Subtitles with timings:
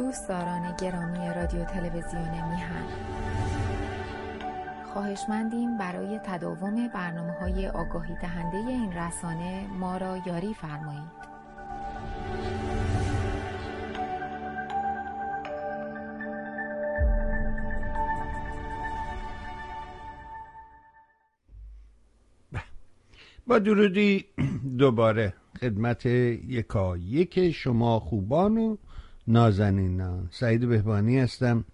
[0.00, 2.84] دوستداران گرامی رادیو تلویزیون میهن
[4.92, 11.20] خواهشمندیم برای تداوم برنامه های آگاهی دهنده این رسانه ما را یاری فرمایید.
[23.46, 24.24] با درودی
[24.78, 28.76] دوباره خدمت یکا یک شما خوبان و
[29.30, 31.64] نازنینان سعید بهبانی هستم.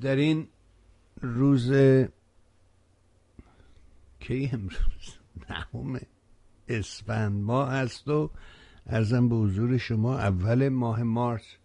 [0.00, 0.48] در این
[1.20, 1.72] روز
[4.20, 5.16] کی امروز؟
[5.50, 6.00] نهم
[6.68, 8.30] اسفند ماه هست و
[8.86, 11.56] ارزم به حضور شما اول ماه مارس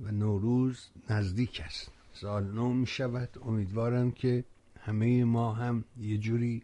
[0.00, 1.90] و نوروز نزدیک است.
[2.12, 4.44] سال نو می شود امیدوارم که
[4.80, 6.62] همه ما هم یه جوری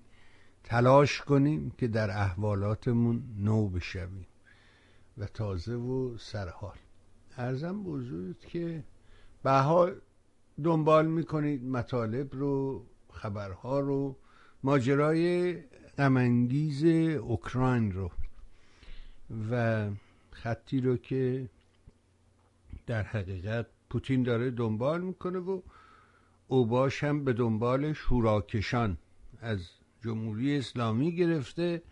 [0.64, 4.26] تلاش کنیم که در احوالاتمون نو بشویم
[5.18, 6.76] و تازه و سرحال.
[7.36, 8.84] ارزم بزرگ که
[9.42, 9.92] به
[10.64, 14.16] دنبال می‌کنید مطالب رو خبرها رو
[14.62, 15.54] ماجرای
[15.98, 16.84] غمانگیز
[17.14, 18.10] اوکراین رو
[19.50, 19.88] و
[20.30, 21.48] خطی رو که
[22.86, 25.60] در حقیقت پوتین داره دنبال می‌کنه و
[26.48, 28.98] اوباش هم به دنبال شوراکشان
[29.40, 29.58] از
[30.04, 31.82] جمهوری اسلامی گرفته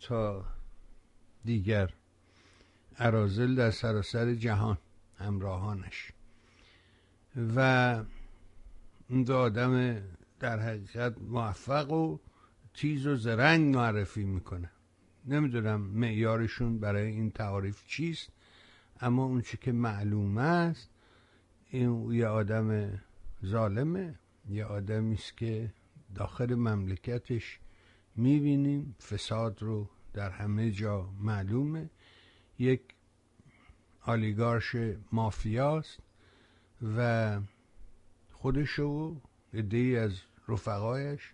[0.00, 0.44] تا
[1.44, 1.90] دیگر.
[2.98, 4.78] عرازل در سراسر جهان
[5.18, 6.12] همراهانش.
[7.56, 7.58] و
[9.10, 10.02] اون دو آدم
[10.40, 12.18] در حقیقت موفق و
[12.74, 14.70] تیز و زرنگ معرفی می‌کنه.
[15.26, 18.28] نمی‌دونم معیارشون برای این تعاریف چیست
[19.00, 20.90] اما اون که معلومه است
[21.70, 23.00] این یه آدم
[23.44, 24.14] ظالمه
[24.48, 25.72] یه آدمی است که
[26.14, 27.58] داخل مملکتش
[28.16, 31.90] می‌بینیم فساد رو در همه جا معلومه.
[32.58, 32.80] یک
[34.02, 34.76] آلیگارش
[35.12, 35.98] مافیاست
[36.96, 37.40] و
[38.32, 39.16] خودش و
[39.52, 40.12] ای از
[40.48, 41.32] رفقایش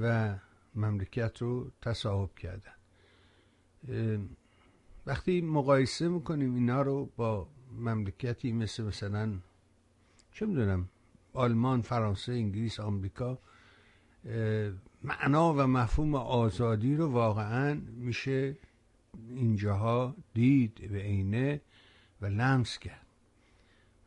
[0.00, 0.34] و
[0.74, 2.72] مملکت رو تصاحب کردن.
[5.06, 7.48] وقتی مقایسه می‌کنیم اینا رو با
[7.78, 9.32] مملکتی مثل مثلا
[10.32, 10.88] چه می‌دونم
[11.32, 13.38] آلمان فرانسه انگلیس آمریکا
[15.02, 18.56] معنا و مفهوم آزادی رو واقعا میشه
[19.36, 21.60] اینجاها دید به عینه
[22.20, 23.06] و لمس کرد.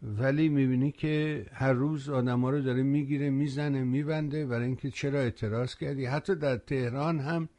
[0.02, 5.20] ولی می‌بینی که هر روز آدم ها رو داره می‌گیره می‌زنه میبنده برای اینکه چرا
[5.20, 7.50] اعتراض کردی؟ حتی در تهران هم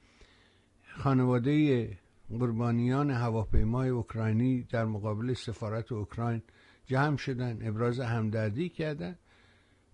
[0.97, 1.89] خانواده
[2.29, 6.43] قربانیان هواپیمای اوکراینی در مقابل سفارت اوکراین
[6.87, 9.19] جمع شدن ابراز همدردی کردن.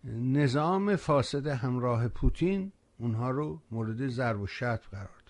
[0.04, 5.22] نظام فاسد همراه پوتین اونها رو مورد ضرب و شتم قرار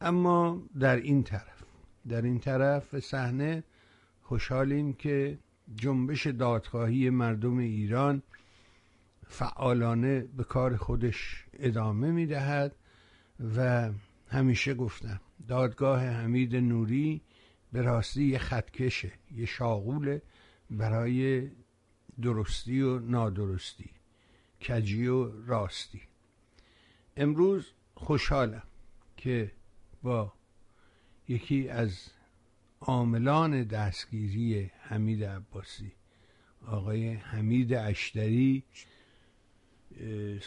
[0.00, 1.62] اما در این طرف
[2.08, 3.64] در این طرف صحنه
[4.22, 5.38] خوشحالیم که
[5.74, 8.22] جنبش دادخواهی مردم ایران
[9.26, 12.76] فعالانه به کار خودش ادامه می‌دهد
[13.56, 13.90] و
[14.28, 17.20] همیشه گفتم دادگاه حمید نوری
[17.72, 20.22] به راستی یه خطکشه یه شاغوله
[20.70, 21.50] برای
[22.22, 23.90] درستی و نادرستی
[24.68, 26.00] کجی و راستی.
[27.16, 28.62] امروز خوشحالم
[29.16, 29.52] که
[30.02, 30.32] با
[31.28, 32.06] یکی از
[32.80, 35.92] عاملان دستگیری حمید عباسی
[36.66, 38.64] آقای حمید اشتری.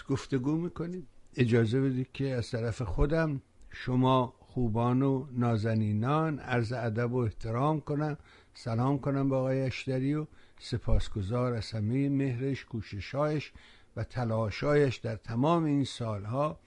[0.09, 1.07] گفتگو می‌کنیم.
[1.35, 8.17] اجازه بدید که از طرف خودم شما خوبان و نازنینان عرض ادب و احترام کنم.
[8.53, 10.27] سلام کنم به آقای اشتری و
[10.59, 13.51] سپاسگزار از همه مهرش کوششهایش
[13.95, 16.59] و تلاشایش در تمام این سالها.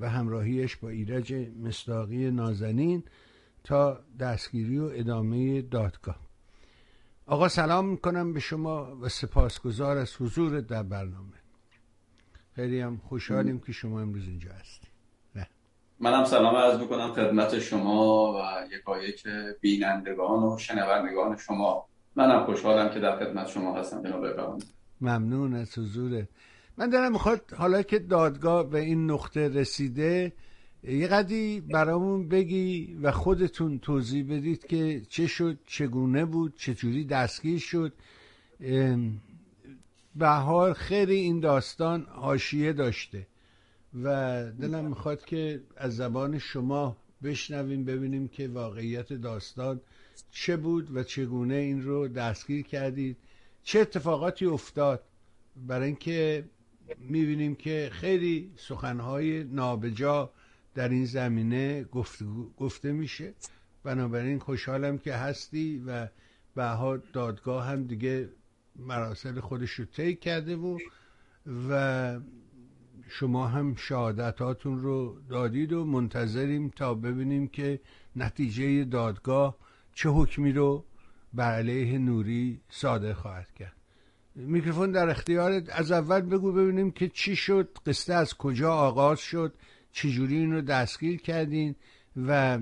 [0.00, 3.04] و همراهیش با ایرج مصداقی نازنین
[3.64, 6.16] تا دستگیری و ادامه دادگاه.
[7.26, 11.36] آقا سلام می‌کنم به شما و سپاسگزار از حضور در برنامه.
[12.54, 14.86] خیلی هم خوشحالیم که شما امروز اینجا هستی
[16.02, 18.38] منم سلام عرض می‌کنم خدمت شما و
[18.74, 19.26] یکایک
[19.60, 21.86] بینندگان و شنوندگان شما.
[22.16, 24.24] منم خوشحالم که در خدمت شما هستم جناب
[25.00, 26.28] ممنون از حضورت
[26.80, 30.32] من دارم می‌خواد حالا که دادگاه به این نقطه رسیده
[30.82, 37.58] یه قدی برامون بگی و خودتون توضیح بدید که چه شد چگونه بود چجوری دستگیر
[37.58, 37.92] شد.
[40.16, 43.26] به حال خیلی این داستان حاشیه داشته
[44.02, 44.06] و
[44.60, 49.80] دلم می‌خواد که از زبان شما بشنویم ببینیم که واقعیت داستان
[50.30, 53.16] چه بود و چگونه این رو دستگیر کردید.
[53.62, 55.02] چه اتفاقاتی افتاد
[55.66, 56.44] برای اینکه
[56.98, 60.30] می‌بینیم که خیلی سخنهای نابجا
[60.74, 62.24] در این زمینه گفته,
[62.56, 63.34] گفته میشه.
[63.82, 66.08] بنابراین خوشحالم که هستی و
[66.54, 68.28] بها دادگاه هم دیگه
[68.76, 70.78] مراسل خودش رو طی کرده و
[71.68, 72.20] و
[73.08, 77.80] شما هم شهادتاتون رو دادید و منتظریم تا ببینیم که
[78.16, 79.56] نتیجه دادگاه
[79.94, 80.84] چه حکمی رو
[81.34, 83.79] بر علیه نوری صادر خواهد کرد.
[84.34, 89.54] میکروفون در اختیارت از اول بگو ببینیم که چی شد قصه از کجا آغاز شد
[89.92, 91.74] چجوری این رو دستگیر کردین
[92.26, 92.58] و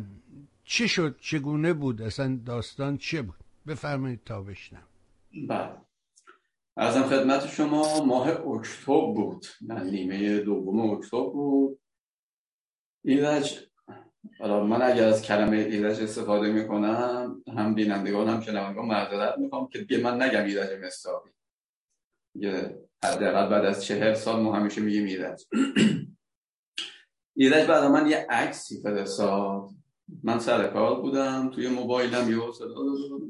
[0.65, 3.37] چی شد چگونه بود اصلا داستان چه بود؟
[3.67, 4.83] بفرمایید تا بشنم.
[5.49, 5.71] بله.
[6.77, 9.47] ارزم خدمت شما ماه اکتبر بود.
[9.61, 11.79] من نیمه دوم اکتبر بود.
[13.05, 13.61] ایرج
[14.39, 19.79] حالا من اگر از کلمه ایرج استفاده می‌کنم هم بینندگان هم شنوندگان معذرت می‌خوام که
[19.79, 21.31] دیگه من نگم ایرج مستاقی
[22.39, 25.47] یه حداقل بعد از چهر سال ما همیشه میگیم ایرج.
[27.37, 29.71] ایرج بعد من یه عکسی فرستاد.
[30.23, 32.39] من سر کار بودم توی موبایلم یه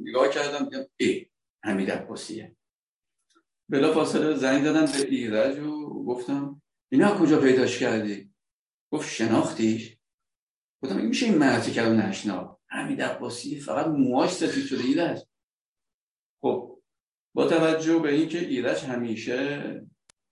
[0.03, 1.27] نگاه کردم دیدم ای
[1.65, 2.57] حمید عباسیه.
[3.69, 8.31] بلا فاصله زنگ دادم به ایرج و گفتم اینا کجا پیداش کردی؟
[8.93, 9.99] گفت شناختیش.
[10.83, 15.25] گفتم میشه این مردی که نشنا حمید عباسی فقط موهاش سفید شده ایرج.
[16.41, 16.78] خب
[17.35, 19.63] با توجه به اینکه ایرج همیشه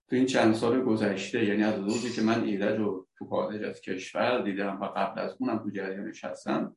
[0.09, 3.81] تو این چند سال گذشته یعنی از روزی که من ایرج رو تو خارج از
[3.81, 6.77] کشور دیدم و قبل از اونم تو جریانش هستم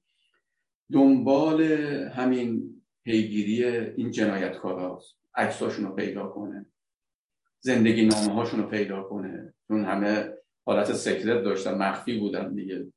[0.91, 1.61] دنبال
[2.09, 5.15] همین پیگیری این جنایتکاراست.
[5.35, 6.65] عکساشون رو پیدا کنه.
[7.59, 9.53] زندگی نامه هاشون رو پیدا کنه.
[9.67, 10.29] چون همه
[10.65, 12.93] حالت سکرت داشتن مخفی بودن دیگه.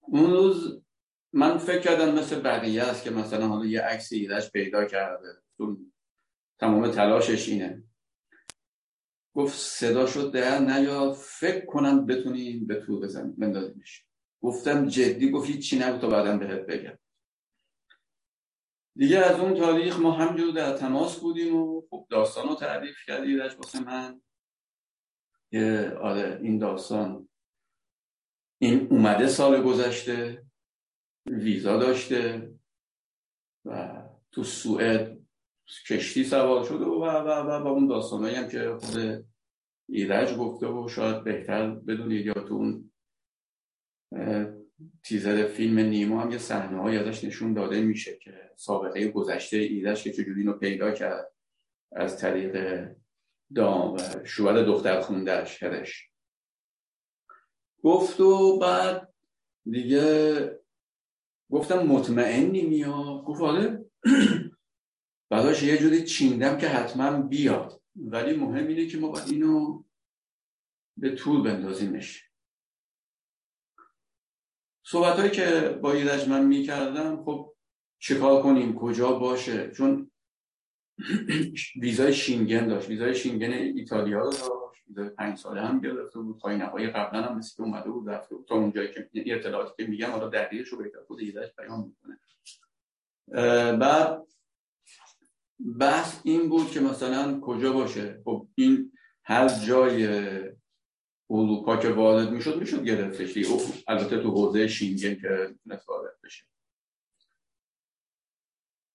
[0.00, 0.82] اون روز
[1.32, 5.42] من فکر کردم مثل بقیه است که مثلا حالا یه عکس ایرش پیدا کرده.
[6.58, 7.84] تمام تلاشش اینه.
[9.34, 14.06] گفت صدا شد در نیا فکر کنم بتونیم به تو بزنیم بندازیمش.
[14.42, 16.98] گفتم جدی گفت چی نگو تا بعدم بهت بگم.
[18.96, 23.36] دیگه از اون تاریخ ما همجور در تماس بودیم و خب داستان رو تعریف کردی
[23.36, 24.22] واسه من.
[25.50, 27.28] که آره این داستان.
[28.60, 30.47] این اومده سال گذشته.
[31.30, 32.50] ویزا داشته
[33.64, 34.02] و
[34.32, 35.18] تو سوئد
[35.88, 39.24] کشتی سوار شده و و و و, اون داستانایی هم که خود
[39.88, 42.90] ایرج گفته و شاید بهتر بدونید یا تو اون
[45.02, 50.02] تیزر فیلم نیما هم یه صحنه های ازش نشون داده میشه که سابقه گذشته ایرج
[50.02, 51.32] که چجوری اینو پیدا کرد
[51.92, 52.84] از طریق
[53.54, 56.10] دام و شوهر دختر خوندهش هرش.
[57.82, 59.14] گفت و بعد
[59.70, 60.58] دیگه
[61.50, 63.84] گفتم مطمئنی میا گفت آره.
[65.30, 67.82] بعداش یه جوری چیندم که حتما بیاد.
[67.96, 69.84] ولی مهم اینه که ما باید اینو
[70.96, 72.30] به طول بندازیمش.
[74.86, 77.54] صحبت هایی که با ایرج من می‌کردم خب
[77.98, 80.10] چیکار کنیم؟ کجا باشه؟ چون
[81.82, 82.88] ویزای شینگن داشت.
[82.88, 84.57] ویزای شینگن ایتالیا رو
[84.88, 86.38] ویزای پنج ساله هم گرفته بود.
[86.38, 88.48] پایین نهای قبلا هم مثل اومده بود رفته بود.
[88.48, 92.18] تا اونجایی که اطلاعاتی که میگم حالا دقیقش رو بهتر خود ایرج بیان می‌کنه.
[93.76, 94.26] بعد
[95.80, 98.22] بحث این بود که مثلا کجا باشه.
[98.24, 98.92] خب این
[99.24, 100.08] هر جای
[101.30, 103.36] اروپا که وارد می‌شد می‌شد گرفتش
[103.88, 105.54] البته تو حوزه شینگن که
[105.88, 106.44] وارد بشه.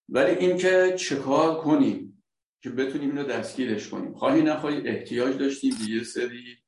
[0.08, 2.13] ولی اینکه چه کار کنیم؟
[2.64, 4.14] که بتونیم اینو دستگیرش کنیم.
[4.14, 6.58] خواهی نخواهی احتیاج داشتیم به یه سری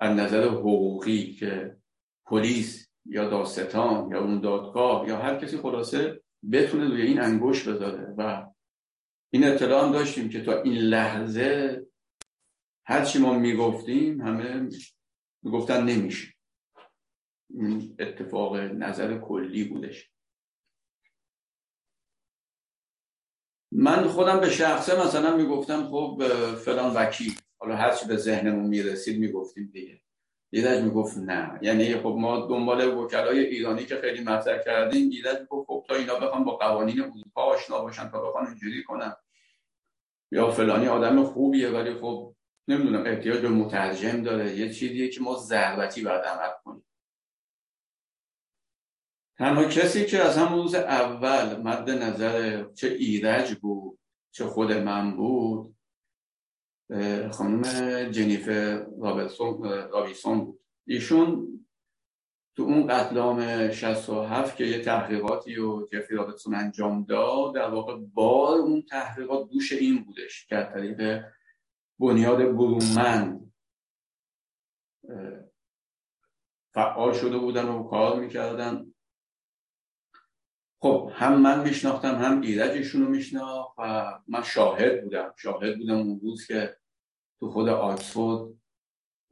[0.00, 1.76] از نظر حقوقی که
[2.26, 6.20] پلیس یا داستان یا اون دادگاه یا هر کسی خلاصه
[6.52, 8.14] بتونه روی این انگوش بذاره.
[8.18, 8.46] و
[9.30, 11.86] این اطلاع داشتیم که تا این لحظه
[12.84, 14.68] هرچی ما می‌گفتیم همه
[15.42, 16.34] می‌گفتن نمیشه.
[17.98, 20.10] اتفاق نظر کلی بودش.
[23.72, 26.22] من خودم به شخصه مثلا می‌گفتم خب
[26.64, 27.32] فلان وکیل.
[27.58, 30.00] حالا هرچی به ذهنمون می‌رسید می‌گفتیم دیگه.
[30.50, 31.58] ایرج می‌گفت نه.
[31.62, 36.14] یعنی خب ما دنبال وکلای ایرانی که خیلی مطرح کردیم ایرج می‌گفت خب تا اینا
[36.14, 39.16] بخوان با قوانین اروپا آشنا باشن تا بخوان اینجوری کنن.
[40.32, 42.34] یا فلانی آدم خوبیه ولی خب
[42.68, 44.56] نمی‌دونم احتیاج به مترجم داره.
[44.56, 46.48] یه چیزیه که ما ضربتی باید عمل
[49.38, 53.98] تنها کسی که از همون روز اول مد نظر چه ایرج بود
[54.30, 55.76] چه خود من بود
[57.30, 57.62] خانم
[58.10, 58.86] جنیفر
[59.92, 60.60] رابیسون بود.
[60.86, 61.48] ایشون
[62.56, 68.58] تو اون قتلام 67 که یه تحقیقاتی و جفری رابرتسون انجام داد در واقع بار
[68.58, 71.24] اون تحقیقات دوش این بودش که از طریق
[71.98, 73.52] بنیاد برومند
[76.74, 78.87] فعال شده بودن و کار می‌کردن.
[80.80, 85.34] خب هم من میشناختم هم ایرجشون رو میشناخت و من شاهد بودم.
[85.36, 86.76] شاهد بودم اون روز که
[87.40, 88.54] تو خود آکسفورد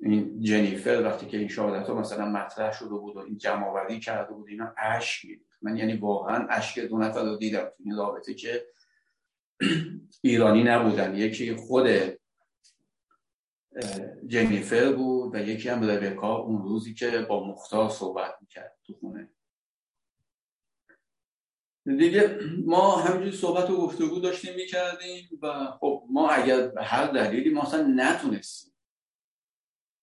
[0.01, 4.35] این جنیفر وقتی که این شهادت ها مثلا مطرح شده بود و این جمع کرده
[4.35, 5.29] بود اینا عشق
[5.63, 7.65] من یعنی واقعا عشق دو نفر رو دیدم.
[7.65, 8.67] تو این رابطه که
[10.23, 11.15] ایرانی نبودن.
[11.15, 11.87] یکی خود
[14.27, 19.29] جنیفر بود و یکی هم ربکا اون روزی که با مختار صحبت می‌کرد تو خونه.
[21.87, 27.51] دیگه ما همینجوری صحبت و گفتگو داشتیم می‌کردیم و خب ما اگر به هر دلیلی
[27.51, 28.73] ما اصلا نتونستیم.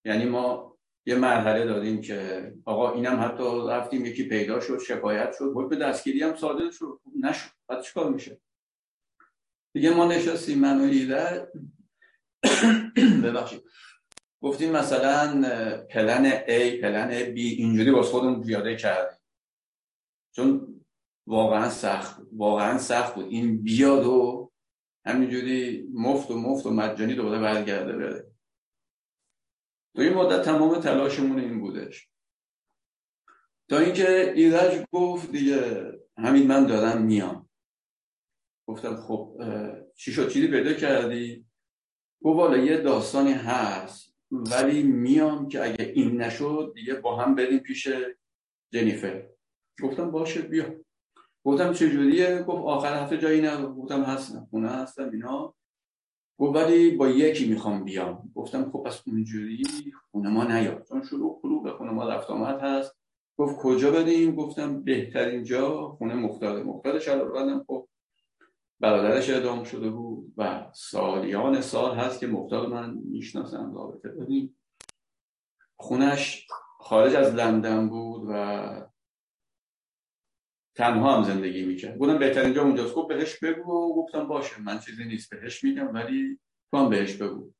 [0.06, 5.54] یعنی ما یه مرحله دادیم که آقا اینم حتی رفتیم یکی پیدا شد شکایت شد
[5.54, 7.50] بود به دستگیری هم صادر شد نشد.
[7.68, 8.42] بعد چیکار میشه؟
[9.74, 11.52] دیگه ما نشستیم من و ایده
[13.24, 13.63] ببخشید.
[14.42, 15.42] گفتیم مثلا
[15.90, 19.20] پلن A پلن B اینجوری باز خودمون پیاده کردیم.
[20.36, 20.62] چون
[21.27, 22.30] واقعا سخت بود.
[22.34, 23.25] واقعا سخت بود.
[23.25, 24.51] این بیاد و
[25.06, 28.32] همینجوری مفت و مفت و مجانی دوباره برگرده بره.
[29.96, 32.10] تو این مدت تمام تلاشمون این بودش.
[33.70, 37.50] تا اینکه ایرج گفت دیگه همین من دارم میام.
[38.68, 39.42] گفتم خب
[39.96, 41.46] چی شد؟ چیزی پیدا کردی؟
[42.24, 47.60] گفت والا یه داستانی هست ولی میام که اگه این نشد دیگه با هم بریم
[47.60, 47.88] پیش
[48.74, 49.30] جنیفر.
[49.84, 50.84] گفتم باشه بیا.
[51.45, 53.65] گفتم چجوریه؟ گفت آخر هفته جایی نه.
[53.65, 54.47] گفتم هستم.
[54.50, 55.53] خونه هستم اینا.
[56.38, 58.31] گفت ولی با یکی می‌خوام بیام.
[58.35, 59.63] گفتم خب پس اونجوری
[60.12, 62.95] خونه ما نیاد چون شروع خروع به خونه ما رفت آمد هست.
[63.38, 66.63] گفت کجا بدیم گفتم بهترین جا خونه مختار.
[66.63, 67.88] مختار شلال بدم خب
[68.79, 74.57] برادرش اعدام شده بود و سالیان سال هست که مختار من می‌شناسم رابطه بدیم
[75.75, 76.47] خونش
[76.79, 78.92] خارج از لندن بود و
[80.75, 81.98] تنها هم زندگی می‌کرد.
[81.98, 82.94] گفتم بهترین جا اونجاست.
[82.94, 83.72] گفت بهش بگو.
[83.72, 86.39] و گفتم باشه من چیزی نیست بهش میگم ولی
[86.72, 87.51] تو هم بهش بگو.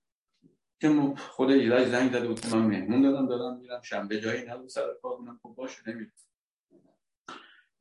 [0.82, 3.82] که خود ایرج زنگ داده بود من مهمون دادم دادم میرم.
[3.82, 5.39] شنبه جایی نبود سر کار بودم.
[5.43, 6.12] خب باشه نمیرم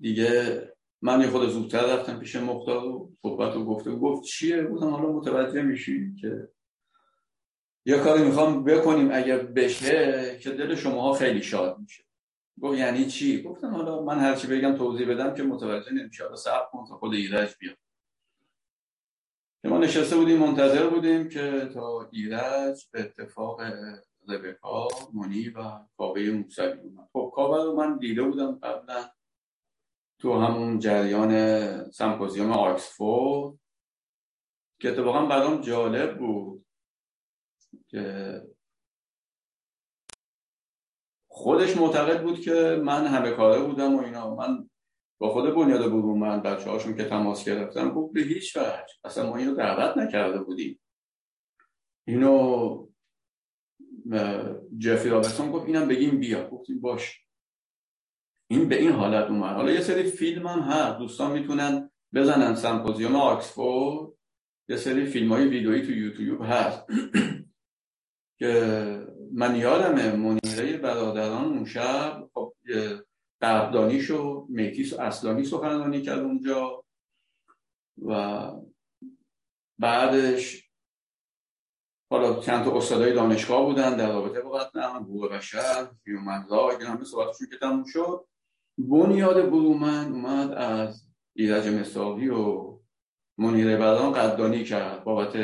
[0.01, 0.63] دیگه
[1.03, 5.13] من یه خود زودتر رفتم پیش مختار و صحبت و گفته گفت چیه؟ بودم حالا
[5.13, 6.49] متوجه میشی که
[7.87, 12.05] یه کاری می‌خوام بکنیم اگر بشه که دل شماها خیلی شاد میشه.
[12.61, 16.37] گفت یعنی چی؟ گفتم حالا من هر چی بگم توضیح بدم که متوجه نمیشه حالا
[16.37, 17.77] صبر کن تا خود ایرج بیاد.
[19.63, 23.61] که ما نشسته بودیم منتظر بودیم که تا ایرج به اتفاق
[24.29, 27.09] ربکا مونی و کابه موسوی اومد.
[27.13, 29.11] خب کابه رو من دیده بودم قبلا
[30.19, 33.59] تو همون جریان سمپوزیوم آکسفورد
[34.81, 36.67] که اتفاقا برام جالب بود
[37.89, 38.43] که
[41.35, 44.35] خودش معتقد بود که من همه کاره بودم و اینا.
[44.35, 44.69] من
[45.19, 48.95] با خود بنیاد من بچه هاشون که تماس گرفتم گفت به هیچ وجه.
[49.05, 50.81] اصلا ما اینو دعوت نکرده بودیم.
[52.09, 52.89] اینو
[54.79, 56.49] جفی رابرتون گفت اینم بگیم بیا.
[56.49, 57.25] گفتیم باش.
[58.51, 59.57] این به این حالت اومد.
[59.57, 60.99] حالا یه سری فیلم هم هست.
[60.99, 64.13] دوستان می‌تونن بزنن سمپوزیوم آکسفورد.
[64.69, 66.87] یه سری فیلم های ویدئویی تو یوتیوب هست.
[68.39, 72.55] که من یادمه منیره برادران اون شب خب
[73.41, 76.85] قبدانیش و میتیس و اصلانی سخنرانی کرد اونجا
[78.07, 78.51] و
[79.79, 80.69] بعدش
[82.11, 87.05] حالا چند تا استادای دانشگاه بودن در رابطه با قتل حقوق بشر هیومن رایت همه
[87.05, 88.25] صحبتشون که تموم شد.
[88.79, 92.73] بنیاد برومن اومد از ایرج مصاوی و
[93.39, 95.37] منیر بدان قدردانی کرد بابت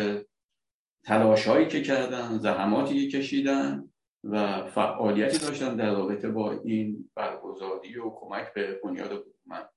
[1.05, 3.91] تلاشهایی که کردن زحماتی که کشیدن
[4.25, 9.69] و فعالیتی داشتن در رابطه با این برگزاری و کمک به بنیاد برومن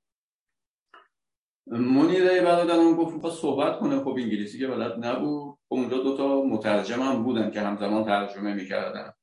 [1.67, 3.99] منیر برادران گفت می‌خواست صحبت کنه.
[3.99, 5.57] خب انگلیسی که بلد نبود.
[5.69, 9.13] خب اونجا دوتا مترجم هم بودن که همزمان ترجمه می‌کردن.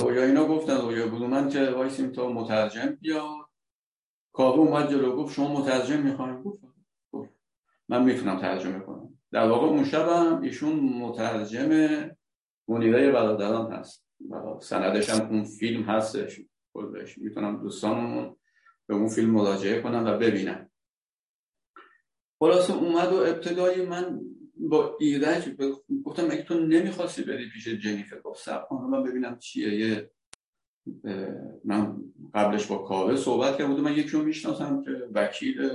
[0.00, 3.46] رویا اینا گفتن رویا بلومن که وایسیم تا مترجم بیاد.
[4.32, 6.64] کاوه اومد جلو گفت شما مترجم می‌خوایم گفت
[7.88, 9.13] من می‌تونم ترجمه کنم.
[9.34, 10.08] در واقع اون شب
[10.42, 11.70] ایشون مترجم
[12.68, 14.04] منیره برادران هست.
[14.60, 16.40] سندش هم اون فیلم هستش.
[17.16, 18.36] می‌تونم دوستانمون
[18.86, 20.70] به اون فیلم مراجعه کنم و ببینم
[22.38, 24.20] خلاصه اومد و ابتدایی من
[24.56, 25.56] با ایرج
[26.04, 29.74] گفتم اگه تو نمی‌خواستی بری پیش جنیفر گفت سب من ببینم چیه.
[29.74, 30.10] یه
[31.64, 31.96] من
[32.34, 33.82] قبلش با کاوه صحبت کرده بودم.
[33.82, 35.70] من یکی رو می‌شناسم که وکیل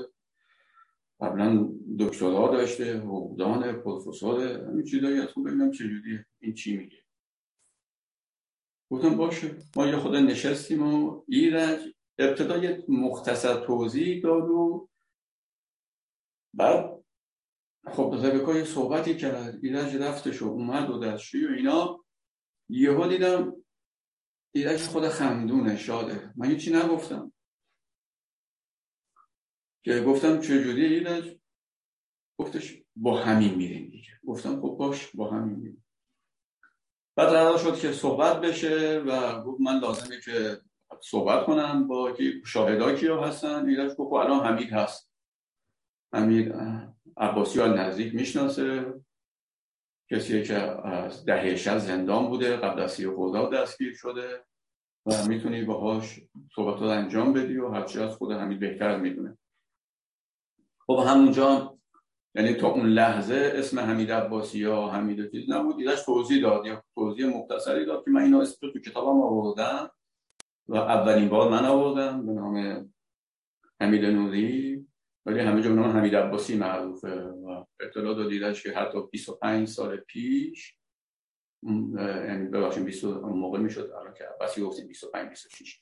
[1.19, 6.25] قبلا دکترا داشته حقوقدان پروفسور همین چیزایی از ببینم چجوریه.
[6.39, 6.97] این چی میگه؟
[8.91, 14.89] گفتم باشه ما یه خود نشستیم و ایرج ابتدا یه مختصر توضیح داد و
[16.53, 17.03] بعد
[17.87, 19.59] خب ربکا یه صحبتی کرد.
[19.63, 22.05] ایرج رفتش و اومد و دستشوی و اینا.
[22.69, 23.55] یهو دیدم
[24.55, 26.33] ایرج خود خمدونه شاده.
[26.35, 27.31] من چی نگفتم.
[29.83, 31.37] که گفتم چجوری ایرج
[32.37, 34.11] گفتش با همین میریم دیگه.
[34.27, 35.85] گفتم خب باش با همین میریم.
[37.15, 40.57] بعد قرار شد که صحبت بشه و گفت من لازمه که
[41.01, 43.69] صحبت کنم با شاهدا کیا هستن.
[43.69, 45.11] ایرج گفت خب الان حمید هست.
[46.13, 46.53] حمید
[47.17, 48.93] عباسی ها نزدیک می‌شناسه.
[50.11, 50.57] کسی که
[50.87, 54.45] از دهه زندان بوده قبل از سی خرداد دستگیر شده
[55.05, 56.19] و می‌تونی باهاش
[56.55, 59.37] صحبت رو انجام بدی و هرچی از خود حمید بهتر می‌دونه.
[60.89, 61.77] خب همونجا
[62.35, 66.83] یعنی تا اون لحظه اسم حمید عباسی یا حمید چیز نبود ایدش توضیح داد یا
[66.95, 69.91] توضیح مختصری داد که من اینا اسم تو کتابم آوردم
[70.67, 72.85] و اولین بار من آوردم به نام
[73.81, 74.87] حمید نوری.
[75.25, 80.77] ولی همه جا نام حمید عباسی معروفه و اطلاع دادیدش که حتی 25 سال پیش
[81.97, 85.79] یعنی ببخشید 20 موقع می‌شد الان که عباسی گفتیم 25 26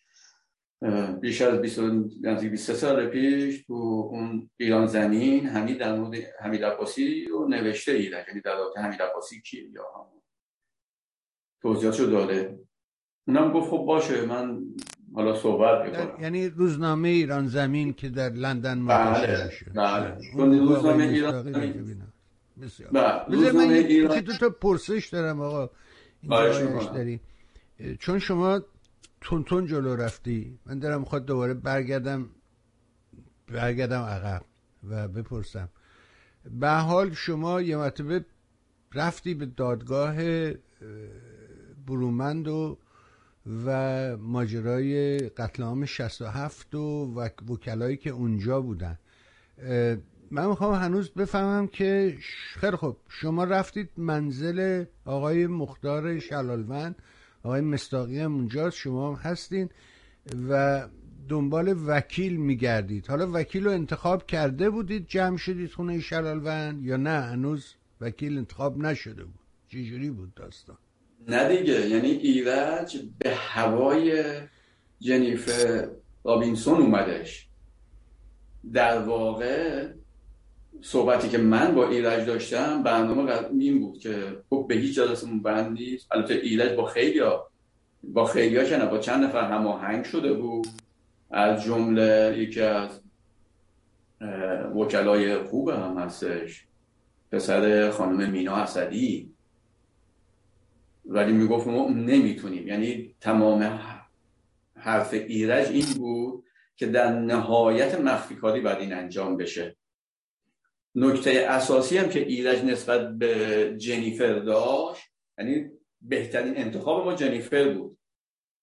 [1.22, 1.80] بیش از 20
[2.22, 3.74] نزدیک 23 سال پیش تو
[4.12, 9.02] اون ایران زمین حمید در مورد حمید عباسی رو نوشته ایران یعنی در واقع حمید
[9.02, 10.22] عباسی کیه یا همون؟
[11.62, 12.60] توضیحاتشو داده.
[13.28, 14.60] اونم گفت خب باشه من
[15.14, 19.72] حالا صحبت بکنم یعنی روزنامه ایران زمین که در لندن بله میشه.
[19.76, 20.18] بله.
[20.36, 22.04] روزنامه ایران زمین
[22.92, 25.70] بله روزنامه ایران که دو تا پرسش دارم آقا.
[26.94, 27.20] داری
[28.00, 28.62] چون شما
[29.22, 30.60] تون تون جلو رفتی.
[30.66, 32.30] من دارم خواهد دوباره برگردم
[33.48, 34.42] برگردم عقب
[34.90, 35.70] و بپرسم.
[36.60, 38.26] به حال شما یه مرتبه
[38.94, 40.16] رفتی به دادگاه
[41.88, 42.78] برومند و
[43.66, 47.14] و ماجرای قتل عام 67 و
[47.50, 49.00] وکلایی که اونجا بودن.
[50.32, 52.18] من می‌خوام هنوز بفهمم که
[52.54, 56.96] خیلی خب شما رفتید منزل آقای مختار شلالوند.
[57.43, 59.69] آقای مستاقی هم اونجاست شما هم هستین
[60.50, 60.88] و
[61.30, 63.08] دنبال وکیل میگردید.
[63.08, 68.78] حالا وکیل رو انتخاب کرده بودید جمع شدید خونه شلالوند یا نه؟ هنوز وکیل انتخاب
[68.78, 69.39] نشده بود.
[69.67, 70.78] چجوری بود داستان؟
[71.28, 71.89] نه دیگه.
[71.89, 74.23] یعنی ایرج به هوای
[75.00, 75.89] جنیفر
[76.23, 77.47] رابینسون اومدش.
[78.73, 79.88] در واقع
[80.82, 85.72] صحبتی که من با ایرج داشتم برنامه این بود که خب به هیچ جلسمون بند
[85.72, 86.08] نیست.
[86.12, 87.50] البته ایرج با خیلی ها
[88.04, 90.68] با خیلی ها که با چند نفر هماهنگ شده بود.
[91.32, 93.02] از جمله یکی از
[94.76, 96.66] وکلای خوب هم هستش.
[97.32, 99.34] پسر خانم مینا اسدی.
[101.06, 102.68] ولی می‌گفت ما نمی‌تونیم.
[102.68, 103.80] یعنی تمام
[104.76, 106.44] حرف ایرج این بود
[106.76, 109.76] که در نهایت مخفی کاری باید این انجام بشه.
[111.00, 115.04] نکته اساسی هم که ایرج نسبت به جنیفر داشت
[115.40, 115.70] یعنی
[116.02, 117.98] بهترین انتخاب ما جنیفر بود.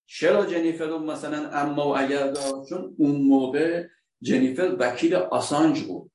[0.09, 3.87] چرا جنیفر رو مثلا اما اگر داشت؟ چون اون موقع
[4.21, 6.11] جنیفر وکیل آسانج بود.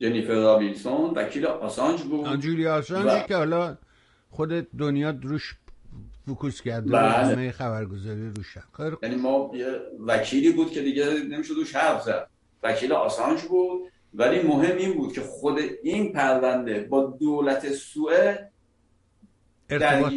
[0.00, 2.40] جنیفر رابینسون وکیل آسانج بود.
[2.40, 3.78] جولی آسانج که حالا
[4.30, 4.48] خود
[4.78, 5.54] دنیا روش
[6.26, 7.08] فوکوس کرده بله.
[7.08, 8.58] همه خبرگزاری روش
[9.02, 12.30] یعنی ما یه وکیلی بود که دیگه نمی‌شد روش حرف زد.
[12.62, 13.92] وکیل آسانج بود.
[14.14, 18.52] ولی مهم این بود که خود این پرونده با دولت سوئد
[19.70, 20.12] ارتباط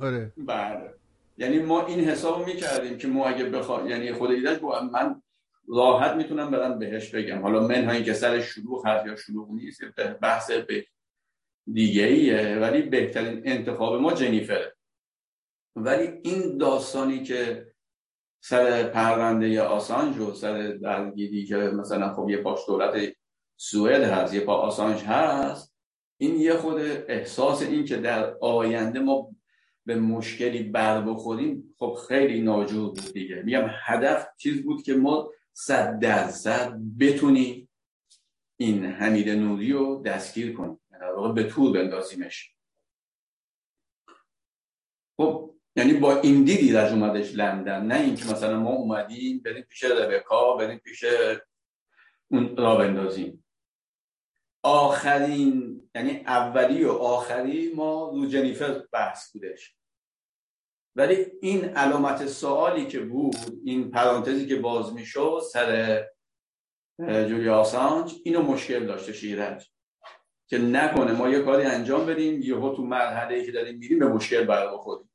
[0.00, 0.32] آره.
[0.36, 0.94] بله.
[1.38, 3.88] یعنی ما این حساب می‌کردیم که ما اگه بخوا...
[3.88, 5.22] یعنی خود ایدش با من
[5.68, 7.42] راحت می‌تونم برم بهش بگم.
[7.42, 9.80] حالا منها این که سر شلوغ هست یا شلوغ نیست
[10.22, 10.86] بحث به
[11.72, 14.76] دیگه ایه ولی بهترین انتخاب ما جنیفره.
[15.76, 17.66] ولی این داستانی که
[18.40, 23.12] سر پرونده آسانج و سر درگیری که مثلا خب یه پاش دولت
[23.56, 25.74] سوئد هست یه پا آسانج هست
[26.18, 29.30] این یه خود احساس این که در آینده ما
[29.86, 33.42] به مشکلی بر بخوریم خب خیلی ناجور بود دیگه.
[33.42, 37.68] میگم هدف چیز بود که ما صد درصد بتونیم
[38.56, 42.54] این حمید نوری رو دستگیر کنیم در واقع به طور بندازیمش.
[45.16, 49.84] خب یعنی با این دیدی از اومدش لندن نه اینکه مثلا ما اومدیم بریم پیش
[49.84, 51.04] ربکا بریم پیش
[52.30, 53.44] اون را بندازیم.
[54.62, 59.76] آخرین یعنی اولی و آخری ما رو جنیفر بحث بودش.
[60.96, 66.04] ولی این علامت سوالی که بود این پرانتزی که باز می‌شد سر
[67.00, 69.70] جولی آسانج اینو مشکل داشته شیرج
[70.46, 74.44] که نکنه ما یه کاری انجام بدیم یهو تو مرحله که داریم میریم به مشکل
[74.44, 75.07] بر بخوریم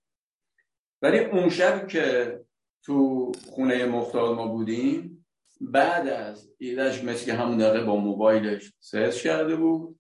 [1.04, 2.40] ولی اون شب که
[2.84, 5.26] تو خونه مختار ما بودیم
[5.62, 10.00] بعد از ایرش مثل که همون دقیقه با موبایلش سرچ کرده بود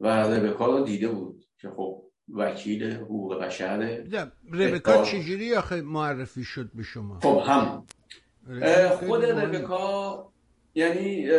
[0.00, 2.02] و ربکا رو دیده بود که خب
[2.34, 4.08] وکیل حقوق بشره
[4.52, 7.86] ربکا چجوری آخه معرفی شد به شما؟ خب هم.
[8.90, 10.32] خود ربکا
[10.74, 11.30] یعنی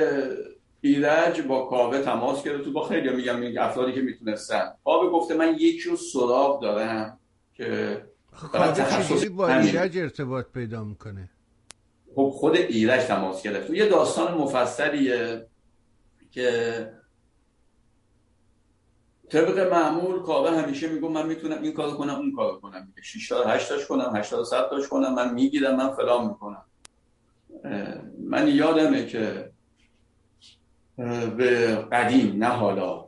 [0.81, 4.71] ایرج با کاوه تماس کرده تو با خیلی میگم افرادی که می‌تونستن.
[4.83, 7.19] کاوه گفته من یکی رو سراغ دارم
[7.53, 8.01] که
[9.35, 11.29] با ایرج ارتباط پیدا می‌کنه؟
[12.15, 13.69] خب خود ایرج تماس گرفت.
[13.69, 15.47] یه داستان مفصلیه
[16.31, 16.93] که
[19.29, 23.29] طبق معمول کاوه همیشه میگو من می‌تونم این کارو کنم اون کارو کنم میگه 6
[23.29, 26.65] تا 8 تاش کنم 8 تا 100 تاش کنم من می‌گیرم من فلان می‌کنم.
[28.19, 29.51] من یادمه که
[31.37, 33.05] به قدیم نه حالا.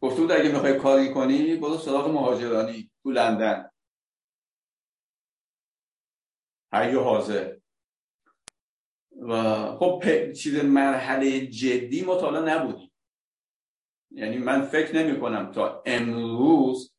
[0.00, 3.70] گفته بود اگه می‌خوای کاری کنی برو سراغ مهاجرانی تو لندن.
[6.72, 7.56] حی حاضر.
[9.22, 10.02] و خب
[10.32, 12.92] چیز مرحله جدی تا نبودیم.
[14.10, 16.94] یعنی من فکر نمی کنم تا امروز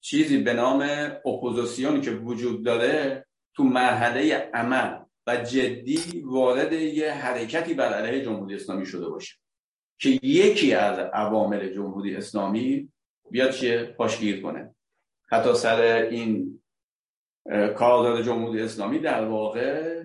[0.00, 0.82] چیزی به نام
[1.26, 8.54] اپوزیسیونی که وجود داره تو مرحله عمل و جدی وارد یه حرکتی بر علیه جمهوری
[8.54, 9.36] اسلامی شده باشه.
[9.98, 12.92] که یکی از عوامل جمهوری اسلامی
[13.30, 14.74] بیاد چیه؟ پاشگیر کنه.
[15.28, 16.61] حتی سر این
[17.76, 20.02] کاردار جمهوری اسلامی در واقع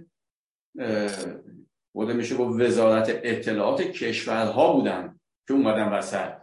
[1.94, 6.34] بوده میشه با وزارت اطلاعات کشورها بودن که اومدن وسط.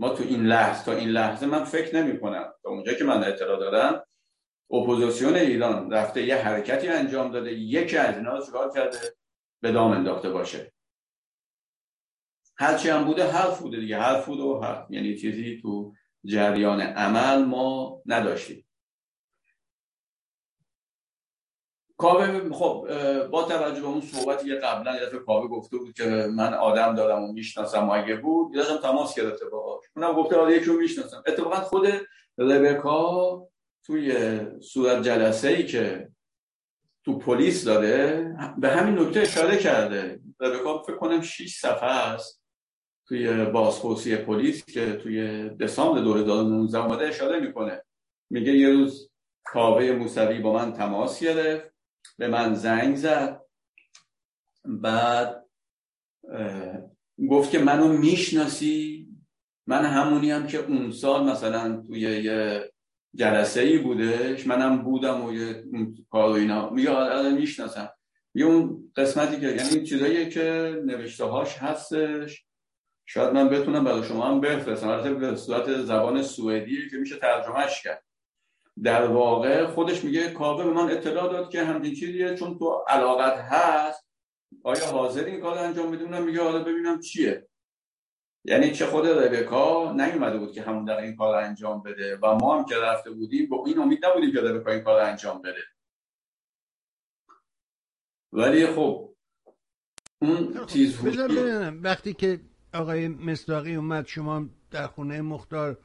[0.00, 3.24] ما تو این لحظه تا این لحظه من فکر نمی کنم تا اونجا که من
[3.24, 4.04] اطلاع دارم
[4.70, 8.98] اپوزیسیون ایران رفته یه حرکتی انجام داده یکی از اینا چیکار کرده؟
[9.62, 10.72] به دام انداخته باشه.
[12.56, 13.98] هرچی هم بوده حرف بوده دیگه.
[13.98, 18.63] حرف بوده و حرف یعنی چیزی تو جریان عمل ما نداشتیم.
[21.96, 22.86] کاوه خب
[23.30, 26.04] با توجه به اون صحبتی که قبلا یه دفعه کاوه گفته بود که
[26.34, 29.84] من آدم دارم و می‌شناسم اگه بود یه تماس گرفته باهاش.
[29.96, 31.22] اونم گفته آره یکی رو می‌شناسم.
[31.26, 31.86] اتفاقا خود
[32.38, 33.48] ربکا
[33.86, 36.08] توی صورت جلسه ای که
[37.04, 38.28] تو پلیس داره
[38.58, 40.20] به همین نکته اشاره کرده.
[40.40, 42.42] ربکا فکر کنم 6 صفحه است
[43.08, 47.84] توی بازپرسی پلیس که توی دسامبر 2019 اومده اشاره می‌کنه.
[48.30, 49.10] میگه یه روز
[49.44, 51.73] کاوه موسوی با من تماس گرفت.
[52.18, 53.40] به من زنگ زد.
[54.64, 55.44] بعد
[57.30, 59.08] گفت که منو می‌شناسی.
[59.66, 62.70] من همونی هم که اون سال مثلا توی یه
[63.14, 64.46] جلسه ای بودش.
[64.46, 65.64] منم بودم و یه
[66.10, 66.70] کار و اینا.
[66.70, 67.90] میگه آره, آره، می‌شناسم.
[68.34, 72.44] یه اون قسمتی که یعنی چیزایی که نوشته هاش هستش.
[73.06, 74.88] شاید من بتونم برای شما هم بفرستم.
[74.88, 78.04] البته به صورت زبان سوئدی که میشه ترجمهش کرد.
[78.82, 83.38] در واقع خودش میگه کاوه به من اطلاع داد که همین چیزیه چون تو علاقت
[83.38, 84.04] هست.
[84.64, 87.48] آیا حاضر این کار انجام می‌دونم میگه حالا ببینم چیه.
[88.44, 92.58] یعنی چه خود ربکا نیومده بود که همون در این کار انجام بده و ما
[92.58, 95.62] هم که رفته بودیم با این امید نبودیم که ربکا این کار انجام بده.
[98.32, 99.14] ولی خب
[100.22, 100.98] اون چیز
[101.82, 102.40] وقتی که
[102.74, 105.78] آقای مصداقی اومد شما در خونه مختار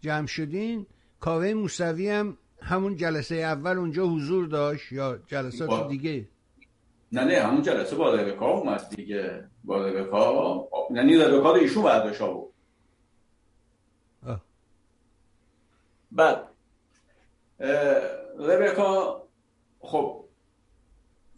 [0.00, 0.86] جمع شدین
[1.24, 5.86] کاوه موسوی هم همون جلسه اول اونجا حضور داشت یا جلسات با...
[5.86, 6.28] دیگه؟
[7.12, 9.48] نه نه همون جلسه با ربکا اومد دیگه.
[9.64, 12.54] با ربکا یعنی ربکا رو ایشون برداشت بود.
[16.12, 16.48] بعد
[18.38, 19.22] ربکا
[19.80, 20.24] خب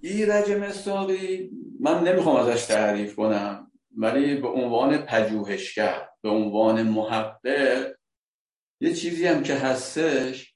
[0.01, 7.95] ایرج مستاقی من نمی‌خوام ازش تعریف کنم ولی به عنوان پژوهشگر به عنوان محقق
[8.80, 10.54] یه چیزی هم که هستش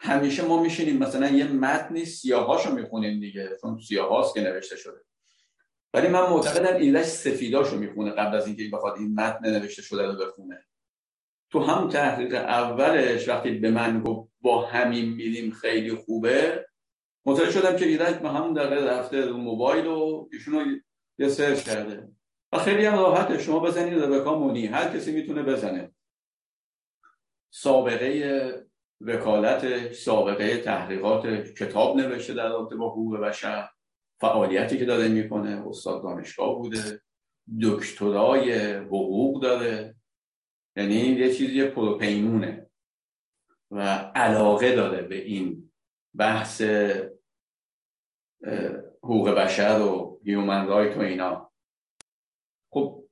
[0.00, 5.04] همیشه ما میشینیم مثلا یه متنی سیاهاشو می‌خونیم دیگه چون سیاهاست که نوشته شده.
[5.94, 10.26] ولی من معتقدم ایلش سفیداشو می‌خونه قبل از اینکه بخواد این متن نوشته شده رو
[10.26, 10.64] بخونه.
[11.50, 16.66] تو هم تحقیق اولش وقتی به من گفت با همین میریم خیلی خوبه
[17.24, 20.64] متوجه شدم که ایرج به همون دقیقه رفته رو موبایل و ایشونو
[21.18, 22.08] یه سرچ کرده.
[22.52, 25.90] و خیلی هم راحته شما بزنید ربکا مونی هر کسی می‌تونه بزنه.
[27.54, 28.66] سابقه
[29.00, 31.26] وکالت سابقه تحقیقات
[31.58, 33.68] کتاب نوشته در رابطه با حقوق بشر
[34.20, 37.00] فعالیتی که داره می‌کنه استاد دانشگاه بوده
[37.62, 39.96] دکترای حقوق داره.
[40.76, 42.70] یعنی یه چیزی پروپیمونه
[43.70, 43.80] و
[44.14, 45.72] علاقه داره به این
[46.14, 46.62] بحث
[49.02, 51.52] حقوق بشر و هیومن رایت و اینا.
[52.72, 53.04] خب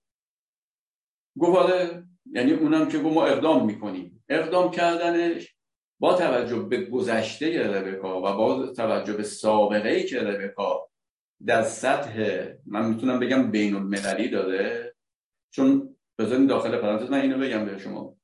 [1.38, 1.72] گفت
[2.32, 4.19] یعنی اونم که ما اقدام می‌کنیم.
[4.30, 5.54] اقدام کردنش
[5.98, 10.90] با توجه به گذشته ربکا و با توجه به سابقه ای که ربکا
[11.46, 14.94] در سطح من می‌تونم بگم بین المللی داره
[15.50, 18.16] چون بذاریم داخل پرانتز من اینو بگم به شما.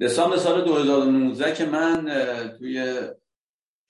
[0.00, 2.04] دسامبر سال 2019 که من
[2.58, 2.98] توی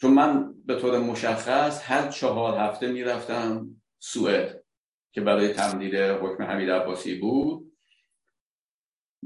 [0.01, 4.65] چون من به طور مشخص هر چهار هفته می‌رفتم سوئد
[5.13, 7.74] که برای تمدید حکم حمید عباسی بود.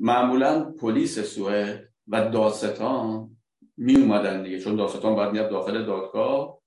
[0.00, 3.36] معمولا پلیس سوئد و داستان
[3.76, 6.58] می اومدن دیگه چون داستان باید میاد داخل دادگاه.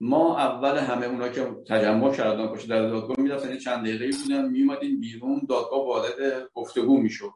[0.00, 4.62] ما اول همه اونا که تجمع کردن باشه در دادگاه می‌رفتن چند دقیقه بودن می
[4.62, 7.30] اومدیم بیرون دادگاه وارد گفتگو می‌شد.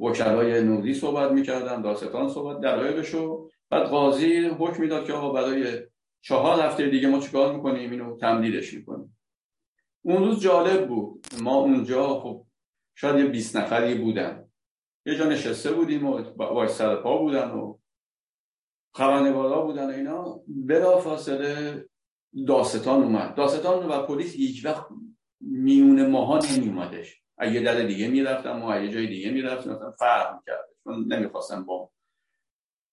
[0.00, 5.78] وکلای نوری صحبت می‌کردن داستان صحبت دلایلشو بعد قاضی حکم می‌داد که آقا برای
[6.20, 9.18] چهار هفته دیگه ما چیکار می‌کنیم؟ اینو تمدیدش می‌کنیم.
[10.02, 11.26] اون روز جالب بود.
[11.42, 12.46] ما اونجا خب
[12.94, 14.45] شاید یه 20 نفری بودن.
[15.06, 17.78] یه جا نشسته بودیم و باش سر پا بودن و
[18.94, 20.40] خبرنگارا بودن و اینا.
[20.48, 21.84] بلا فاصله
[22.46, 23.34] داستان اومد.
[23.34, 24.86] داستان و پلیس هیچ وقت
[25.40, 30.34] میون ماها نمی اومدش اگه در دیگه می‌رفتم و یه جای دیگه می‌رفتم مثلا فرق
[30.36, 31.90] می‌کرد چون نمی‌خواستم با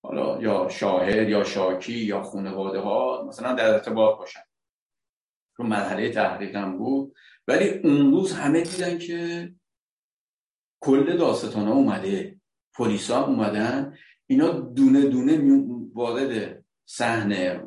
[0.03, 4.43] حالا یا شاهد یا شاکی یا خانواده ها مثلا در ارتباط باشن.
[5.57, 7.15] چون مرحله تحقیقم بود.
[7.47, 9.51] ولی اون روز همه دیدن که
[10.83, 12.39] کل داستان ها اومده.
[12.75, 13.97] پلیسا اومدن.
[14.27, 17.63] اینا دونه دونه وارد صحنه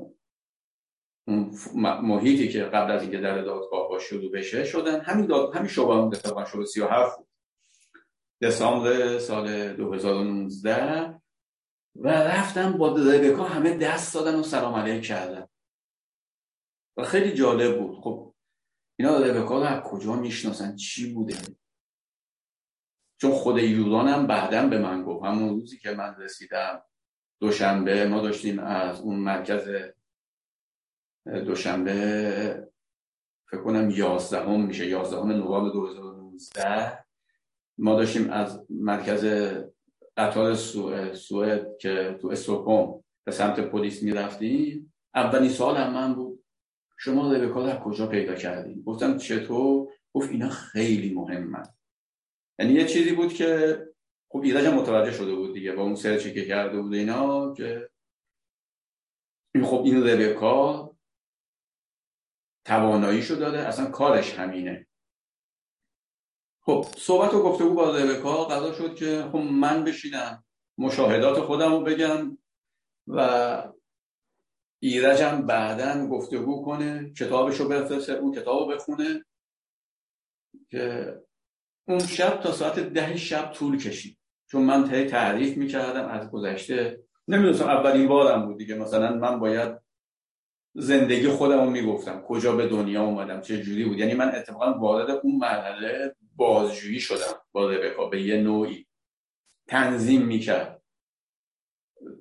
[1.28, 1.50] اون
[2.02, 5.00] محیطی که قبل از اینکه در دادگاه با شروع بشه شدن.
[5.00, 7.28] همین داد همین شعبه هم اتفاقا شده 37 بود.
[8.42, 11.20] دسامبر سال 2019
[11.96, 15.46] و رفتم با ربکا همه دست دادن و سلام علیک کردن.
[16.96, 17.96] و خیلی جالب بود.
[18.00, 18.34] خب
[18.98, 21.36] اینا ربکا رو از کجا می‌شناسن؟ چی بوده؟
[23.20, 25.24] چون خود یوران هم بعدا به من گفت.
[25.24, 26.82] همون روزی که من رسیدم
[27.40, 29.68] دوشنبه ما داشتیم از اون مرکز
[31.26, 32.68] دوشنبه
[33.50, 37.04] فکر کنم یازدهم میشه یازدهم نوامبر 2019
[37.78, 39.24] ما داشتیم از مرکز
[40.16, 40.54] قطار
[41.14, 44.92] سوئد که تو استوکوم به سمت پلیس می‌رفتیم.
[45.14, 46.44] اولین سال هم من بود
[46.98, 51.62] شما ربکا در کجا پیدا کردیم گفتم چطور؟ گفت اینا خیلی مهمه
[52.58, 53.78] یعنی یه چیزی بود که
[54.28, 57.90] خب ایرج متوجه شده بود دیگه با اون سرچی که کرده بود اینا که
[59.54, 60.96] این خب این ربکا
[62.64, 64.86] تواناییشو داده اصلا کارش همینه.
[66.60, 70.44] خب صحبت و گفتگو با ربکا قضا شد که خب من بشینم
[70.78, 72.38] مشاهدات خودم رو بگم
[73.06, 73.72] و
[74.82, 79.24] ایرجم بعدا گفتگو کنه کتابشو بفرسته اون کتابو بخونه
[80.70, 81.14] که
[81.88, 84.18] اون شب تا ساعت ده شب طول کشید.
[84.50, 88.74] چون من تایی تعریف می‌کردم از گذشته نمی‌دونستم اولین بارم بود دیگه.
[88.74, 89.78] مثلا من باید
[90.74, 92.20] زندگی خودم رو می‌گفتم.
[92.20, 97.40] کجا به دنیا اومدم؟ چه جوری بود؟ یعنی من اتفاقا وارد اون مرحله بازجویی شدم
[97.52, 98.06] با ربکا.
[98.06, 98.86] به یه نوعی
[99.66, 100.82] تنظیم می‌کرد.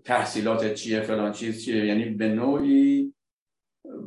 [0.03, 1.85] تحصیلات چیه فلان چیز چیه.
[1.85, 3.14] یعنی به نوعی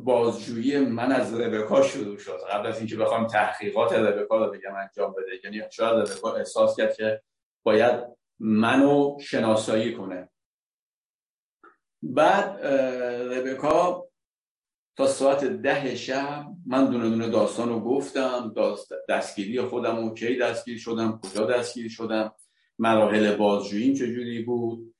[0.09, 2.39] بازجویی من از ربکا شروع شد.
[2.51, 5.31] قبل از اینکه بخوام تحقیقات ربکا رو بگم انجام بده.
[5.43, 7.21] یعنی شاید ربکا احساس کرد که
[7.63, 8.03] باید
[8.39, 10.29] منو شناسایی کنه.
[12.03, 12.65] بعد
[13.33, 14.09] ربکا
[14.97, 18.53] تا ساعت ده شب من دونه دونه داستان رو گفتم.
[19.09, 22.35] دستگیری خودم و کی دستگیر شدم کجا دستگیر شدم
[22.79, 24.95] مراحل بازجوییم چجوری بود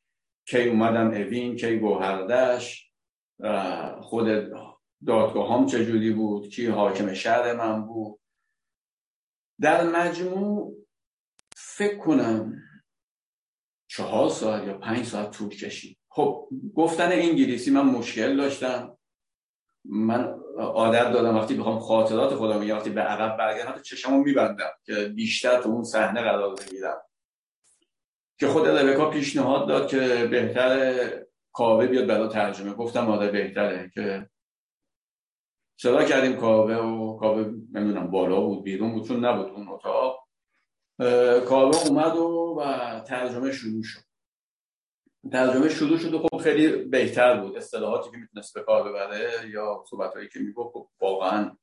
[0.46, 2.86] کی اومدم اوین کی گوهردش.
[4.02, 4.28] خود
[5.06, 8.20] دادگاه هم چجوری بود؟ کی حاکم شهر من بود؟
[9.62, 10.76] در مجموع
[11.56, 12.64] فکر کنم
[13.88, 15.98] چهار ساعت یا پنج ساعت طول کشید.
[16.10, 18.98] خب گفتن انگلیسی من مشکل داشتم.
[19.86, 24.72] من عادت دادم وقتی بخوام خاطرات خودم یا وقتی به عقب برگردم حتی چشمو میبندم
[24.86, 27.02] که بیشتر تو اون صحنه قرار بگیرم
[28.40, 31.10] که خود ربکا پیشنهاد داد که بهتر
[31.54, 32.74] کاوه بیاد برای ترجمه.
[32.74, 34.30] گفتم آره بهتره که
[35.82, 40.28] صدا کردیم کاوه و کاوه نمی‌دونم بالا بود بیرون بود چون نبود اون اتاق.
[41.46, 44.00] کاوه اومد و, و ترجمه شروع شد.
[45.32, 47.58] ترجمه شروع شد و خب خیلی بهتر بود.
[47.58, 51.58] اصطلاحاتی که می‌تونست به کار ببره یا صحبتهایی که می‌گفت خب واقعا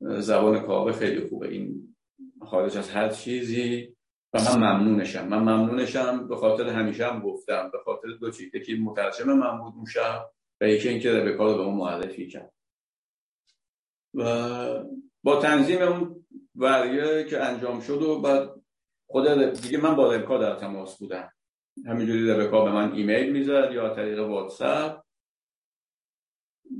[0.00, 1.48] زبان کاوه خیلی خوبه.
[1.48, 1.96] این
[2.42, 3.96] خارج از هر چیزی
[4.32, 5.28] و من ممنونشم.
[5.28, 9.72] من ممنونشم به خاطر همیشه هم گفتم به خاطر دو چیزی که مترجم من بود
[9.76, 12.54] اون شب و یکی اینکه ربکا رو به اون معرفی کرد.
[14.14, 14.84] و
[15.22, 18.50] با تنظیم اون وریه که انجام شد و بعد
[19.06, 19.28] خود
[19.60, 21.32] دیگه من با ربکا در تماس بودم.
[21.86, 25.04] همینجوری ربکا به من ایمیل می‌زد یا طریق واتساپ.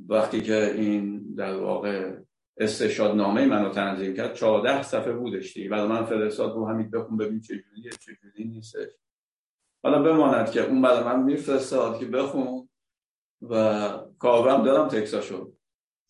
[0.09, 2.17] وقتی که این در واقع
[2.57, 5.69] استشاد نامه منو تنظیم کرد 14 صفحه بودش دیگه.
[5.69, 8.91] بعد من فرستاد رو همین بخون ببین چه جوریه چه جوری نیستش.
[9.83, 12.69] حالا بماند که اون بعد من میفرستاد که بخون
[13.43, 15.53] و کاغم دارم تکساشو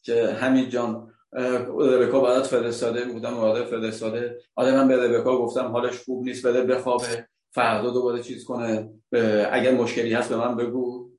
[0.02, 1.13] که همین جان
[1.79, 4.38] ربکا برات فرستاده بودم آره فرستاده.
[4.55, 7.29] آره من به ربکا گفتم حالش خوب نیست بده بخوابه.
[7.51, 8.90] فردا دوباره چیز کنه.
[9.53, 11.11] اگر مشکلی هست به من بگو.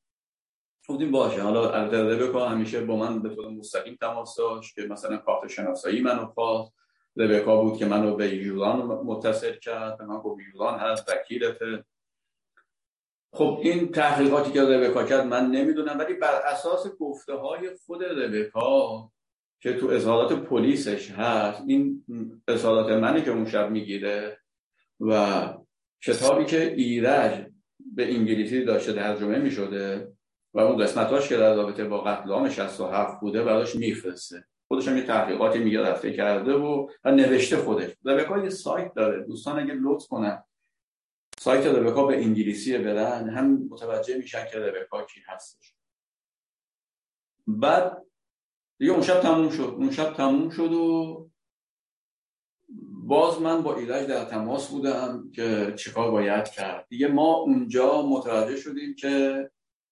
[0.90, 1.42] گفتیم باشه.
[1.42, 6.02] حالا البته ربکا همیشه با من به طور مستقیم تماس داشت که مثلا کارت شناسایی
[6.02, 6.74] منو خواست.
[7.18, 11.86] ربکا بود که منو به یولان متصل کرد به من گفت یولان هست وکیلته
[13.34, 19.12] خب این تحقیقاتی که ربکا کرد من نمی‌دونم ولی بر اساس گفته های خود ربکا
[19.66, 22.06] که تو اظهارات پلیسش هست این
[22.48, 24.40] اظهارات منی که اون شب می‌گیره
[25.00, 25.54] و
[26.02, 27.46] کتابی که ایرج
[27.96, 30.14] به انگلیسی داشته ترجمه می‌شده
[30.54, 34.48] و اون قسمتاش که در رابطه با قتل عام 67 بوده براش میفرسته.
[34.68, 37.92] خودش هم یه تحقیقاتی میگه رفته کرده و, و نوشته خودش.
[38.06, 39.24] ربکا یه سایت داره.
[39.24, 40.44] دوستان اگه لطف کنن.
[41.40, 43.30] سایت ربکا به انگلیسی برن.
[43.30, 45.76] هم متوجه میشن که ربکا کی هستش.
[47.48, 48.06] بعد
[48.78, 49.76] دیگه اون شب تموم شد.
[49.78, 51.30] اون شب تموم شد و
[53.08, 56.88] باز من با ایرج در تماس بودم که چیکار باید کرد.
[56.90, 59.46] دیگه ما اونجا متوجه شدیم که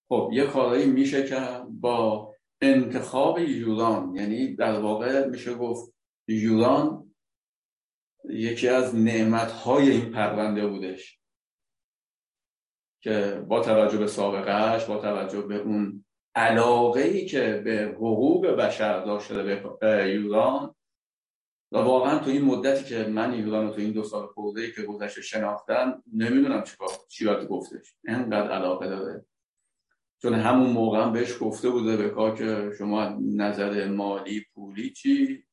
[0.10, 5.93] خب یه کارایی میشه کرد با انتخاب یوران یعنی در واقع میشه گفت
[6.28, 7.13] یوران
[8.30, 11.19] یکی از نعمتهای این پرونده بودش
[13.02, 16.03] که با توجه به سابقهش با توجه به اون
[16.36, 19.43] علاقه ای که به حقوق بشر داشته
[19.82, 20.76] به یوران
[21.72, 25.22] و واقعا تو این مدتی که من یوران تو این دو سال خورده که گذشته
[25.22, 27.96] شناختم نمی‌دونم چیکار چی باید گفتش.
[28.08, 29.26] انقدر علاقه داره.
[30.22, 35.43] چون همون موقع بهش گفته بوده به کار که شما نظر مالی پولی چی؟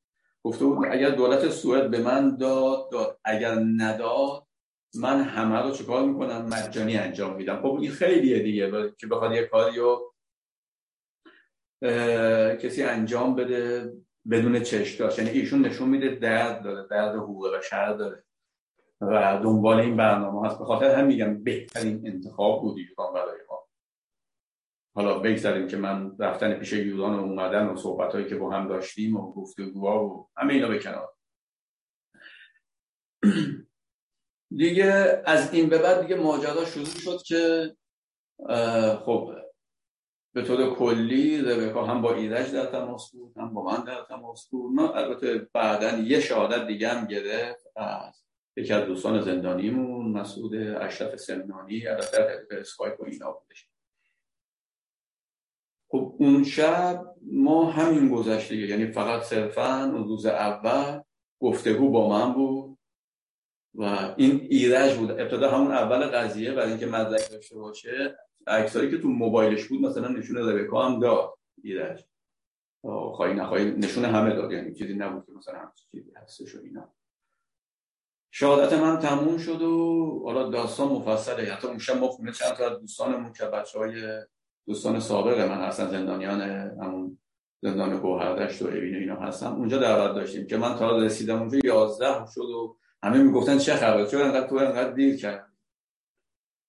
[0.43, 3.19] گفته بود اگر دولت سوئد به من داد, داد.
[3.25, 4.47] اگر نداد
[4.95, 7.63] من همه رو چیکار می‌کنم؟ مجانی انجام میدم.
[7.63, 10.10] خب این خیلیه دیگه که بخواد یه کاری رو
[12.63, 13.93] کسی انجام بده
[14.31, 15.19] بدون چشم داشت.
[15.19, 18.25] یعنی ایشون نشون میده درد داره درد حقوق بشر داره.
[19.01, 20.59] و دنبال این برنامه هست.
[20.59, 23.67] به خاطر هم میگم بهترین انتخاب بود ایران برای ما.
[24.95, 28.69] حالا بگذاریم که من رفتن پیش یوران و اومدن و صحبت هایی که با هم
[28.69, 30.81] داشتیم و گفتگوها و همه اینا به
[34.57, 37.73] دیگه از این به بعد دیگه ماجرا شروع شد که
[39.05, 39.35] خب
[40.33, 44.49] به طور کلی ربکا هم با ایرج در تماس بود هم با من در تماس
[44.49, 44.75] بود.
[44.75, 48.25] ما البته بعدا یه شهادت دیگه هم گرفت از
[48.57, 53.69] یکی از دوستان زندانیمون مسعود اشرف سمنانی البته اسکایپ و اینا بودش.
[55.89, 61.01] خب اون شب ما همین گذشته یعنی فقط صرفا اون روز اول
[61.41, 62.79] گفتگو با من بود
[63.75, 65.11] و این ایرج بود.
[65.11, 68.17] ابتدا همون اول قضیه برای اینکه مدرک داشته باشه
[68.51, 72.05] عکسایی که تو موبایلش بود مثلا نشون ربکا هم داد ایرج
[72.83, 74.53] خواهی نخواهی نشون همه داد.
[74.53, 76.93] یعنی چیزی نبود که مثلا همچین چیزی هستش و اینا.
[78.31, 82.71] شهادت من تموم شد و حالا داستان مفصله حتی اون شب ما خونه چند تا
[82.71, 84.23] از دوستانمون که بچه های
[84.67, 86.41] دوستان سابق من هستن زندانیان
[86.83, 87.19] همون
[87.63, 92.27] زندان گوهردشت و اوین اینا هستم اونجا دعوت داشتیم که من تا رسیدم اونجا یازده
[92.35, 95.50] شد و همه می‌گفتن چه خبر؟ چرا انقدر تو انقدر دیر کرد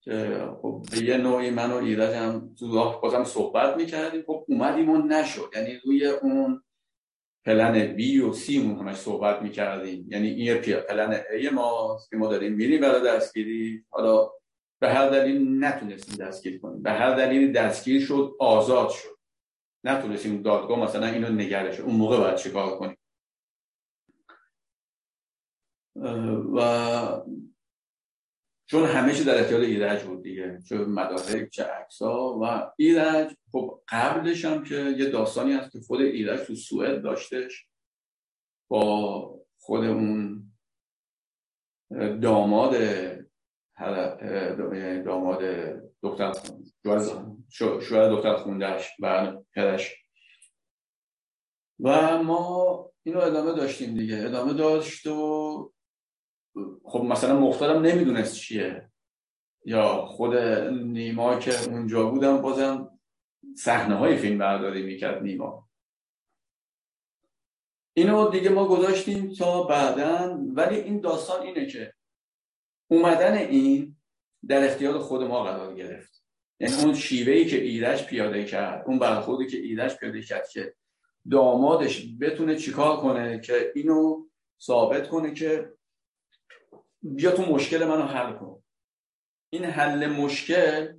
[0.02, 2.56] که خب به یه نوعی من و ایرج هم
[3.02, 4.24] بازم صحبت می‌کردیم.
[4.28, 5.52] خب اومدیم و نشد.
[5.56, 6.64] یعنی روی اون
[7.46, 10.08] پلن بی و سی مون همش صحبت می‌کردیم.
[10.12, 13.86] یعنی این پلن ای ما که ما داریم میریم برای دستگیری.
[13.90, 14.32] حالا
[14.80, 16.82] به هر دلیل نتونستیم دستگیر کنیم.
[16.82, 19.18] به هر دلیل دستگیر شد آزاد شد.
[19.84, 22.98] نتونستیم دادگاه مثلا اینو نگرش اون موقع باید چیکار کنیم؟
[26.56, 26.62] و
[28.72, 33.82] چون همه چی در اختیار ایرج بود دیگه چه مدارک چه عکسا و ایرج خب
[33.88, 37.68] قبلش هم که یه داستانی هست که خود ایرج تو سوئد داشتش
[38.68, 40.44] با خود اون
[42.22, 42.76] داماد
[45.06, 45.42] داماد
[46.04, 46.34] دختر
[47.50, 49.96] شوهر دختر خوندهش و پدش
[51.80, 54.18] و ما اینو ادامه داشتیم دیگه.
[54.26, 55.74] ادامه داشت و
[56.84, 58.92] خب مثلا مختارم نمی‌دونست چیه.
[59.66, 63.00] یا خود نیما که اونجا بودم بازم
[63.58, 65.70] صحنه های فیلم برداری می‌کرد نیما.
[67.94, 71.94] اینو دیگه ما گذاشتیم تا بعدا ولی این داستان اینه که
[72.88, 73.96] اومدن این
[74.48, 76.24] در اختیار خود ما قرار گرفت.
[76.60, 80.74] یعنی اون شیوهی که ایرج پیاده کرد اون برخوردی که ایرج پیاده کرد که
[81.32, 84.26] دامادش بتونه چیکار کنه که اینو
[84.62, 85.74] ثابت کنه که
[87.02, 88.64] بیا تو مشکل منو حل کن.
[89.54, 90.94] این حل مشکل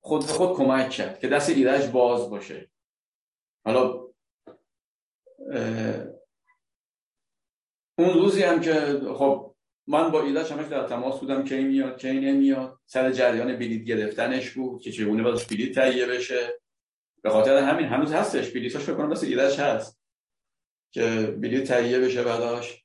[0.00, 2.70] خود به خود کمک کرد که دست ایرج باز باشه.
[3.64, 4.08] حالا
[7.98, 9.54] اون روزی هم که خب
[9.86, 12.80] من با ایرج همش در تماس بودم کی میاد کی نمیاد.
[12.86, 16.60] سر جریان بلیط گرفتنش بود که چگونه بازش بلیط تهیه بشه.
[17.22, 18.50] به خاطر همین هنوز هستش.
[18.50, 20.00] بلیطاش فکر کنم مثل ایرج هست
[20.90, 22.84] که بلیط تهیه بشه بعداش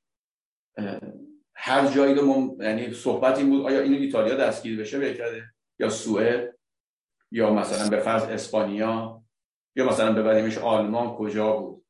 [1.66, 6.58] هر جایی رو یعنی صحبت این بود آیا اینو ایتالیا دستگیر بشه؟ بهتره یا سوئد.
[7.30, 9.22] یا مثلا به فرض اسپانیا.
[9.76, 11.84] یا مثلا ببریمش آلمان کجا بود؟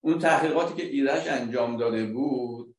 [0.00, 2.76] اون تحقیقاتی که ایرج انجام داده بود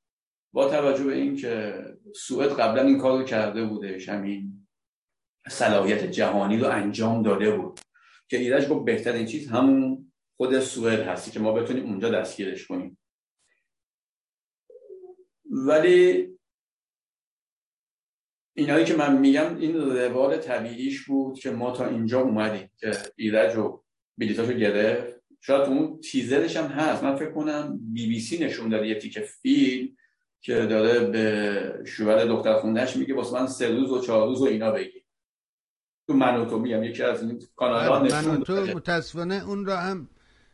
[0.54, 1.84] با توجه به این که
[2.16, 4.68] سوئد قبلا این کار رو کرده بودش همین
[5.50, 7.80] صلاحیت جهانی رو انجام داده بود.
[8.30, 12.98] که ایرج گفت بهترین چیز همون خود سوئد هستی که ما بتونیم اونجا دستگیرش کنیم.
[15.46, 16.32] ولی
[18.54, 23.58] اینایی که من میگم این روال طبیعیش بود که ما تا اینجا اومدیم که ایرج
[23.58, 23.84] و
[24.18, 25.22] بلیتاشو گرفت.
[25.42, 27.04] شاید اون تیزرش هم هست.
[27.04, 29.90] من فکر کنم بی بی سی نشون داده یه تیک فیلم
[30.42, 34.46] که داره به شوهر دختر خوندهش میگه واسه من سه روز و چهار روز و
[34.46, 35.06] اینا بگی
[36.08, 40.10] تو منوتو میگم یکی از این کانال ها بله، منوتو متاسفانه اون را هم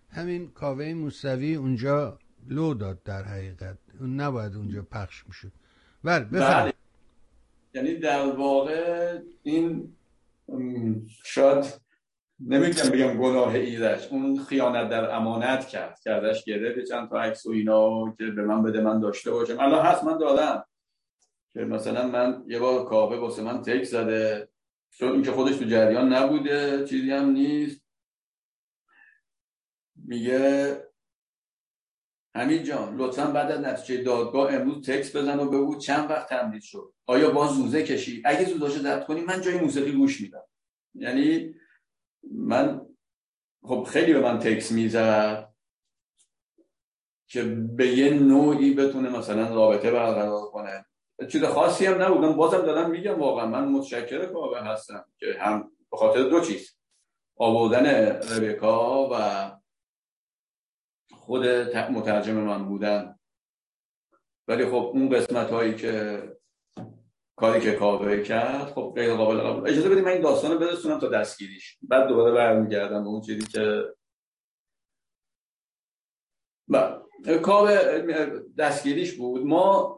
[0.09, 3.77] همین کاوه موسوی اونجا لو داد در حقیقت.
[3.99, 5.51] اون نباید اونجا پخش می‌شد.
[6.03, 6.73] بله بله.
[7.77, 9.95] یعنی در واقع این
[11.23, 11.65] شاید
[12.39, 17.49] نمی‌تونم بگم گناه ایرش اون خیانت در امانت کرد کردش گرفت چند تا عکس و
[17.49, 19.59] اینا که به من بده من داشته باشم.
[19.59, 20.65] الان هست من دادم.
[21.53, 24.49] که مثلا من یه بار کاوه واسه من تک زده.
[24.89, 27.81] چون اینکه خودش تو جریان نبوده چیزی هم نیست.
[29.95, 30.77] میگه
[32.37, 36.61] همین جان لطفا بعد از نتیجه دادگاه امروز تکس بزن و بگو چند وقت تمدید
[36.61, 36.93] شد.
[37.05, 40.43] آیا باز زوزه کشید اگه زوزاشو ضبط کنی من جای موسیقی گوش میدم.
[40.95, 41.55] یعنی
[42.31, 42.81] من
[43.63, 45.53] خب خیلی به من تکس می‌زد
[47.27, 47.43] که
[47.77, 50.85] به یه نوعی بتونه مثلا رابطه برقرار کنه.
[51.31, 53.45] چیز خاصی هم نبودم بازم دارم میگم واقعا.
[53.45, 56.77] من متشکر کاوه هستم که هم به خاطر دو چیز
[57.37, 59.51] آوردن ربکا و
[61.27, 61.45] خود
[61.91, 63.19] مترجم من بودن.
[64.47, 66.23] ولی خب اون قسمت هایی که
[67.35, 69.69] کاری که کاوه کرد خب غیر قابل قبول.
[69.69, 71.77] اجازه بدید من این داستان رو برسونم تا دستگیریش.
[71.81, 73.93] بعد دوباره برمیگردم به اون چیزی که
[77.43, 78.01] کاوه
[78.57, 79.45] دستگیریش بود.
[79.45, 79.97] ما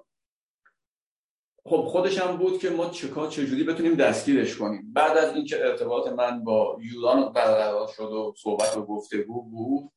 [1.66, 4.94] خب خودش هم بود که ما چکار چجوری بتونیم دستگیرش کنیم.
[4.94, 9.92] بعد از اینکه ارتباط من با یوران برقرار شد و صحبت و گفته بود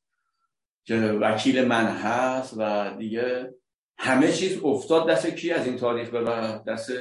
[0.84, 3.54] که وکیل من هست و دیگه
[3.98, 6.20] همه چیز افتاد دست کی از این تاریخ به
[6.66, 6.92] دست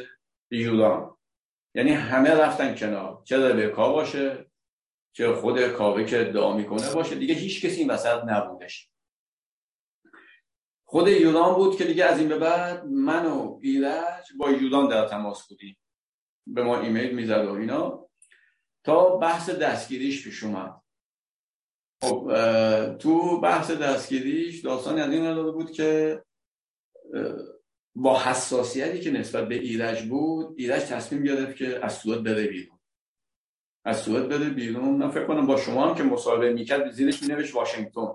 [0.52, 1.18] یوران.
[1.76, 3.22] یعنی همه رفتن کنار.
[3.26, 4.52] چه ربکا باشه؟
[5.14, 8.90] چه خود کاوه که ادعا می‌کنه باشه؟ دیگه هیچ کسی این وسط نبودش.
[10.86, 15.08] خود یوران بود که دیگه از این به بعد من و ایرج با یوران در
[15.08, 15.78] تماس بودیم.
[16.48, 18.10] به ما ایمیل می‌زد و اینا.
[18.84, 20.81] تا بحث دستگیریش پیش اومد.
[22.02, 22.32] خب
[23.00, 26.22] تو بحث دستگیریش داستان از این بود که
[27.96, 32.80] با حساسیتی که نسبت به ایرج بود ایرج تصمیم گرفت که از سوئد بره بیرون.
[33.86, 34.98] از سوئد بره بیرون.
[34.98, 38.14] من فکر کنم با شما هم که مصاحبه می‌کرد زیرش مینوشت واشنگتن.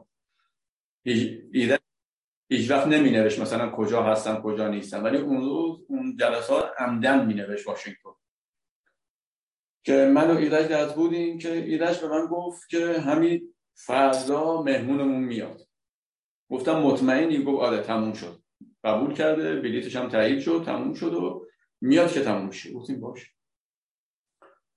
[1.04, 1.80] ایرج
[2.48, 7.26] هیچ وقت نمی نوشت مثلا کجا هستم کجا نیستم ولی اون روز اون جلسات عمدن
[7.26, 8.10] می نوشت واشنگتن.
[9.84, 15.24] که من و ایرج در بودیم که ایرج به من گفت که همین فردا مهمونمون
[15.24, 15.68] میاد.
[16.50, 18.42] گفتم مطمئنی؟ گفت آره تموم شد.
[18.84, 21.46] قبول کرده بلیتش هم تایید شد تموم شد و
[21.80, 22.72] میاد که تموم شه.
[22.72, 23.32] گفتیم باش.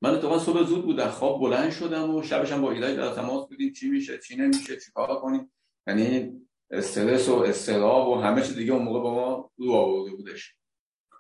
[0.01, 3.13] من اتفاقا صبح زود بود در خواب بلند شدم و شبش هم با ایرج در
[3.13, 3.73] تماس بودیم.
[3.73, 5.51] چی میشه؟ چی نمیشه؟ چیکار کنیم؟
[5.87, 6.31] یعنی
[6.71, 10.55] استرس و استراب و همه چیز دیگه اون موقع با ما رو آورده بودش.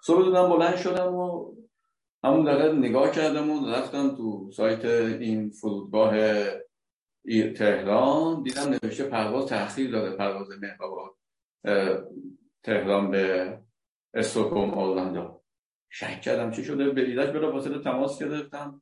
[0.03, 1.55] صبح زودم بلند شدم و
[2.23, 6.13] همون دقیقه نگاه کردم و رفتم تو سایت این فرودگاه
[7.53, 11.15] تهران دیدم نوشته پرواز تاخیر داره پرواز مهرآباد
[12.63, 13.57] تهران به
[14.13, 15.41] استوکوم اورلاندو
[15.89, 18.81] شک کردم چی شده به ایرج بلا فاصله تماس گرفتم.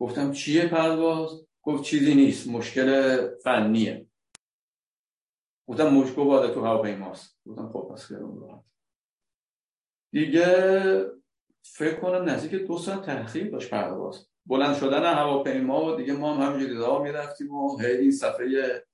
[0.00, 4.06] گفتم چیه پرواز؟ گفت چیزی نیست مشکل فنیه.
[5.68, 7.38] گفتم مشکو باده تو هواپیماست.
[7.46, 8.12] گفتم خب پس
[10.12, 11.21] دیگه
[11.62, 14.26] فکر کنم نزدیک دو ساعت تاخیر داشت پرواز.
[14.46, 18.84] بلند شدن هواپیما و دیگه ما هم همینجوری راه می‌رفتیم و هی این صفحه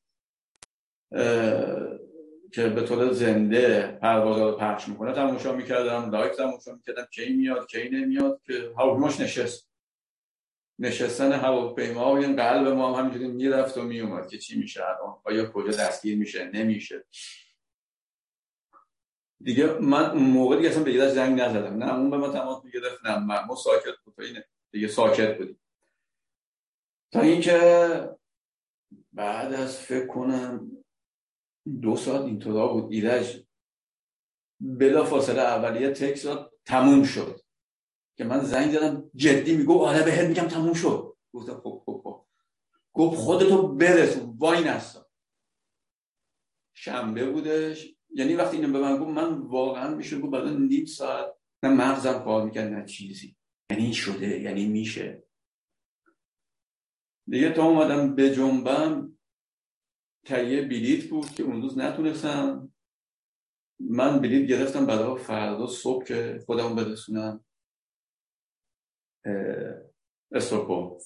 [2.53, 7.67] که به طور زنده پرواز رو پخش می‌کنه تماشا می‌کردم لایک تماشا می‌کردم کی میاد
[7.67, 9.69] کی نمیاد که هواپیماش نشست.
[10.79, 15.17] نشستن هواپیما و این قلب ما هم همینجوری می‌رفت و میومد که چی میشه الان؟
[15.25, 17.05] آیا کجا دستگیر میشه؟ نمیشه.
[19.41, 21.85] دیگه من اون موقع دیگه اصلا به زنگ نزدم.
[21.85, 24.15] نه اون به ما تماس می‌گرفت نه ما ساکت بود.
[24.71, 25.61] دیگه ساکت بودیم.
[27.13, 27.59] تا اینکه
[29.13, 30.71] بعد از فکر کنم
[31.83, 32.93] دو ساعت اینطورا بود.
[32.93, 33.45] ایرج
[34.61, 36.27] بلا فاصله اولیه تکس
[36.65, 37.41] تموم شد.
[38.17, 41.17] که من زنگ زدم جدی میگو آره بهت میگم تموم شد.
[41.33, 42.27] گفتم خب خب خب.
[42.93, 45.07] گفت خودتو برسون وای نستا.
[46.75, 47.98] شنبه بودش.
[48.19, 52.25] یعنی وقتی اینو به من گفت من واقعا میشه گفت بعد نیم ساعت نه مغزم
[52.25, 53.37] کار می‌کرد نه چیزی.
[53.71, 55.23] یعنی شده یعنی میشه.
[57.29, 59.19] دیگه تا اومدم به جنبم
[60.27, 62.73] تهیه بلیت بود که اون روز نتونستم.
[63.81, 67.45] من بلیت گرفتم برای فردا صبح که خودم برسونم
[70.33, 70.99] استوکو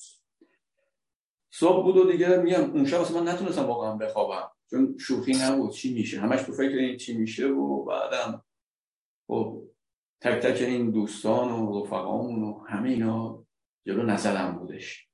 [1.53, 4.52] صبح بود و دیگه میگم اون شب من نتونستم واقعا بخوابم.
[4.73, 6.21] چون شوخی نبود چی میشه.
[6.21, 8.45] همش تو فکر این چی میشه و بعدم
[9.27, 9.69] خب
[10.21, 13.47] تک تک این دوستان و رفقامون و همه اینا
[13.87, 15.09] جلو نظرم بودش.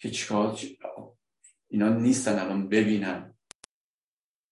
[0.00, 0.58] که چیکار
[1.70, 3.38] اینا نیستن الان ببینن.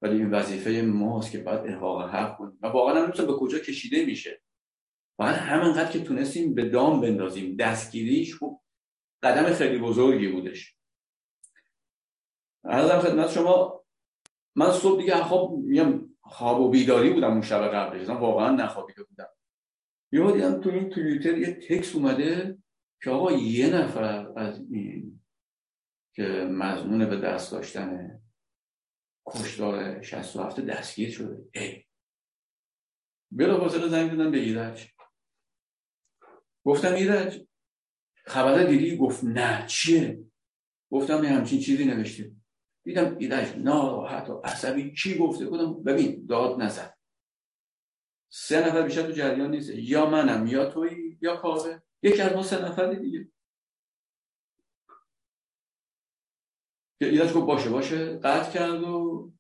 [0.03, 2.59] ولی این وظیفه ماست که باید احقاق حق کنیم.
[2.63, 4.43] و واقعا هم به کجا کشیده میشه.
[5.19, 7.57] باید همینقدر که تونستیم به دام بندازیم.
[7.57, 8.61] دستگیریش خب
[9.23, 10.80] قدم خیلی بزرگی بودش.
[12.65, 13.85] ارزم خدمت شما
[14.57, 19.29] من صبح دیگه خب میگم خواب و بیداری بودم اون شب قبلش واقعا نخوابیده بودم.
[20.13, 22.59] یه دیدم تو این توییتر یه تکس اومده
[23.03, 24.03] که آقا یه نفر
[24.39, 25.21] از این
[26.15, 28.21] که مزنون به دست داشتن
[29.27, 31.49] کشتار 67 دستگیر شده.
[31.55, 31.85] ای.
[33.31, 34.89] بلا فاصله زنگ دادم به ایرج.
[36.65, 37.47] گفتم ایرج
[38.25, 39.67] خبر دیدی؟ گفت نه.
[39.67, 40.25] چیه؟
[40.91, 42.40] گفتم یه همچین چیزی نوشته
[42.85, 44.95] دیدم ایرج ناراحت و عصبی.
[44.95, 46.97] چی گفته گفتم ببین داد نزد
[48.33, 49.71] سه نفر بیشتر تو جریان نیست.
[49.75, 51.79] یا منم یا توی یا کاوه.
[52.03, 53.29] یکی از ما سه نفر دیگه.
[56.99, 58.19] که ایرج گفت باشه باشه.
[58.19, 59.33] قطع کرد و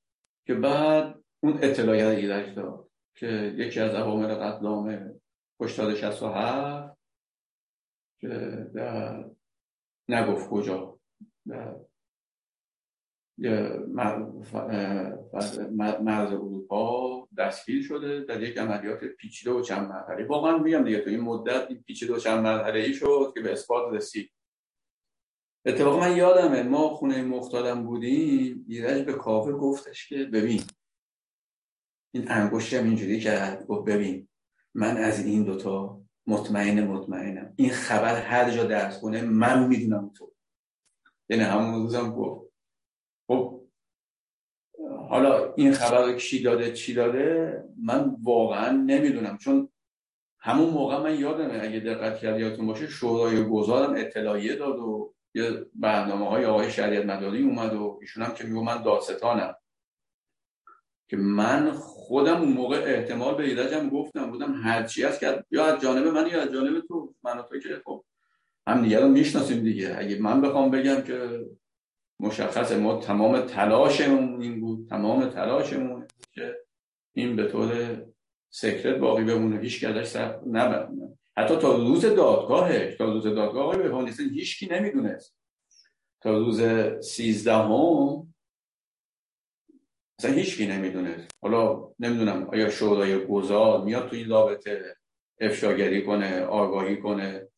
[0.47, 2.91] که بعد اون اطلاعیت ایرج داد.
[3.14, 3.26] که
[3.57, 5.20] یکی از عوامل قتل عام
[5.61, 6.99] کشتار 67
[8.20, 8.28] که
[8.74, 9.30] در
[10.09, 11.01] نگفت کجا.
[11.47, 11.76] در
[16.01, 21.11] مرز اروپا دستگیر شده در یک عملیات پیچیده و چند مرحله واقعا میگم دیگه تو
[21.11, 24.32] این مدت این پیچیده و چند مرحله ای شد که به اثبات رسید.
[25.64, 30.62] اتفاقا من یادمه ما خونه مختارم بودیم ایرج به کافه گفتش که ببین
[32.14, 34.28] این انگشتم اینجوری کرد گفت ببین
[34.74, 37.53] من از این دوتا مطمئن مطمئنم.
[37.57, 40.32] این خبر هر جا درس کنه من می‌دونم تو.
[41.28, 42.49] یعنی همون روزم گفت.
[45.11, 49.68] حالا این خبر کی داده چی داده من واقعا نمی‌دونم چون
[50.38, 55.66] همون موقع من یادمه اگه دقت کرد یادتون باشه شورای گذارم اطلاعیه داد و یه
[55.74, 59.54] برنامه های آقای شریعت مداری اومد و ایشون هم که میگو من داستانم
[61.08, 65.82] که من خودم اون موقع احتمال به ایرجم گفتم بودم هرچی هست که یا از
[65.82, 68.04] جانب من یا از جانب تو من تو که خب
[68.66, 69.96] هم دیگه رو می‌شناسیم دیگه.
[69.98, 71.46] اگه من بخوام بگم که
[72.20, 72.76] مشخصه.
[72.76, 74.88] ما تمام تلاشمون این بود.
[74.88, 76.56] تمام تلاشمون که
[77.12, 78.02] این به طور
[78.50, 79.60] سکرت باقی بمونه.
[79.60, 80.40] هیچ کدش سر
[81.36, 85.36] حتی تا روز دادگاهش تا روز دادگاه آقای بهانیستن هیچ کی نمی‌دونست.
[86.22, 86.62] تا روز
[87.00, 88.32] سیزدهم
[90.18, 91.30] اصلا هیچ کی نمی‌دونست.
[91.42, 94.96] حالا نمی‌دونم آیا شورای گذار میاد تو این رابطه
[95.40, 97.48] افشاگری کنه آگاهی کنه.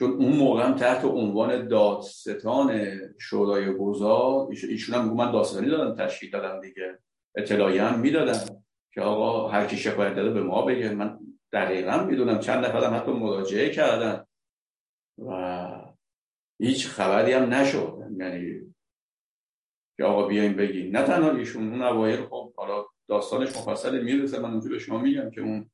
[0.00, 6.30] چون اون موقع هم تحت عنوان دادستان شورای گذار ایشون هم من داستانی دادم تشکیل
[6.30, 6.98] دادم دیگه
[7.34, 8.62] اطلاعی هم می‌دادم
[8.94, 11.18] که آقا هر کی شکایت داده به ما بگه من
[11.52, 14.24] دقیقا می‌دونم چند نفر هم حتی مراجعه کردن.
[15.18, 15.70] و
[16.60, 17.98] هیچ خبری هم نشد.
[18.18, 18.74] یعنی
[19.96, 24.50] که آقا بیایم بگیم نه تنها ایشون اون اوایل خب حالا داستانش مفصل می‌رسه من
[24.50, 25.70] اونجا به شما میگم که اون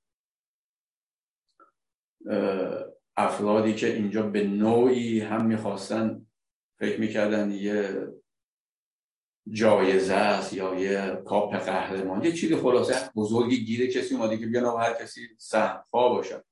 [3.17, 6.27] افرادی که اینجا به نوعی هم می‌خواستن
[6.79, 8.09] فکر می‌کردن یه
[9.53, 14.81] جایزه است یا یه کاپ قهرمان یه چیزی خلاصه بزرگی گیره کسی اومده که بیان
[14.81, 16.45] هر کسی سهم باشه.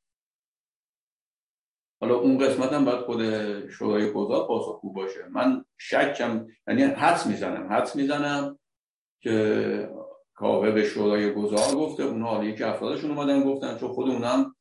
[2.00, 3.20] حالا اون قسمت هم باید خود
[3.68, 5.28] شورای قضات خوب باشه.
[5.30, 8.58] من شکم یعنی حدس می‌زنم حدس می‌زنم
[9.20, 9.90] که
[10.34, 14.53] کاوه به شورای گذار گفته اونا حالا یکی افرادشون اومدن گفتن چون خود اونم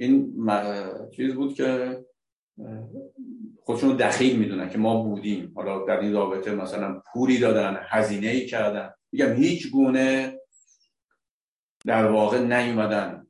[0.00, 0.46] این
[1.10, 1.98] چیز بود که
[3.64, 5.52] خودشون دخیل می‌دونن که ما بودیم.
[5.56, 8.94] حالا در این رابطه مثلا پولی دادن هزینه ای کردن.
[9.12, 10.38] میگم هیچ گونه
[11.86, 13.26] در واقع نیومدن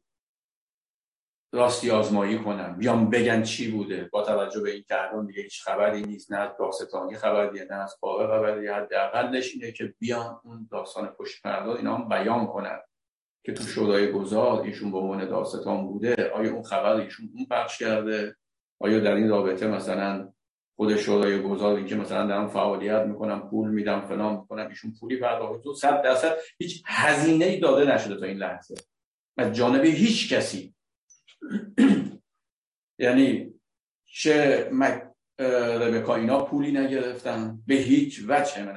[1.52, 2.76] راستی آزمایی کنن.
[2.76, 4.08] بیان بگن چی بوده.
[4.12, 4.96] با توجه به این که
[5.26, 8.68] دیگه هیچ خبری نیست نه از داستانی خبریه نه از قابه خبری.
[8.68, 12.78] حداقلش اینه که بیان اون داستان پشت پرده اینا هم بیان کنن.
[13.44, 17.78] که تو شورای گذار ایشون به عنوان داستان بوده آیا اون خبر ایشون اون پخش
[17.78, 18.36] کرده؟
[18.80, 20.32] آیا در این رابطه مثلا
[20.76, 25.62] خود شورای گذار که مثلا دارم فعالیت می‌کنم پول میدم فلان می‌کنم ایشون پولی پرداخت
[25.62, 28.74] تو صد درصد هیچ هزینه ای داده نشده تا این لحظه؟
[29.38, 30.74] از جانب هیچ کسی.
[32.98, 33.54] یعنی
[34.04, 35.02] چه مک...
[35.80, 38.74] ربکا اینا پولی نگرفتن؟ به هیچ وجه من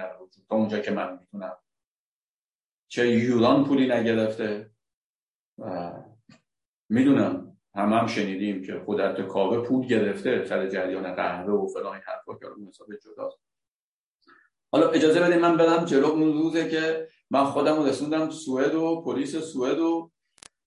[0.50, 1.58] تا اونجا که من می‌تونم
[2.94, 4.72] چه یوران پولی نگرفته؟
[6.90, 12.34] می‌دونم همه هم شنیدیم که خودت کاوه پول گرفته سر جریان قهوه و فلان حرفا
[12.40, 13.38] که اون حساب جداست.
[14.72, 19.36] حالا اجازه بدید من برم جلو اون روزه که من خودم رسوندم سوئد و پلیس
[19.36, 20.12] سوئد و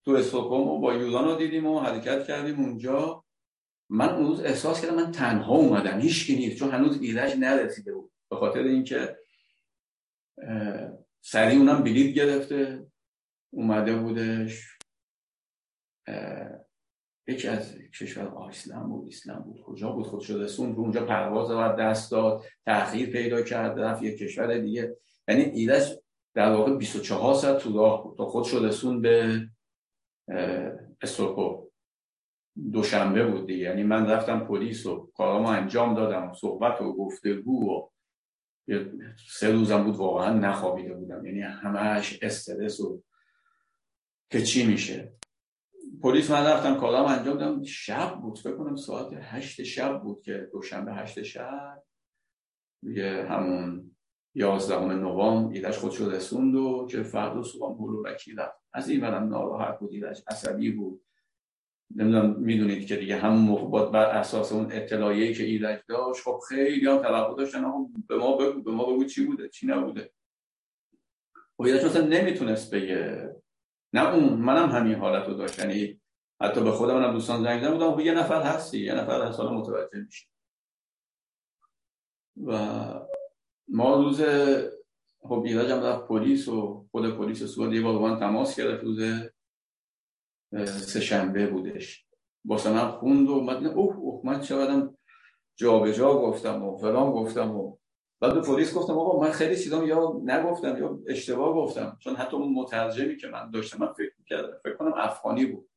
[0.04, 3.24] تو استکهلم و با یوزان رو دیدیم و حرکت کردیم اونجا.
[3.90, 6.00] من اون روز احساس کردم من تنها اومدم.
[6.00, 8.12] هیچ نیست چون هنوز ایرج نرسیده بود.
[8.30, 9.16] به خاطر اینکه
[11.28, 12.86] سریع اونم بلیط گرفته
[13.50, 14.78] اومده بودش
[17.28, 19.60] یکی از کشور اسلام بود اسلام بود.
[19.62, 24.18] کجا بود؟ خود شده سون اونجا پرواز رو دست داد تاخیر پیدا کرد رفت یک
[24.18, 24.96] کشور دیگه.
[25.28, 25.98] یعنی ایرج
[26.34, 28.18] در واقع 24 ساعت تو راه بود.
[28.18, 29.42] تا خود شده سون به
[31.00, 31.66] استوکو
[32.72, 33.64] دوشنبه بود دیگه.
[33.64, 37.95] یعنی من رفتم پلیس و کارامو انجام دادم صحبت و گفتگو و
[39.28, 41.26] سه روزم بود واقعا نخوابیده بودم.
[41.26, 43.02] یعنی همش استرس و
[44.30, 45.12] که چی میشه.
[46.02, 47.62] پلیس من رفتم کارام انجام دادم.
[47.62, 51.82] شب بود فکر کنم ساعت هشت شب بود که دوشنبه هشت شب
[52.82, 53.96] یه همون
[54.34, 59.78] یازدهم نوامبر ایدش خودشو رسوند و که فردا بلو وکیل رفت از این برم ناراحت
[59.78, 61.05] بود ایدش عصبی بود.
[61.94, 66.86] نمی‌دونم می‌دونید که دیگه همون موقع بر اساس اون اطلاعیه که ایدش داشت خب خیلی
[66.86, 67.64] هم توقع داشتن
[68.08, 70.12] به ما بگو به ما بگو چی بوده چی نبوده.
[71.58, 73.34] و ایدش مثلا نمی‌تونست بگه.
[73.92, 75.58] نه اون منم همین حالت رو داشت.
[75.58, 76.00] یعنی
[76.40, 79.40] حتی به خودم هم دوستان زنگ زدم بودم خب یه نفر هستی یه نفر هست
[79.40, 80.26] حالا متوجه میشه
[82.44, 82.58] و
[83.68, 84.22] ما روز
[85.20, 89.00] خب ایرج هم رفت پلیس و خود پلیس سوئد یه بار من تماس گرفت روز
[90.64, 92.06] سه شنبه بودش.
[92.44, 94.96] واسه من خوند و من اوه اوه من چقدرم
[95.56, 97.76] جا جا گفتم و فلان گفتم و
[98.20, 101.96] بعد به پلیس گفتم آقا من خیلی چیزام یا نگفتم یا اشتباه گفتم.
[102.00, 105.68] چون حتی اون مترجمی که من داشتم من فکر می‌کردم فکر کنم افغانی بود.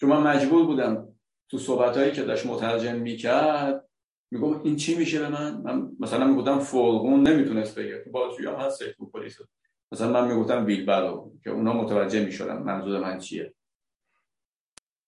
[0.00, 1.08] چون من مجبور بودم
[1.50, 3.88] تو صحبت که داشت مترجم می‌کرد
[4.30, 8.02] میگم این چی میشه به من؟ من مثلا می‌گفتم فرغون نمی‌تونست بگه.
[8.04, 9.38] تو بازجویی هم هست تو پلیس.
[9.92, 13.54] مثلا من می‌گفتم بیلبرو که اونا متوجه می‌شدن منظور من چیه.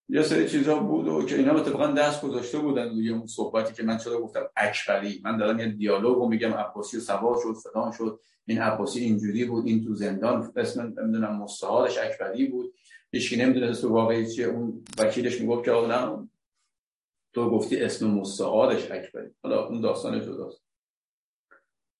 [0.09, 3.83] یه سری چیزا بود و که اینا اتفاقا دست گذاشته بودن روی اون صحبتی که
[3.83, 5.21] من چرا گفتم اکبری.
[5.25, 8.21] من دارم یه دیالوگ رو میگم عباسی و سوار شد فلان شد.
[8.47, 12.75] این عباسی اینجوری بود این تو زندان اسم نمی‌دونم مستعارش اکبری بود.
[13.13, 14.47] هیچکی نمی‌دونه تو واقعی چیه.
[14.47, 16.29] اون وکیلش می‌گفت که نه
[17.33, 19.31] تو گفتی اسم مستعارش اکبری.
[19.43, 20.21] حالا اون داستان.
[20.21, 20.63] جداست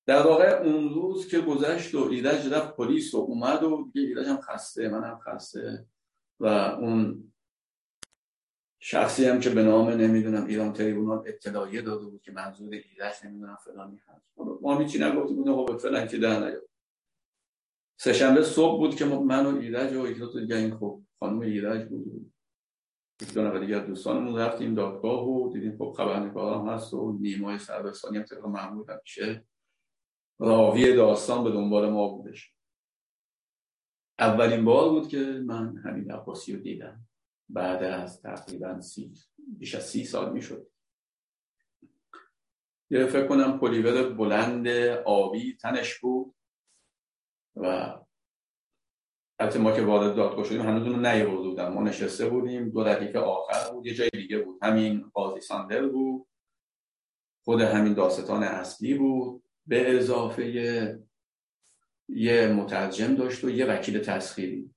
[0.07, 4.27] در واقع اون روز که گذشت و ایرج رفت پلیس و اومد و دیگه ایرج
[4.27, 5.87] هم خسته منم خسته.
[6.41, 7.26] و اون
[8.89, 13.57] شخصی هم که به نام نمی‌دونم ایران تریبونال اطلاعیه داده بود که منظور ایرج نمی‌دونم
[13.65, 14.33] فلانی هست
[14.63, 16.69] ما هیچی نگفته بود؟ خب فلان که ده نیاد؟
[18.01, 21.89] سهشنبه صبح بود که من و ایرج و یک دو دیگه این خب خانم ایرج
[21.89, 22.33] بود.
[23.35, 28.17] دو نفر دیگه دوستانمون رفتیم دادگاه و دیدیم خب خبرنگار هم هست و نیمای سربستانی
[28.17, 29.45] هم طبق معمول همیشه
[30.39, 32.53] راوی داستان به دنبال ما بودش.
[34.19, 37.07] اولین بار بود که من همین عباسی رو دیدم.
[37.49, 39.15] بعد از تقریبا سی
[39.59, 40.67] بیش از سی سال می‌شد.
[42.91, 44.69] یه فکر کنم پلیور بلند
[45.05, 46.35] آبی تنش بود
[47.57, 47.97] و
[49.39, 51.73] البته ما که وارد دادگاه شدیم هنوز اونو نیورده بودم.
[51.73, 54.59] ما نشسته بودیم دو ردیف آخر بود یه جای دیگه بود.
[54.63, 56.27] همین قاضی ساندر بود.
[57.45, 59.43] خود همین داستان اصلی بود.
[59.67, 60.47] به اضافه
[62.09, 64.75] یه مترجم داشت و یه وکیل تسخیری.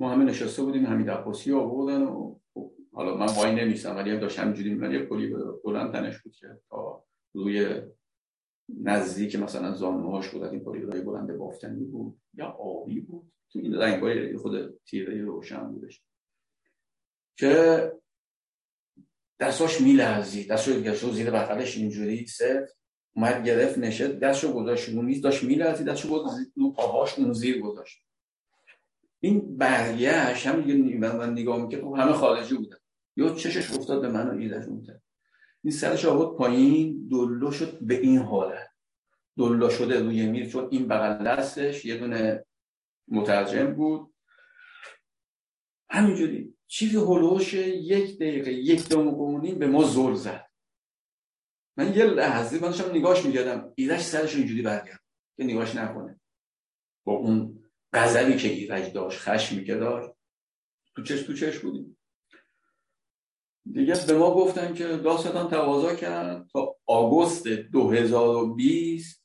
[0.00, 2.36] ما همه نشسته بودیم همین عباسی آوردن و
[2.92, 5.34] حالا من وای نمیستم ولی داشت همینجوری من یه پلی
[5.64, 7.80] بلند تنش بود که تا روی
[8.82, 12.20] نزدیک مثلا زانوهاش بود این پلی بلند بافتنی بود.
[12.34, 13.32] یا آبی بود.
[13.52, 16.02] تو این رنگ خود تیره روشن بودش.
[17.36, 17.92] که
[19.40, 20.50] دستاش میلرزید.
[20.50, 22.76] دستش گشت زیر بغلش اینجوری سفت.
[23.16, 25.86] اومد گرفت نشد دستشو گذاشت رو میز داشت میلرزید.
[25.86, 28.09] دستشو گذاشت رو پاهاش اون زیر گذاشت.
[29.20, 32.76] این برگشت هم دیگه من نگاه می‌کرد خب همه خارجی بودن.
[33.16, 34.64] یا چشش افتاد به من و ایدش
[35.62, 38.68] این سرش آورد پایین دلو شد به این حالت
[39.38, 42.44] دلو شده روی میر چون این بغل دستش یه دونه
[43.08, 44.14] مترجم بود.
[45.90, 46.54] همینجوری.
[46.66, 50.46] چیزی هلوش یک دقیقه یک دو به ما زل زد.
[51.76, 55.00] من یه لحظه من داشتم نگاش میگردم ایرش سرش اینجوری برگرد
[55.36, 56.20] که نگاش نکنه.
[57.04, 57.59] با اون
[57.92, 60.10] غضبی که ایرج داشت خشمی که داشت.
[60.96, 61.96] تو چش تو چش بودیم.
[63.72, 66.48] دیگه به ما گفتن که داستان تقاضا کرد.
[66.52, 69.24] تا آگوست 2020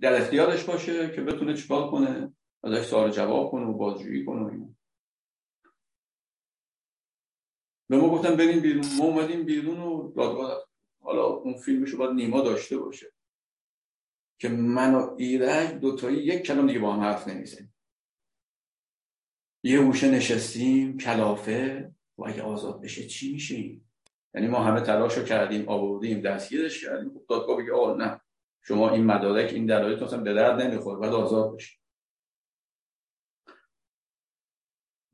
[0.00, 2.34] در اختیارش باشه که بتونه چیکار کنه.
[2.64, 4.72] ازش سوال جواب کنه و بازجویی کنه و
[7.88, 8.86] به ما گفتن بریم بیرون.
[8.98, 10.68] ما اومدیم بیرون و دادگاه
[11.00, 13.11] حالا اون فیلمشو باید نیما داشته باشه.
[14.42, 17.74] که من و ایرج دوتایی یک کلام دیگه با هم حرف نمی‌زنیم.
[19.64, 21.94] یه گوشه نشستیم کلافه.
[22.18, 23.80] و اگه آزاد بشه چی میشه؟
[24.34, 27.10] یعنی ما همه تلاشو کردیم آوردیم دستگیرش کردیم.
[27.14, 28.20] خب دادگاه بگه آه نه
[28.62, 31.78] شما این مدارک این دلایل اصلا به درد نمی‌خوره بعد آزاد بشه.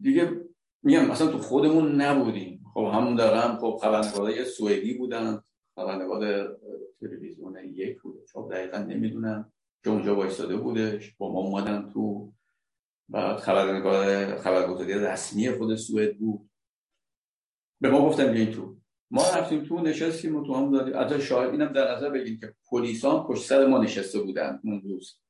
[0.01, 0.41] دیگه
[0.83, 2.64] میگم مثلا تو خودمون نبودیم.
[2.74, 5.43] خب همون دارم خب خبرنگارای سوئدی بودن
[5.74, 6.49] خبرنگار
[7.01, 8.20] تلویزیون یک بوده.
[8.32, 9.53] چون دقیقا نمی‌دونم.
[9.84, 12.32] که اونجا وایستاده بودش با ما اومدن تو.
[13.09, 16.51] بعد خبرنگار خبرگزاری رسمی خود سوئد بود.
[17.80, 18.76] به ما گفتن بیاین تو.
[19.11, 20.94] ما رفتیم تو نشستیم و تو هم دادیم.
[20.94, 25.20] از شاهد اینم در نظر بگیریم که پلیسان پشت سر ما نشسته بودن اون روز.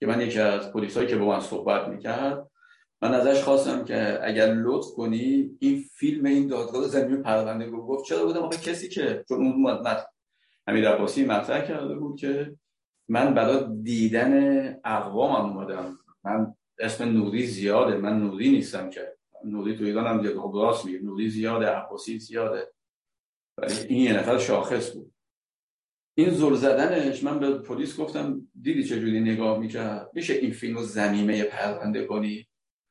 [0.00, 2.50] که من یکی از پلیسایی که با من صحبت می‌کرد
[3.02, 8.04] من ازش خواستم که اگر لطف کنی این فیلم این دادگاه زمین پرونده رو گفت.
[8.04, 9.62] چرا بودم؟ آقا کسی که چون اون
[10.68, 12.56] همین عباسی مطرح کرده بود که
[13.08, 15.98] من برای دیدن اقوامم اومدم.
[16.24, 19.16] من اسم نوری زیاده من نوری نیستم که.
[19.44, 20.98] نوری تو ایران هم خب راست میگه.
[20.98, 22.72] نوری زیاده عباسی زیاده.
[23.58, 25.14] ولی این یه نفر شاخص بود.
[26.16, 30.82] این زل زدنش من به پلیس گفتم دیدی چجوری نگاه می‌کرد؟ میشه این فیلم رو
[30.82, 32.48] زمینه پرونده کنی؟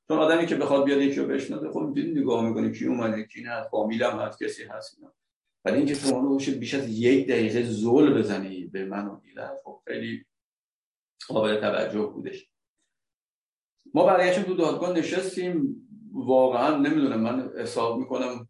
[0.07, 3.63] چون آدمی که بخواد بیاد یکی رو خب می‌دونی نگاه می‌کنه کی اومده کی نه
[3.63, 5.13] فامیلم هست کسی هست اینا.
[5.66, 9.22] ولی اینکه تو اونو بیش از یک دقیقه زول بزنی به من و
[9.64, 10.26] خب خیلی
[11.28, 12.49] قابل توجه بودش.
[13.93, 15.80] ما برگشتیم تو دادگاه نشستیم.
[16.14, 18.49] واقعا نمی‌دونم من حساب می‌کنم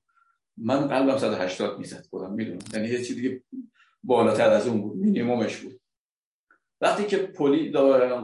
[0.57, 2.59] من قلبم 180 می‌زد خودم می‌دونم.
[2.74, 3.43] یعنی یه چیزی دیگه
[4.03, 5.80] بالاتر از اون بود مینیمومش بود.
[6.82, 7.72] وقتی که پلی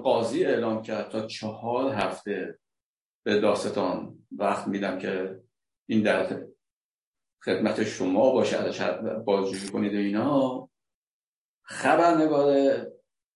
[0.03, 2.59] قاضی اعلام کرد تا چهار هفته
[3.25, 5.39] به داستان وقت میدم که
[5.89, 6.49] این در
[7.45, 8.81] خدمت شما باشه ازش
[9.25, 10.69] بازجویی کنید و اینا.
[11.63, 12.77] خبرنگار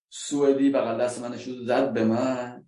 [0.10, 2.66] سوئدی بغل دست من شد زد به من.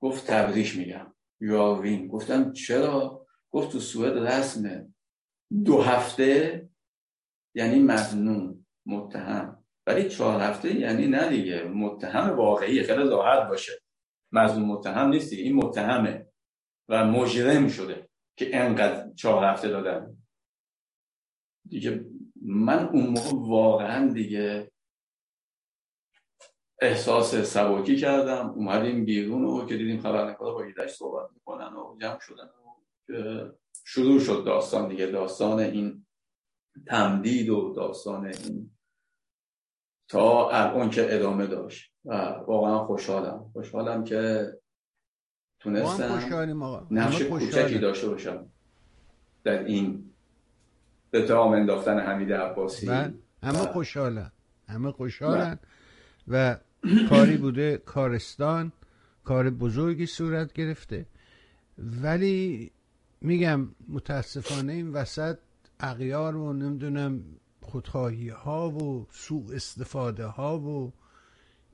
[0.00, 1.14] گفت تبریش میگم.
[1.40, 4.94] یاوین گفتم چرا؟ گفت تو سوئد رسمه
[5.64, 6.68] دو هفته
[7.54, 9.64] یعنی مظنون متهم.
[9.86, 11.64] ولی چهار هفته یعنی نه دیگه.
[11.64, 13.72] متهم واقعی خیلی راحت باشه.
[14.32, 15.36] مظنون متهم نیستی.
[15.36, 16.26] این متهمه
[16.88, 18.08] و مجرم شده
[18.38, 20.16] که انقدر چهار هفته دادن.
[21.68, 22.04] دیگه
[22.42, 24.72] من اون موقع واقعا دیگه
[26.80, 28.50] احساس سباکی کردم.
[28.50, 32.66] اومدیم بیرون و که دیدیم خبرنگارا با ایدش صحبت می‌کنن و جمع شدن و
[33.06, 33.52] که
[33.84, 35.06] شروع شد داستان دیگه.
[35.06, 36.06] داستان این
[36.86, 38.70] تمدید و داستان این
[40.08, 41.92] تا الان که ادامه داشت.
[42.04, 42.14] و
[42.46, 43.50] واقعا خوشحالم.
[43.52, 44.52] خوشحالم که
[45.60, 46.04] تونستم
[46.90, 48.52] نقش کوچکی داشته باشم
[49.44, 50.15] در این
[51.10, 52.86] به تام انداختن حمید عباسی.
[52.86, 54.32] من همه خوشحالن
[54.68, 55.58] همه خوشحالن.
[56.28, 56.56] و
[57.10, 58.72] کاری بوده کارستان
[59.24, 61.06] کار بزرگی صورت گرفته.
[61.78, 62.70] ولی
[63.20, 65.38] میگم متاسفانه این وسط
[65.80, 67.22] اغیار و نمی‌دونم
[67.60, 70.92] خودخواهی ها و سوء استفاده ها و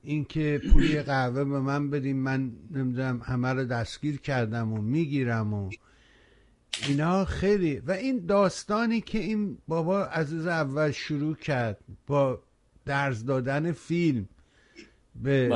[0.03, 5.69] اینکه پولی قهوه به من بدیم من نمی‌دونم همه رو دستگیر کردم و می‌گیرم و
[6.81, 12.43] اینا خیلی و این داستانی که این بابا عزیز اول شروع کرد با
[12.85, 14.29] درز دادن فیلم
[15.15, 15.49] به.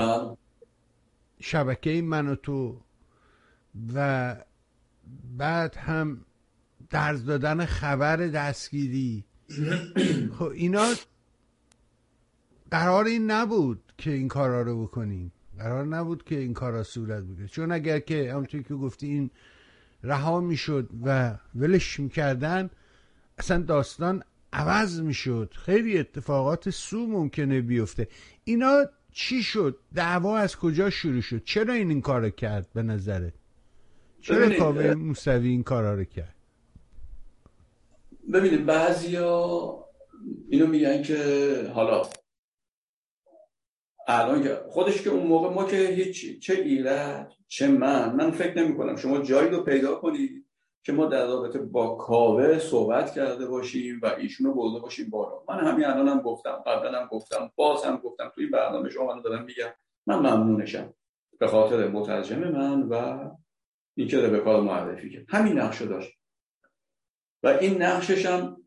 [1.40, 2.82] شبکه من و تو
[3.96, 4.36] و
[5.38, 6.26] بعد هم
[6.90, 9.26] درز دادن خبر دستگیری
[10.38, 10.86] خب اینا
[12.72, 17.48] قرار این نبود که این کارا رو بکنیم قرار نبود که این کارا صورت بگیره
[17.48, 19.32] چون اگر که همونطور که گفتی این
[20.04, 22.70] رها می‌شد و ولش می‌کردن.
[23.38, 24.24] اصلا داستان
[24.54, 25.54] عوض می‌شد.
[25.58, 28.08] خیلی اتفاقات سو ممکنه بیفته.
[28.44, 33.34] اینا چی شد؟ دعوا از کجا شروع شد؟ چرا این این کار کرد به نظره
[34.22, 36.36] چرا کاوه موسوی این کارا رو کرد؟
[38.34, 39.86] ببینید بعضیا
[40.50, 42.04] اینو میگن که حالا
[44.08, 48.58] الان که خودش که اون موقع ما که هیچ چه ایرج چه من من فکر
[48.58, 48.96] نمی کنم.
[48.96, 50.46] شما جایی رو پیدا کنید
[50.84, 55.44] که ما در رابطه با کاوه صحبت کرده باشیم و ایشونو برده باشیم بالا.
[55.50, 58.32] من همین الانم هم گفتم قبلا هم گفتم باز هم گفتم.
[58.36, 59.70] توی برنامه شما من دارم میگم.
[60.08, 60.94] من ممنونشم.
[61.40, 63.20] به خاطر مترجم من و
[63.96, 65.26] اینکه به کار معرفی کرد.
[65.30, 66.18] همین نقشه داشت.
[67.44, 68.58] و این نقشش هم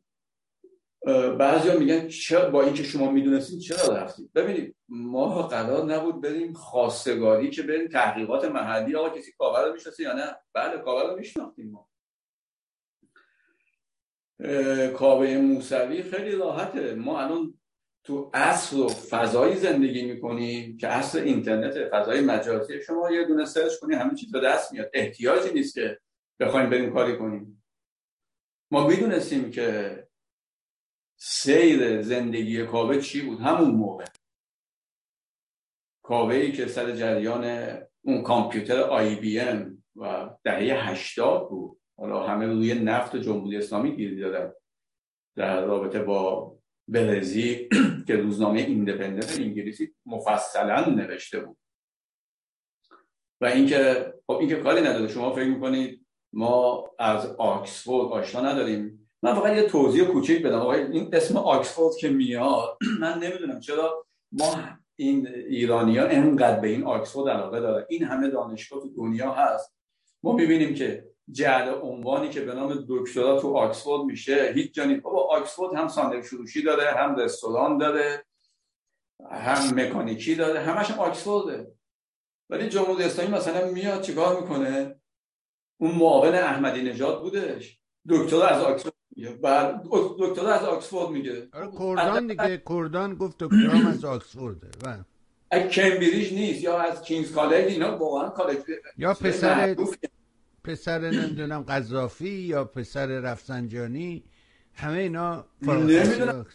[1.38, 7.50] بعضیا میگن چرا با اینکه شما می‌دونستین چرا رفتید ببینید ما قرار نبود بریم خواستگاری
[7.50, 11.70] که بریم تحقیقات محلی آقا کسی کاور رو می‌شناسه یا نه؟ بله کاور رو میشناختیم
[11.70, 11.88] ما.
[14.96, 16.94] کاوه موسوی خیلی راحته.
[16.94, 17.54] ما الان
[18.04, 22.82] تو عصر و فضایی زندگی می‌کنیم که عصر اینترنت فضای مجازی.
[22.82, 24.90] شما یه دونه search کنی همه چیز به دست میاد.
[24.94, 25.98] احتیاجی نیست که
[26.40, 27.64] بخوایم بریم کاری کنیم.
[28.70, 29.99] ما می‌دونستیم که
[31.22, 34.04] سیر زندگی کاوه چی بود؟ همون موقع.
[36.02, 37.44] کاوه ای که سر جریان
[38.04, 41.80] اون کامپیوتر IBM و دهه هشتاد بود.
[41.98, 44.52] حالا همه روی نفت جمهوری اسلامی گیر دادن.
[45.36, 46.52] در رابطه با
[46.88, 47.68] برزی
[48.06, 51.56] که روزنامه ایندپندنت انگلیسی مفصلا نوشته بود.
[53.40, 55.08] و اینکه خب اینکه کاری نداره.
[55.08, 58.99] شما فکر می‌کنید ما از آکسفورد آشنا نداریم.
[59.22, 60.66] من فقط یه توضیح کوچیک بدم.
[60.66, 64.54] این اسم آکسفورد که میاد من نمی‌دونم چرا ما
[64.96, 69.74] این ایرانیان انقدر به این آکسفورد علاقه داره این همه دانشگاه تو دنیا هست.
[70.22, 75.22] ما می‌بینیم که جعل عنوانی که به نام دکترا تو آکسفورد میشه هیچ جانی بابا
[75.22, 78.24] آکسفورد هم ساندویچ فروشی داره هم رستوران داره
[79.30, 81.72] هم مکانیکی داره همش هم آکسفورده.
[82.50, 85.00] ولی جمهوری اسلامی مثلا میاد چیکار می‌کنه؟
[85.80, 87.80] اون معاون احمدی نژاد بودش.
[88.08, 89.82] دکترا از آکسفورد بعد
[90.18, 91.48] دکترا از آکسفورد میگه.
[91.52, 94.68] آره کردان دیگه کردان گفت دکترا از آکسفورده.
[94.84, 95.04] بله.
[95.50, 98.56] از کمبریج نیست یا از کینگز کالج؟ اینا واقعا کالج
[98.98, 99.76] یا پسر
[100.64, 104.24] پسر نمی‌دونم قذافی یا پسر رفسنجانی
[104.74, 106.46] همه اینا نمی‌دونم.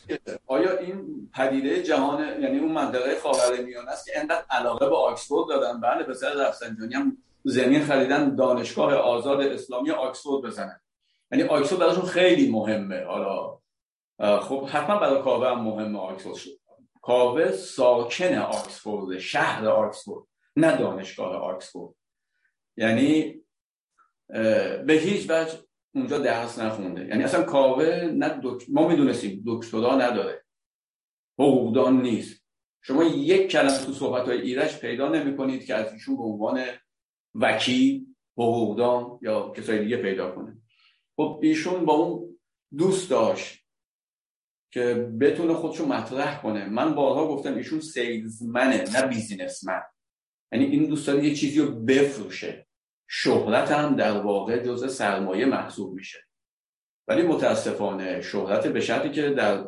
[0.48, 5.82] آیا این پدیده جهان یعنی اون منطقه خاورمیانه است که انقدر علاقه به آکسفورد دادن؟
[5.82, 10.80] بله پسر رفسنجانی هم زمین خریدن دانشگاه آزاد اسلامی آکسفورد بزنن.
[11.32, 13.04] یعنی آکسفورد براشون خیلی مهمه.
[13.04, 13.60] حالا
[14.40, 16.52] خب حتما برای کاوه هم مهمه آکسفورد شد
[17.02, 21.96] کاوه ساکن آکسفورد شهر آکسفورد نه دانشگاه آکسفورد.
[22.78, 23.42] یعنی
[24.86, 25.60] به هیچ وجه
[25.96, 27.06] اونجا درس نخونده.
[27.06, 30.44] یعنی اصلا کاوه نه ما می‌دونستیم دکترا نداره.
[31.40, 32.46] حقوقدان نیست.
[32.82, 36.66] شما یک کلمه تو صحبت های ایرش پیدا نمی کنید که از ایشون به عنوان
[37.36, 38.06] وکیل
[38.38, 40.58] حقوقدان یا کسای دیگه پیدا کنه.
[41.18, 42.40] خب ایشون با اون
[42.78, 43.66] دوست داشت
[44.72, 46.66] که بتونه خودشو مطرح کنه.
[46.66, 49.82] من بارها گفتم ایشون سیلزمنه نه بیزینسمن.
[50.52, 52.68] یعنی این دوست داره یه چیزی رو بفروشه.
[53.08, 56.20] شهرت هم در واقع جز سرمایه محسوب میشه.
[57.08, 59.68] ولی متاسفانه شهرت به شرطی که در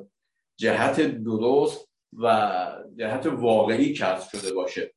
[0.60, 2.52] جهت درست و
[2.98, 4.94] جهت واقعی کسب شده باشه.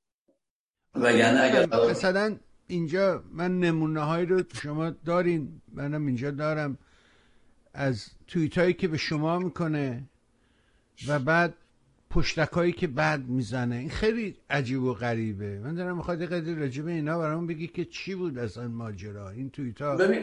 [0.94, 2.38] و یعنی اگر مثلا
[2.70, 6.78] اینجا من نمونه هایی رو شما دارین منم اینجا دارم.
[7.74, 10.02] از تویت هایی که به شما می‌کنه
[11.08, 11.54] و بعد
[12.10, 13.76] پشتکایی که بعد می‌زنه.
[13.76, 15.58] این خیلی عجیب و غریبه.
[15.58, 19.80] من دارم می‌خواد قدر راجب اینا برام بگی که چی بود اصلا ماجرا این توییت
[19.82, 20.22] ها ببین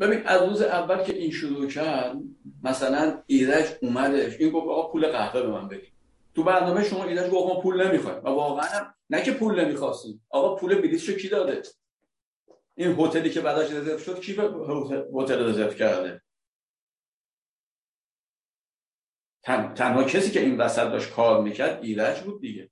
[0.00, 2.16] ببین از روز اول که این شروع کرد
[2.64, 4.36] مثلا ایرج اومدش.
[4.40, 5.91] این گفت آقا پول قهوه به من بدید
[6.34, 10.56] تو برنامه شما ایرج گفت ما پول نمی‌خوایم و واقعا نه که پول نمی‌خواستیم آقا
[10.56, 11.62] پول بلیطشو کی داده؟
[12.74, 14.32] این هتلی که بعدش رزرو شد کی
[15.14, 16.22] هتل رزرو کرده؟
[19.42, 19.74] تن...
[19.74, 22.70] تنها کسی که این وسط داشت کار می‌کرد ایرج بود دیگه.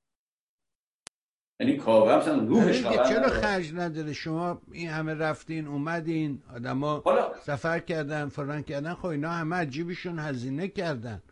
[1.61, 7.05] یعنی کاوه مثلا روحش چرا خرج نداره شما این همه رفتین اومدین آدما.
[7.43, 11.23] سفر کردن فران کردن خب اینا همه عجیبشون هزینه کردن.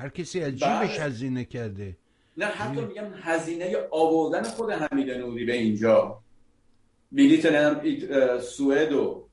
[0.00, 1.04] هر کسی از جیبش بله.
[1.06, 1.96] هزینه کرده.
[2.36, 6.18] نه حتی میگم هزینه آوردن خود حمید نوری به اینجا.
[7.12, 9.28] بلیت سوئد و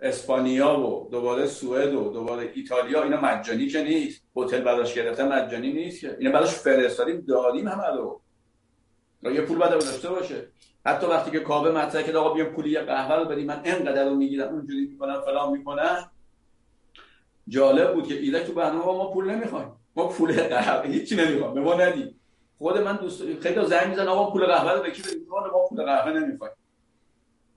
[0.00, 4.22] اسپانیا و دوباره سوئد و دوباره ایتالیا اینا مجانی که نیست.
[4.36, 6.16] هتل براش گرفته مجانی نیست که.
[6.18, 8.20] اینا براش فرستادیم دادیم همه رو.
[9.22, 10.48] یه پول باید داشته باشه.
[10.86, 14.14] حتی وقتی که کابه مطرح که آقا بیا پولی قهوه رو بدی من اینقدر رو
[14.14, 16.10] می‌گیرم اونجوری می‌کنم فلان می‌کنم.
[17.48, 19.72] جالب بود که ایده تو برنامه ما پول نمی‌خوایم.
[19.96, 20.86] ما پول قهوه.
[20.86, 22.16] هیچی نمی‌خوایم به ما ندی.
[22.58, 25.84] خود من دوست خیلی زنگ می‌زنن آقا پول قهوه رو به کی بدیم؟ ما پول
[25.84, 26.54] قهوه نمی‌خوایم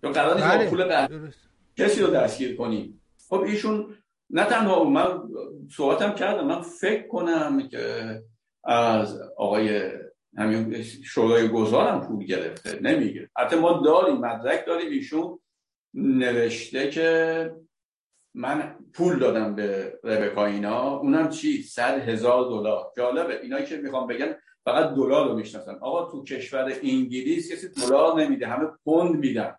[0.04, 0.70] یا قرار نیست بله.
[0.70, 1.32] پول قهوه
[1.78, 3.02] کسی رو دستگیر کنیم.
[3.30, 3.96] خب ایشون
[4.30, 5.22] نه تنها من
[5.72, 6.48] صحبتم کردم.
[6.48, 8.22] من فکر کنم که
[8.64, 9.92] از آقای
[10.38, 12.80] همین شورای گذارم پول گرفته.
[12.82, 13.30] نمیگه.
[13.38, 14.92] حتی ما داریم مدرک داریم.
[14.92, 15.40] ایشون
[15.94, 17.52] نوشته که
[18.34, 22.92] من پول دادم به ربکا اینا اونم چی؟ صد هزار دلار.
[22.98, 23.42] جالبه.
[23.42, 25.76] اینا که می‌خوام بگن فقط دلار رو می‌شناسن.
[25.76, 29.56] آقا تو کشور انگلیس کسی دلار نمیده همه پوند میدن.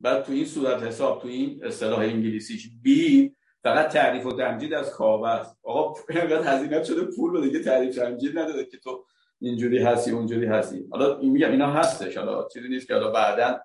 [0.00, 4.90] بعد تو این صورت حساب تو این اصطلاح انگلیسیش بی فقط تعریف و تمجید از
[4.90, 9.04] کاوه است آقا اینقدر هزینه شده پول بده که تعریف تمجید نداره که تو
[9.40, 10.84] اینجوری هستی اونجوری هستی.
[10.90, 12.16] حالا میگم اینا هستش.
[12.16, 13.60] حالا چیزی نیست که حالا بعدا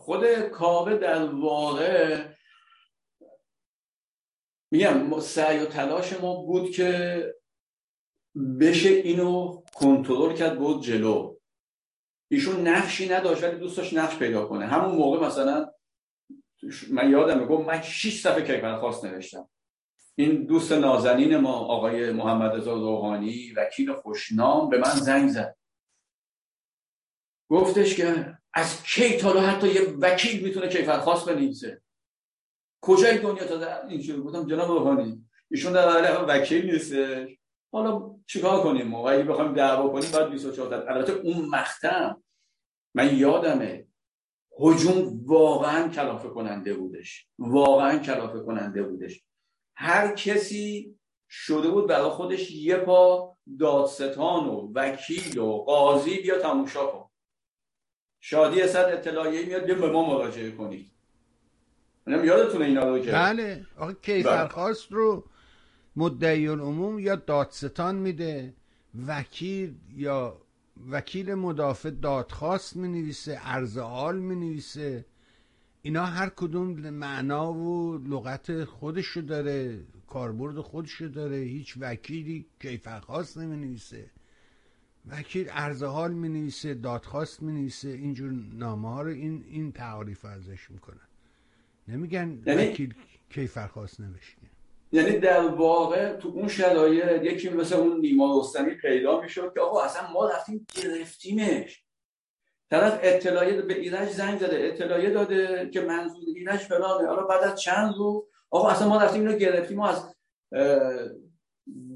[0.00, 2.28] خود کاوه در واقع
[4.70, 7.34] میگم سعی و تلاش ما بود که
[8.60, 11.36] بشه اینو کنترل کرد بود جلو.
[12.30, 14.66] ایشون نقشی نداشت ولی دوست داشت نقش پیدا کنه.
[14.66, 15.70] همون موقع مثلا
[16.90, 19.48] من یادم گفت من 6 صفحه کیفر خاص نوشتم.
[20.14, 25.56] این دوست نازنین ما آقای محمد رضا روحانی وکیل خوشنام به من زنگ زد.
[27.50, 31.82] گفتش که از کی تا حتی یه وکیل می‌تونه کیفر خاص بنویسه؟
[32.80, 37.38] کجای دنیا تا اینجوری بودم جناب روحانی ایشون در وکیل نیستش.
[37.72, 42.22] حالا چیکار کنیم ما؟ اگه بخوایم دعوا کنیم بعد 24 البته اون مختم
[42.94, 43.86] من یادمه.
[44.60, 47.26] هجوم واقعا کلافه کننده بودش.
[47.38, 49.24] واقعا کلافه کننده بودش.
[49.76, 50.94] هر کسی
[51.28, 56.99] شده بود برای خودش یه پا دادستان و وکیل و قاضی بیا تماشا کن
[58.20, 60.90] شادی اصد اطلاعیه میاد به ما مراجعه کنید.
[62.06, 65.24] من یادتونه اینا رو که بله آقا کیفرخواست رو
[65.96, 68.54] مدعی العموم یا دادستان میده
[69.06, 70.36] وکیل یا
[70.90, 75.04] وکیل مدافع دادخواست می نویسه عرض حال می نویسه
[75.82, 83.56] اینا هر کدوم معنا و لغت خودشو داره کاربرد خودشو داره هیچ وکیلی کیفرخواست نمی
[83.56, 84.10] نویسه
[85.08, 90.24] وکیل عرض حال می نویسه دادخواست می نویسه اینجور نامه ها رو این, این تعاریف
[90.24, 91.08] ازش می‌کنن
[91.88, 92.94] نمیگن یعنی وکیل
[93.30, 94.42] کیفرخواست نوشته.
[94.92, 99.82] یعنی در واقع تو اون شرایط یکی مثل اون نیما رستمی پیدا می‌شد که آقا
[99.82, 101.84] اصلا ما رفتیم گرفتیمش.
[102.70, 107.06] طرف اطلاعیه به ایرج زنگ زده اطلاعیه داده که منظور ایرج فلانه.
[107.06, 109.76] حالا بعد از چند روز آقا اصلا ما رفتیم اینو گرفتیم.
[109.76, 110.14] ما از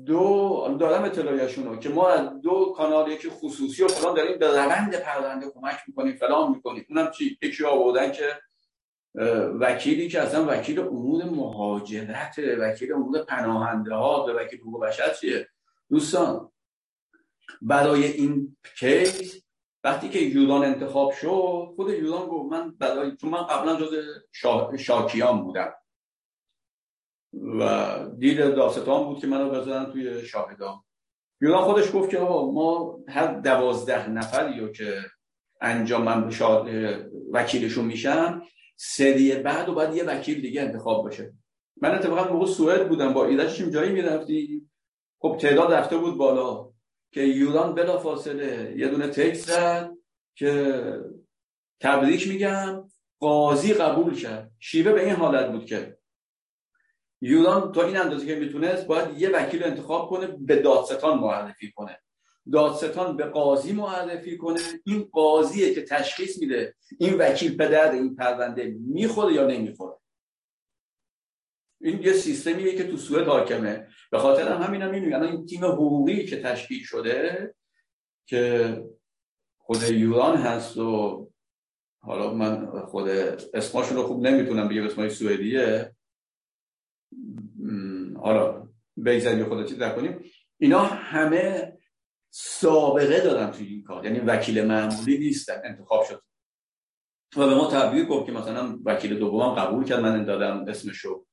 [0.07, 4.95] دو دارم اطلاعیه‌شون که ما از دو کانال یکی خصوصی و فلان داریم به روند
[4.95, 6.87] پرونده کمک می‌کنیم فلان می‌کنیم.
[6.89, 8.39] اونم چی؟ یکی آوردن که
[9.61, 15.49] وکیلی که اصلا وکیل امور مهاجرت وکیل امور پناهنده ها وکیل حقوق بشر چیه؟
[15.91, 16.51] دوستان
[17.63, 19.43] برای این کیس
[19.85, 23.95] وقتی که یودان انتخاب شد خود یودان گفت من برای چون من قبلا جز
[24.79, 25.75] شاکیان بودم.
[27.59, 30.85] و دید داستان بود که منو بزنن توی شاهدان
[31.41, 34.99] یودان خودش گفت که ما هر دوازده نفری رو که
[35.61, 36.31] انجام من
[37.33, 38.43] وکیلشون میشم
[38.77, 41.33] سری بعد و بعد یه وکیل دیگه انتخاب باشه
[41.83, 44.69] من اتفاقا موقع سوئد بودم با ایدهشیم جایی می‌رفتی.
[45.19, 46.71] خب تعداد رفته بود بالا
[47.13, 49.91] که یوران بلا فاصله یه دونه تکس زد
[50.35, 50.83] که
[51.81, 52.85] تبریک میگم
[53.21, 54.51] قاضی قبول کرد.
[54.59, 55.97] شیوه به این حالت بود که
[57.25, 61.99] یوران تا این اندازه که می‌تونست باید یه وکیل انتخاب کنه به دادستان معرفی کنه.
[62.53, 64.61] دادستان به قاضی معرفی کنه.
[64.85, 69.97] این قاضیه که تشخیص میده این وکیل پدر این پرونده می‌خوره یا نمی‌خوره.
[71.81, 73.89] این یه سیستمیه که تو سوئد حاکمه.
[74.11, 77.55] به خاطر هم همین هم میگن این تیم حقوقی که تشکیل شده
[78.27, 78.85] که
[79.59, 81.29] خود یوران هست و
[81.99, 83.09] حالا من خود
[83.55, 85.94] اسماشون رو خوب نمی‌تونم بگم اسمای سوئدیه.
[88.25, 88.69] حالا
[89.07, 90.25] بگذاریم خود چیز کنیم
[90.59, 91.73] اینا همه
[92.31, 94.05] سابقه دارن توی این کار.
[94.05, 96.23] یعنی وکیل معمولی نیستن انتخاب شد.
[97.37, 101.27] و به ما تبریک گفت که مثلا وکیل دومم قبول کرد من دادم اسمشو.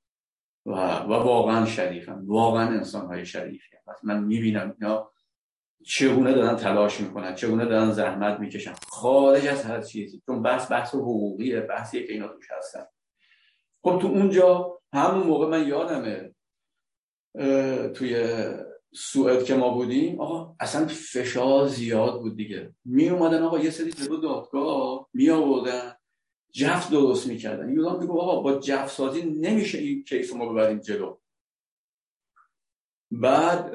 [0.65, 2.23] و, و واقعا شریفم.
[2.25, 5.11] واقعا انسان های شریفی من می‌بینم اینا
[5.85, 8.73] چگونه دارن تلاش می‌کنن چگونه دارن زحمت می‌کشن.
[8.89, 10.21] خارج از هر چیزی.
[10.25, 12.85] چون بحث بحث حقوقیه بحثیه که اینا توش هستن.
[13.83, 16.30] خب تو اونجا همون موقع من یادمه
[17.93, 18.39] توی
[18.93, 22.75] سوئد که ما بودیم آقا اصلا فشار زیاد بود دیگه.
[22.85, 25.95] می اومدن آقا یه سری جلو دادگاه می آوردن
[26.51, 31.17] جف درست می‌کردن یونان میگو آقا با جف سازی نمیشه این کیس ما ببریم جلو.
[33.11, 33.71] بعد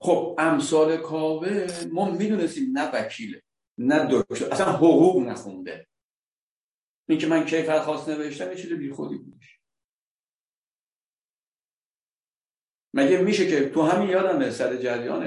[0.00, 3.42] خب امثال کاوه ما می‌دونستیم نه وکیله
[3.78, 5.86] نه دکتر اصلا حقوق نخونده.
[7.08, 9.51] این که من کیفر خواست نوشتم یه چیز بی خودی بودش
[12.94, 15.24] مگه میشه که تو همین یادم سر جریان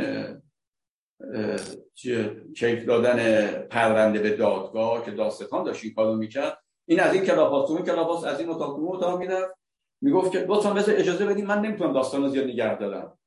[2.55, 7.67] کیف دادن پرونده به دادگاه که داستان داشت این کارو می‌کرد؟ این از این کلاپاس
[7.67, 9.53] تو کلاپاس از این اتاق اون اتاق می‌رفت.
[10.01, 13.17] می‌گفت که لطفا مثل اجازه بدین من نمی‌تونم داستان رو زیاد نگه دارم.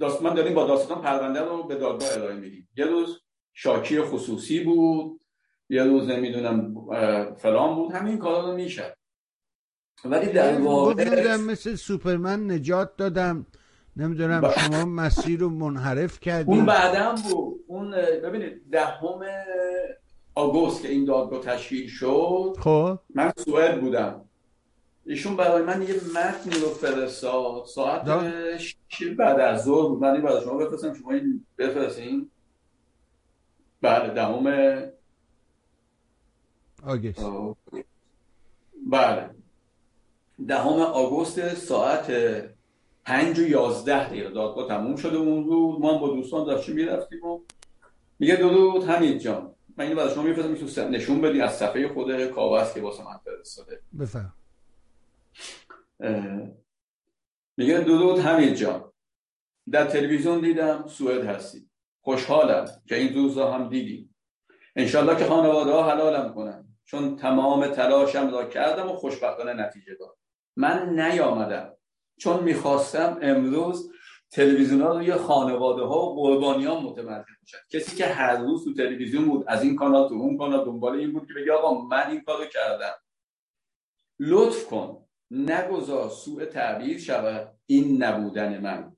[0.00, 2.68] داست من داریم با داستان پرونده رو به دادگاه ارائه میدیم.
[2.76, 3.20] یه روز
[3.52, 5.20] شاکی خصوصی بود
[5.68, 6.74] یه روز نمی‌دونم
[7.34, 7.92] فلان بود.
[7.92, 8.97] همین کارا رو میشه
[10.04, 13.46] ولی در واقع مثل سوپرمن نجات دادم.
[13.96, 14.52] نمی‌دونم با...
[14.52, 17.64] شما مسیر رو منحرف کردیم اون بعدم بود.
[17.66, 17.90] اون
[18.24, 19.20] ببینید دهم
[20.34, 22.98] آگوست که این دادگاه تشکیل شد خب.
[23.14, 24.24] من سوئد بودم.
[25.06, 27.64] ایشون برای من یه متن رو فرستاد.
[27.64, 28.04] ساعت
[29.18, 30.00] بعد از ظهر بود.
[30.00, 30.94] من این برای شما بفرستم.
[30.94, 32.30] شما این بفرستین.
[33.82, 34.46] بله دهم
[36.86, 37.26] آگست.
[38.90, 39.30] بله.
[40.46, 42.12] دهم آگوست ساعت
[43.04, 44.30] پنج و یازده دقیقه.
[44.30, 47.40] دادگاه تموم شده اون روز ما با دوستان داشتیم می‌رفتیم و
[48.18, 49.54] میگه درود حمید جان.
[49.76, 53.80] من اینو برای شما میفرستم نشون بدی از صفحه خود کاوه که واسه من فرستاده.
[54.00, 54.34] بفرم.
[57.56, 58.92] میگه درود حمید جان.
[59.70, 61.70] در تلویزیون دیدم سوئد هستی
[62.00, 64.14] خوشحالم که این روزا هم دیدیم.
[64.76, 66.64] انشالله که خانواده ها حلالم کنن.
[66.84, 70.16] چون تمام تلاشم را کردم و خوشبختانه نتیجه داد
[70.58, 71.74] من نیامدم.
[72.18, 73.90] چون می‌خواستم امروز
[74.30, 79.24] تلویزیون ها روی خانواده ها و قربانیان متمرکز باشد کسی که هر روز تو تلویزیون
[79.24, 82.20] بود از این کانال تو اون کانال دنبال این بود که بگه آقا من این
[82.20, 82.94] کارو کردم.
[84.18, 85.04] لطف کن.
[85.30, 87.54] نگذار سوء تعبیر شود.
[87.66, 88.96] این نبودن من.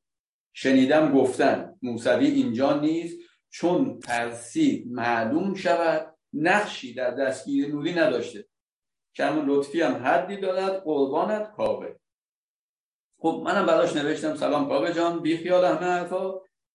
[0.53, 1.79] شنیدم گفتن.
[1.83, 3.19] موسوی اینجا نیست.
[3.51, 6.17] چون ترسید معلوم شود.
[6.33, 8.49] نقشی در دستگیر نوری نداشته.
[9.15, 11.95] کرم لطفی هم حدی دارد قربانت کاوه
[13.19, 16.35] خب منم براش نوشتم سلام کاوه جان بی خیال همه حرفا.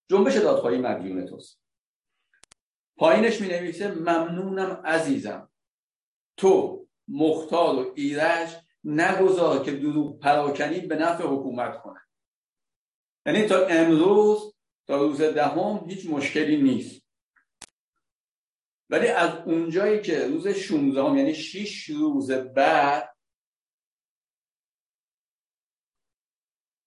[0.10, 1.62] جنبش دادخواهی مدیون توست.
[2.98, 5.50] پایینش می نویسه ممنونم عزیزم.
[6.38, 12.00] تو مختار و ایرج نگذار که دروغ پراکنی به نفع حکومت کنه
[13.26, 14.56] یعنی تا امروز
[14.88, 17.05] تا روز دهم هیچ مشکلی نیست.
[18.90, 23.16] ولی از اونجایی که روز 16 هم یعنی 6 روز بعد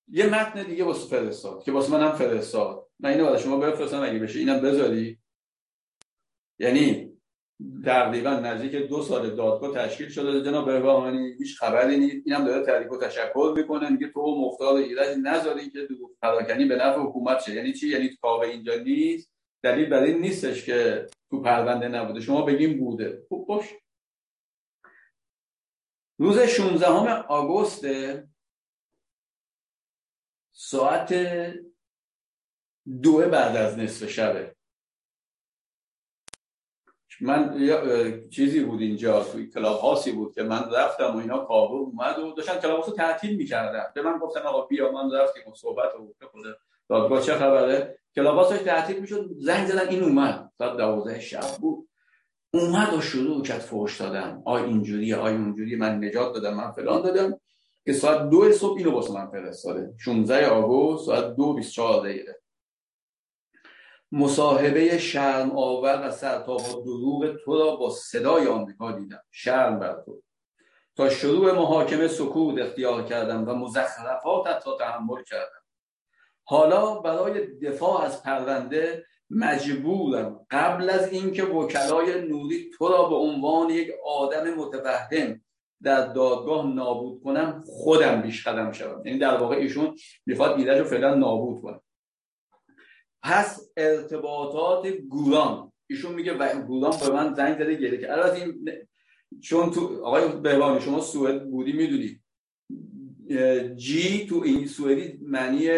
[0.08, 2.88] یه متن دیگه واسه فرستاد که واسه منم فرستاد.
[3.00, 5.18] من اینو برای شما بفرستم اگه بشه اینم بذاری.
[6.58, 7.12] یعنی
[7.84, 10.42] تقریبا نزدیک دو سال دادگاه تشکیل شده.
[10.42, 12.16] جناب بهبهانی هیچ خبری نیست.
[12.26, 13.90] اینم داره تحریک و تشکر می‌کنه.
[13.90, 15.88] میگه تو مختار ایرج نذاری که
[16.22, 17.54] پراکنی به نفع حکومت شه.
[17.54, 19.37] یعنی چی؟ یعنی کاوه اینجا نیست.
[19.62, 22.20] دلیل بر نیستش که تو پرونده نبوده.
[22.20, 23.26] شما بگیم بوده.
[23.28, 23.74] خوب باش.
[26.18, 27.84] روز 16 آگوست
[30.52, 31.14] ساعت
[33.02, 34.54] دو بعد از نصف شبه.
[37.20, 37.58] من
[38.30, 42.32] چیزی بود اینجا توی Clubhouse ی بود که من رفتم و اینا کاوه اومد و
[42.32, 43.84] داشتن club رو تعطیل می‌کردن.
[43.94, 46.42] به من گفتن آقا بیا من رفتیم و صحبت و خود
[46.88, 49.30] دادگاه چه خبره؟ club داشت تعطیل می‌شد.
[49.38, 50.52] زنگ زدن این اومد.
[50.58, 51.88] ساعت دوازده شب بود.
[52.54, 54.42] اومد و شروع کرد فوش دادن.
[54.44, 57.40] آی اینجوری آی اونجوری من نجات دادم من فلان دادم.
[57.84, 59.94] که ساعت دو صبح اینو واسه من فرستاده.
[59.98, 62.40] 16 آگوست ساعت دو 24 دقیقه.
[64.12, 69.22] مصاحبه شرم آور و سرتاپا دروغ تو را با صدای آمریکا دیدم.
[69.30, 70.22] شرم بر تو.
[70.96, 75.57] تا شروع محاکمه سکوت اختیار کردم و مزخرفات تا تحمل کردم.
[76.50, 80.46] حالا برای دفاع از پرونده مجبورم.
[80.50, 85.40] قبل از اینکه وکلای نوری تو را به عنوان یک آدم متفهم
[85.82, 89.06] در دادگاه نابود کنم خودم بیش قدم شوم.
[89.06, 89.96] یعنی در واقع ایشون
[90.26, 91.80] می‌خواد ایرج رو فعلا نابود کنه.
[93.22, 95.72] پس ارتباطات گوران.
[95.90, 98.70] ایشون میگه و گوران به من زنگ زده گله که البته این
[99.40, 102.20] چون تو آقای بهبانی شما سوئد بودی می‌دونی.
[103.76, 105.68] جی تو این سوئدی معنی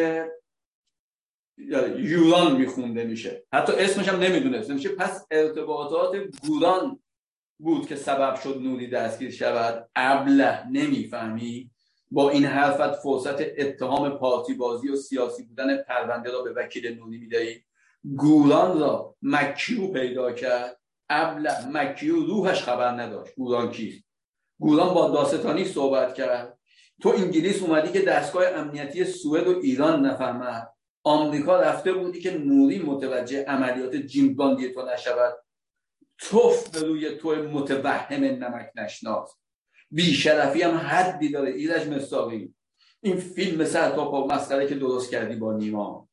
[1.98, 3.44] یوران میخونده میشه.
[3.52, 6.16] حتی اسمش هم نمی‌دونست میشه پس ارتباطات
[6.46, 7.00] گوران
[7.58, 9.90] بود که سبب شد نوری دستگیر شود.
[9.96, 11.70] ابله نمی‌فهمی.
[12.10, 17.18] با این حرفت فرصت اتهام پارتی بازی و سیاسی بودن پرونده را به وکیل نوری
[17.18, 17.60] می‌دهی.
[18.16, 20.80] گوران را مکیو پیدا کرد.
[21.08, 23.34] ابله مکیو روحش خبر نداشت.
[23.34, 24.04] گوران کیست
[24.58, 26.58] گوران با داستانی صحبت کرد.
[27.02, 30.68] تو انگلیس اومدی که دستگاه امنیتی سوئد و ایران نفهمد.
[31.02, 35.34] آمریکا رفته بودی که نوری متوجه عملیات جیم باندی تو نشود؟
[36.18, 39.36] توف به روی تو متوهم نمک نشناس.
[39.90, 42.54] بیشرفی هم حدی داره ایرج مستاقی
[43.00, 46.08] این فیلم سر تا پا مسئله که درست کردی با نیما.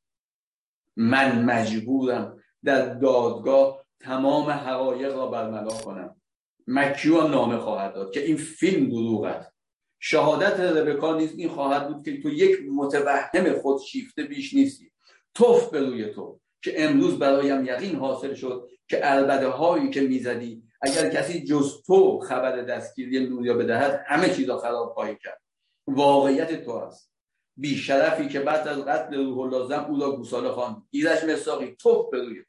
[0.95, 6.21] من مجبورم در دادگاه تمام حقایق را برملا کنم.
[6.67, 9.56] مکیو هم نامه خواهد داد که این فیلم دروغ است.
[9.99, 11.33] شهادت ربکا نیست.
[11.37, 14.91] این خواهد بود که تو یک متوهم خودشیفته بیش نیستی.
[15.33, 20.63] توف به روی تو که امروز برایم یقین حاصل شد که البده هایی که می‌زدی
[20.81, 25.41] اگر کسی جز تو خبر دستگیری نوریا بدهد همه چیزا خراب خواهی کرد.
[25.87, 27.11] واقعیت تو است.
[27.57, 30.87] بیشرفی که بعد از قتل روح اللازم او را گوساله خواند.
[30.89, 32.43] ایرش مساقی توف به روی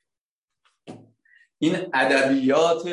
[1.58, 2.92] این ادبیات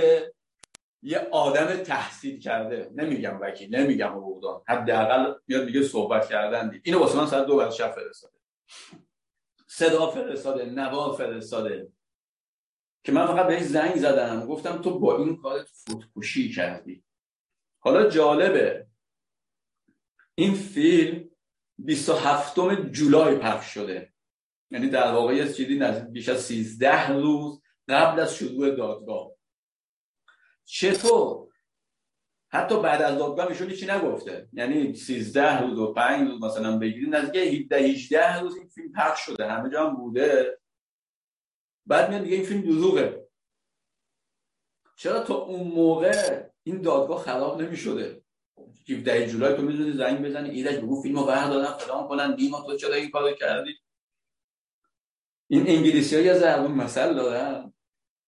[1.06, 2.92] یه آدم تحصیل کرده.
[2.96, 4.62] نمیگم وکیل نمیگم حقوقدان.
[4.68, 8.34] حداقل میاد میگه صحبت کردن دید اینو واسه من ساعت دو بعد شب فرستاده.
[9.68, 11.92] صدا فرستاده نوا فرستاده.
[13.04, 14.48] که من فقط بهش زنگ زدم.
[14.48, 17.04] گفتم تو با این کارت فوتکشی کردی.
[17.80, 18.88] حالا جالبه.
[20.36, 21.30] این فیلم
[21.78, 22.56] 27
[22.92, 24.14] جولای پخش شده.
[24.72, 25.80] یعنی در واقع یه چیزی
[26.12, 29.35] بیش از 13 روز قبل از شروع دادگاه.
[30.66, 31.48] چطور؟
[32.48, 34.50] حتی بعد از دادگاه ایشون چی نگفته.
[34.54, 37.16] یعنی 13 روز و 5 روز مثلا بگیرید.
[37.16, 39.52] نزدیک 17 18 روز این فیلم پخش شده.
[39.52, 40.60] همه جا هم بوده.
[41.86, 43.28] بعد میاد دیگه این فیلم دروغه.
[44.98, 48.22] چرا تا اون موقع این دادگاه خراب نمی شده
[48.90, 52.94] 17 جولای تو می‌دونی زنگ بزنی ایرج بگو فیلمو بردارن فلان کنن دیما تو چرا
[52.94, 53.80] این کارو کردی؟
[55.48, 57.74] این انگلیسی ها یه ضرب مثل دارن.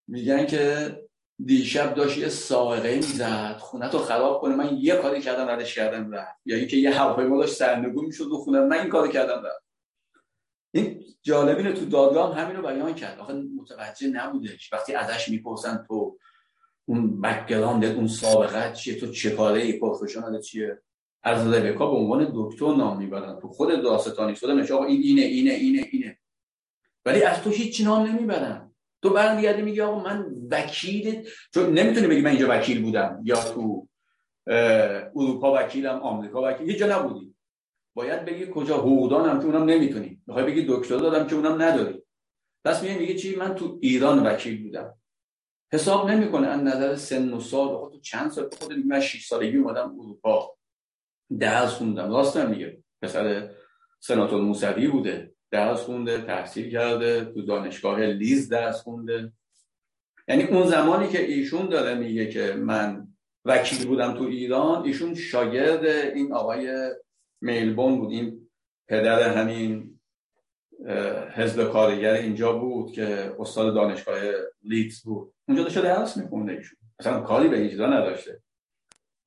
[0.07, 1.06] میگن که
[1.45, 4.55] دیشب داشت یه سائقه می‌زد خونه تو خراب کنه.
[4.55, 6.39] من یه کاری کردم ردش کردم رفت.
[6.45, 8.59] یا اینکه یه هواپیما داشت سرنگون می‌شد رو خونه.
[8.59, 9.64] من این کاری کردم رفت.
[10.72, 13.19] این جالب اینه تو دادگاه هم همین رو بیان کرد.
[13.19, 14.73] آخه متوجه نبودش.
[14.73, 16.18] وقتی ازش می‌پرسن تو
[16.85, 20.81] اون background اون سابقه چیه؟ تو چه کاره ای؟ professional چیه؟
[21.23, 23.39] از ربکا به عنوان دکتر نام می‌برن.
[23.39, 26.18] تو خود داستانی میشه آقا این اینه اینه اینه اینه.
[27.05, 28.66] ولی از تو هیچ نام نمی‌برن.
[29.01, 33.87] تو برمیگردی میگی آقا من وکیل چون نمی‌تونی بگی من اینجا وکیل بودم یا تو
[35.15, 37.35] اروپا وکیلم آمریکا وکیل هیچ جا نبودی.
[37.95, 40.21] باید بگی کجا حقوقدانم که اونم نمی‌تونی.
[40.27, 42.03] می‌خوای بگی دکتر دادم که اونم نداری.
[42.65, 44.93] پس میگه میگه چی؟ من تو ایران وکیل بودم.
[45.73, 46.47] حساب نمی‌کنه.
[46.47, 50.57] از نظر سن و سال خود تو چند سال؟ خود من 6 سالگی اومدم اروپا.
[51.39, 52.11] درس خوندم.
[52.11, 52.83] راست میگه.
[53.01, 53.49] پسر
[53.99, 55.33] سناتور موسوی بوده.
[55.51, 59.31] درس خونده تحصیل کرده تو دانشگاه لیز درس خونده.
[60.27, 63.07] یعنی اون زمانی که ایشون داره میگه که من
[63.45, 66.91] وکیل بودم تو ایران ایشون شاگرد این آقای
[67.41, 68.11] میلبون بود.
[68.11, 68.49] این
[68.87, 69.99] پدر همین
[71.35, 74.19] حزب کارگر اینجا بود که استاد دانشگاه
[74.63, 75.33] لیدز بود.
[75.47, 76.79] اونجا داشته درس میخونده ایشون.
[76.99, 78.41] اصلا کاری به اینجا نداشته.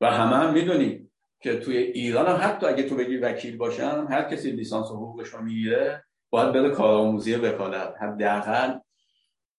[0.01, 4.23] و همه هم می‌دونیم که توی ایران هم حتی اگه تو بگی وکیل باشم هر
[4.23, 8.79] کسی لیسانس حقوقش رو می‌گیره باید بره کارآموزی وکالت حداقل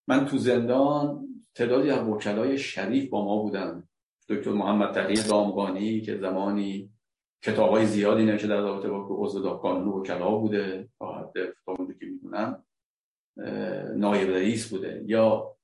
[0.07, 3.87] من تو زندان تعدادی از وکلای شریف با ما بودن.
[4.29, 6.89] دکتر محمد تقی دامغانی که زمانی
[7.43, 11.33] کتاب های زیادی نوشته در رابطه با عضو قانون وکلا بوده تا حد
[11.99, 12.63] که می‌دونم
[13.95, 15.03] نایب رئیس بوده.
[15.05, 15.55] یا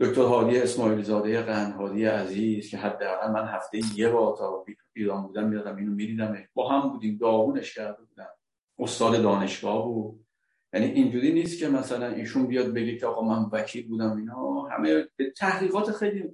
[0.00, 4.64] دکتر حالی اسماعیل زاده قنهاری عزیز که حداقل من هفته یه بار تا
[4.96, 8.37] ایران بودم میادم اینو می‌دیدم با هم بودیم داغونش کرده بودم.
[8.78, 10.24] استاد دانشگاه بود.
[10.72, 14.62] یعنی اینجوری نیست که مثلا ایشون بیاد بگه که آقا من وکیل بودم اینا.
[14.62, 16.24] همه تحقیقات خیلی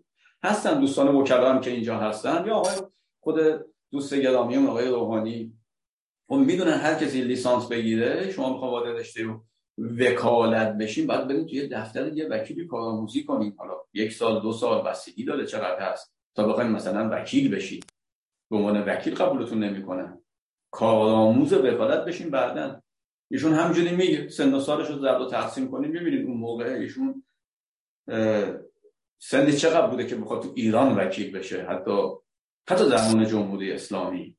[0.42, 0.80] هستن.
[0.80, 2.46] دوستان وکلا هم که اینجا هستن.
[2.46, 2.72] یا آقای
[3.20, 3.36] خود
[3.90, 5.52] دوست گرامی آقای روحانی.
[6.28, 9.40] خب می‌دونن هر کسی لیسانس بگیره شما می‌خواد وارد رشته
[9.78, 13.54] وکالت بشین بعد برید توی دفتر یه وکیلی کارآموزی کنین.
[13.58, 17.84] حالا یک سال دو سال بستگی داره چقدر هست تا بخواین مثلا وکیل بشید
[18.50, 20.23] به عنوان وکیل قبولتون نمی‌کنن.
[20.74, 22.82] کارآموز وکالت بشین بعدا.
[23.30, 25.92] ایشون همینجوری میگه سن و سالش رو ضرب و تقسیم کنیم.
[25.92, 27.24] ببینید اون موقع ایشون
[29.18, 32.08] سنی چقدر بوده که بخواد تو ایران وکیل بشه؟ حتی
[32.68, 34.36] حتی زمان جمهوری اسلامی.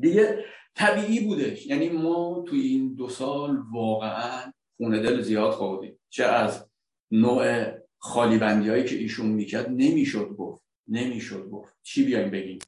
[0.00, 0.44] دیگه
[0.74, 5.98] طبیعی بودش یعنی ما توی این دو سال واقعا خونه دل زیاد خوردیم.
[6.08, 6.70] چه از
[7.10, 10.62] نوع خالی بندی هایی که ایشون می‌کرد نمی‌شد گفت.
[10.88, 11.76] نمی‌شد گفت.
[11.82, 12.58] چی بیایم بگیم؟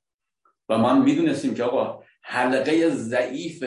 [0.69, 3.65] و من می‌دونستیم که آقا حلقه ضعیف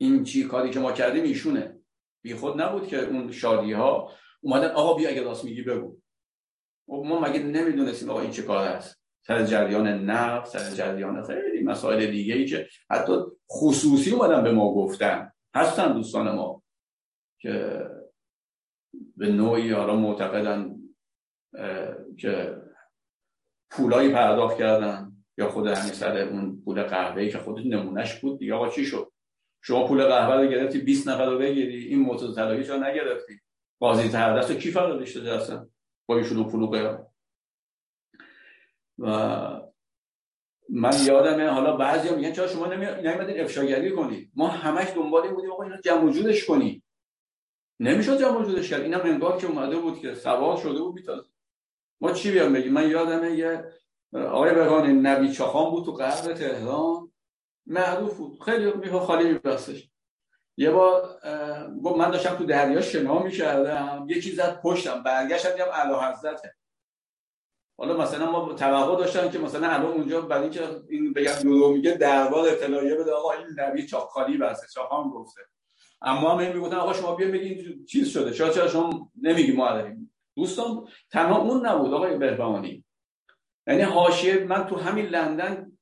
[0.00, 1.78] این چی کاری که ما کردیم ایشونه.
[2.22, 5.98] بی خود نبود که اون شادی ها اومدن آقا بیا اگه راست میگی بگو.
[6.86, 11.62] خب ما مگه نمی‌دونستیم آقا این چه کار است؟ سر جریان نفس سر جریان خیلی
[11.62, 13.12] مسائل دیگه ای که حتی
[13.50, 15.32] خصوصی اومدن به ما گفتن.
[15.54, 16.62] هستن دوستان ما
[17.38, 17.86] که
[19.16, 20.76] به نوعی حالا معتقدن
[22.18, 22.62] که
[23.70, 25.11] پولایی پرداخت کردن.
[25.38, 29.12] یا خود همین سر اون پول قهوه‌ای که خود نمونهش بود دیگه آقا چی شد؟
[29.62, 33.40] شما پول قهوه رو گرفتی 20 نفر رو بگیری این موتور طلایی چرا نگرفتی.
[33.78, 35.68] بازی تر دست کی فرادش داده اصلا؟
[36.06, 36.98] با این شلو پلو
[38.98, 39.72] و
[40.68, 45.52] من یادمه حالا بعضی میگن چرا شما نمیدین افشاگری کنید ما همش دنبال این بودیم
[45.52, 46.82] آقا اینو جمع جورش کنی.
[47.80, 48.80] نمی‌شد جمع جورش کرد.
[48.80, 51.24] اینم انگار که اومده بود که سوال شده بود بیتاز
[52.00, 53.64] ما چی بیام بگیم؟ من یادمه یه
[54.14, 57.12] آقای بهانه نبی چاخان بود تو قرب تهران؟
[57.66, 58.42] معروف بود.
[58.42, 59.88] خیلی میخوا خالی میبستش.
[60.56, 61.20] یه بار
[61.84, 66.54] گفت من داشتم تو دریا شنا می‌کردم یکی زد پشتم برگشتم دیدم اعلی حضرته.
[67.78, 71.90] حالا مثلا ما توقع داشتم که مثلا الان اونجا برای اینکه این بگم دورو میگه
[71.90, 73.12] دربار اطلاعیه بده.
[73.12, 75.40] آقا این نبی چاق خالی بسته چاقام گفته.
[76.02, 78.30] اما هم این می‌گفتن آقا شما بیا بگین چیز شده.
[78.30, 82.84] چرا چرا شما نمیگی داریم دوستان تنها اون نبود آقای بهبانی
[83.66, 85.78] یعنی حاشیه من تو همین لندن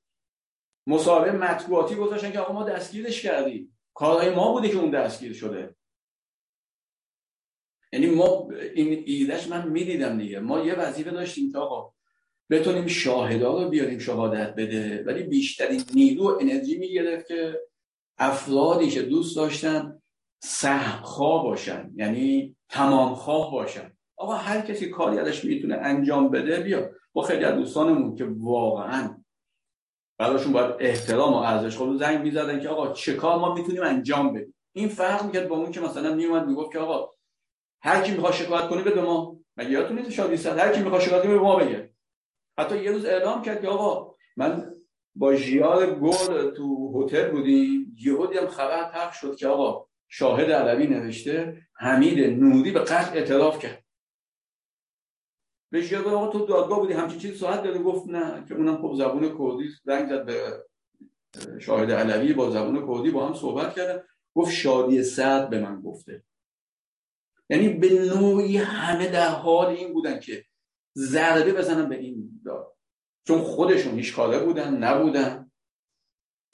[0.86, 5.76] مصاحبه مطبوعاتی گذاشتن که آقا ما دستگیرش کردیم کارهای ما بوده که اون دستگیر شده.
[7.92, 10.40] یعنی ما این ایدهش من می‌دیدم دیگه.
[10.40, 11.94] ما یه وظیفه داشتیم که آقا
[12.50, 15.04] بتونیم شاهدا رو بیاریم شهادت بده.
[15.06, 17.60] ولی بیشترین نیرو و انرژی می‌گرفت که
[18.18, 20.02] افرادی که دوست داشتن
[20.42, 21.90] سهمخواه باشن.
[21.96, 23.96] یعنی تمام خواه باشن.
[24.20, 26.90] آقا هر کسی کاری ازش می‌تونه انجام بده بیا.
[27.12, 29.16] با خیلی از دوستانمون که واقعا
[30.18, 34.32] براشون باید احترام و ارزش خود زنگ می‌زدن که آقا چه کار ما می‌تونیم انجام
[34.32, 37.10] بدیم؟ این فرق می‌کرد با اون که مثلا میومد می‌گفت که آقا
[37.82, 39.36] هر کی می‌خواد شکایت کنه به ما.
[39.56, 41.90] مگه یادتون نیست شادی صد؟ هر کی می‌خواد شکایت کنه به ما بگه.
[42.58, 44.74] حتی یه روز اعلام کرد که آقا من
[45.14, 47.96] با ژیار گل تو هتل بودیم.
[48.00, 53.58] یهو دیدم خبر پخش شد که آقا شاهد علوی نوشته حمید نوری به قتل اعتراف
[53.58, 53.84] کرد.
[55.70, 59.22] بهش آقا تو دادگاه بودی همچین چیز ساعت داری گفت نه که اونم خب زبون
[59.22, 59.70] کردی.
[59.86, 60.64] رنگ زد به
[61.60, 64.04] شاهد علوی با زبون کردی با هم صحبت کرده.
[64.34, 66.24] گفت شادی سعد به من گفته.
[67.50, 70.44] یعنی به نوعی همه در حال این بودن که
[70.96, 72.76] ضربه بزنن به این داد.
[73.26, 75.50] چون خودشون هیچ کاره بودن نبودن.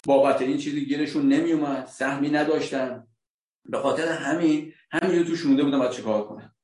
[0.06, 3.06] بابت این چیزی گیرشون نمیومد سهمی نداشتن.
[3.64, 6.55] به خاطر همین همین تو شونده بودن باید چیکار کنن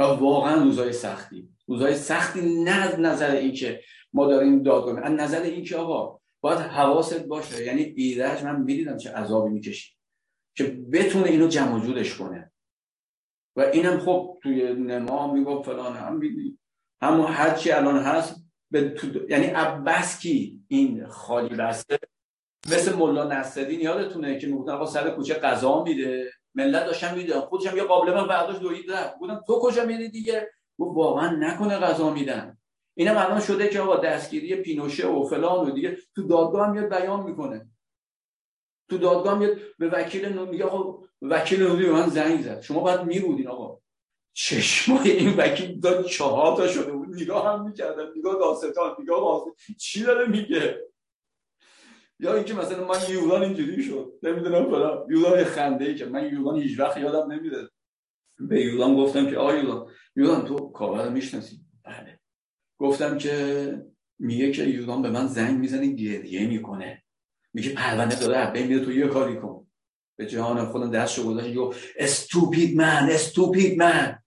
[0.00, 1.48] و واقعا روزای سختی.
[1.66, 3.80] روزای سختی نه از نظر اینکه
[4.12, 7.64] ما داریم دادگاه از نظر اینکه آقا باید حواست باشه.
[7.64, 9.96] یعنی ایرج من می‌دیدم چه عذابی می‌کشید
[10.56, 12.52] که بتونه اینو جمع جورش کنه.
[13.56, 16.58] و اینم خب توی نما می‌گفت فلان هم میدی.
[17.02, 18.36] همون هرچی الان هست
[18.70, 21.98] به تو یعنی عباس کی این خالی بسته؟
[22.72, 27.76] مثل ملا نصرالدین یادتونه که می‌گفتن آقا سر کوچه قضا میده؟ ملت داشتن میدن خودشم
[27.76, 29.18] یه قابل من برداشت دوید رفت.
[29.18, 32.58] بودم تو کجا میری دیگه؟ گفت واقعا نکنه قضا میدن.
[32.94, 37.22] اینم الان شده که آقا دستگیری پینوشه و فلان و دیگه تو دادگاه میاد بیان
[37.22, 37.70] می‌کنه.
[38.88, 42.60] تو دادگاه میاد به وکیل میگه آقا وکیل به من زنگ زد.
[42.60, 43.80] شما باید میبودین آقا.
[44.32, 47.22] چشمای این وکیل داد چهار تا شده بود.
[47.22, 48.96] نگاه هم می‌کردن نگاه داستان.
[49.00, 50.89] نگاه واسه چی داره میگه؟
[52.22, 55.06] یا اینکه مثلا من یولان اینجوری شد نمی‌دونم فلان.
[55.10, 57.68] یولان خنده ای که من یولان هیچ وقت یادم نمیده
[58.40, 62.20] به یولان گفتم که آ یولان یولان تو کاور می‌شناسی؟ بله.
[62.78, 63.84] گفتم که
[64.18, 67.02] میگه که یولان به من زنگ می‌زنه گریه می‌کنه.
[67.52, 69.66] میگه پرونده داره بین میره تو یه کاری کن.
[70.16, 74.18] به جهان خودم دست گذاشت یو استوپید من استوپید من.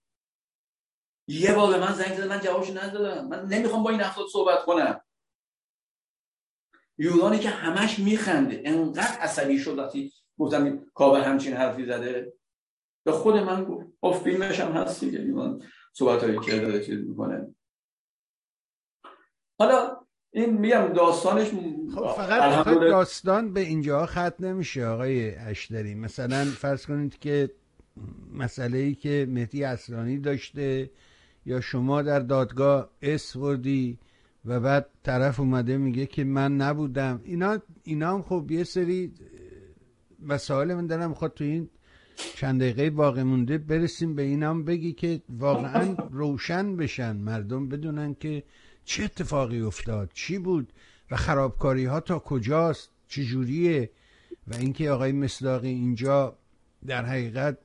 [1.28, 3.28] یه بار من زنگ زده من جوابش ندادم.
[3.28, 5.00] من نمی‌خوام با این افراد صحبت کنم.
[6.98, 8.62] یونانی که همش میخنده.
[8.64, 12.32] انقدر عصبی شد وقتی گفتم کابه همچین حرفی زده.
[13.04, 15.20] به خود من گفت خب فیلمش هم هست دیگه.
[15.20, 15.62] یونان
[15.92, 17.54] صحبت هایی که داره چیز می‌کنه.
[19.58, 19.96] حالا
[20.30, 21.50] این میگم داستانش
[21.94, 25.94] خب فقط, داستان به اینجا خط نمیشه آقای اشتری.
[25.94, 27.50] مثلا فرض کنید که
[28.32, 30.90] مسئله ای که مهدی اصلانی داشته
[31.46, 33.98] یا شما در دادگاه اس وردی
[34.46, 37.20] و بعد طرف اومده میگه که من نبودم.
[37.24, 39.12] اینا اینا هم خب یه سری
[40.22, 41.10] مسائل من دارم.
[41.10, 41.68] می‌خواد تو این
[42.16, 47.16] چند دقیقه باقی مونده برسیم به اینام بگی که واقعا روشن بشن.
[47.16, 48.42] مردم بدونن که
[48.84, 50.72] چه اتفاقی افتاد چی بود
[51.10, 53.90] و خرابکاری ها تا کجاست چجوریه
[54.46, 56.38] و اینکه آقای مصداقی اینجا
[56.86, 57.58] در حقیقت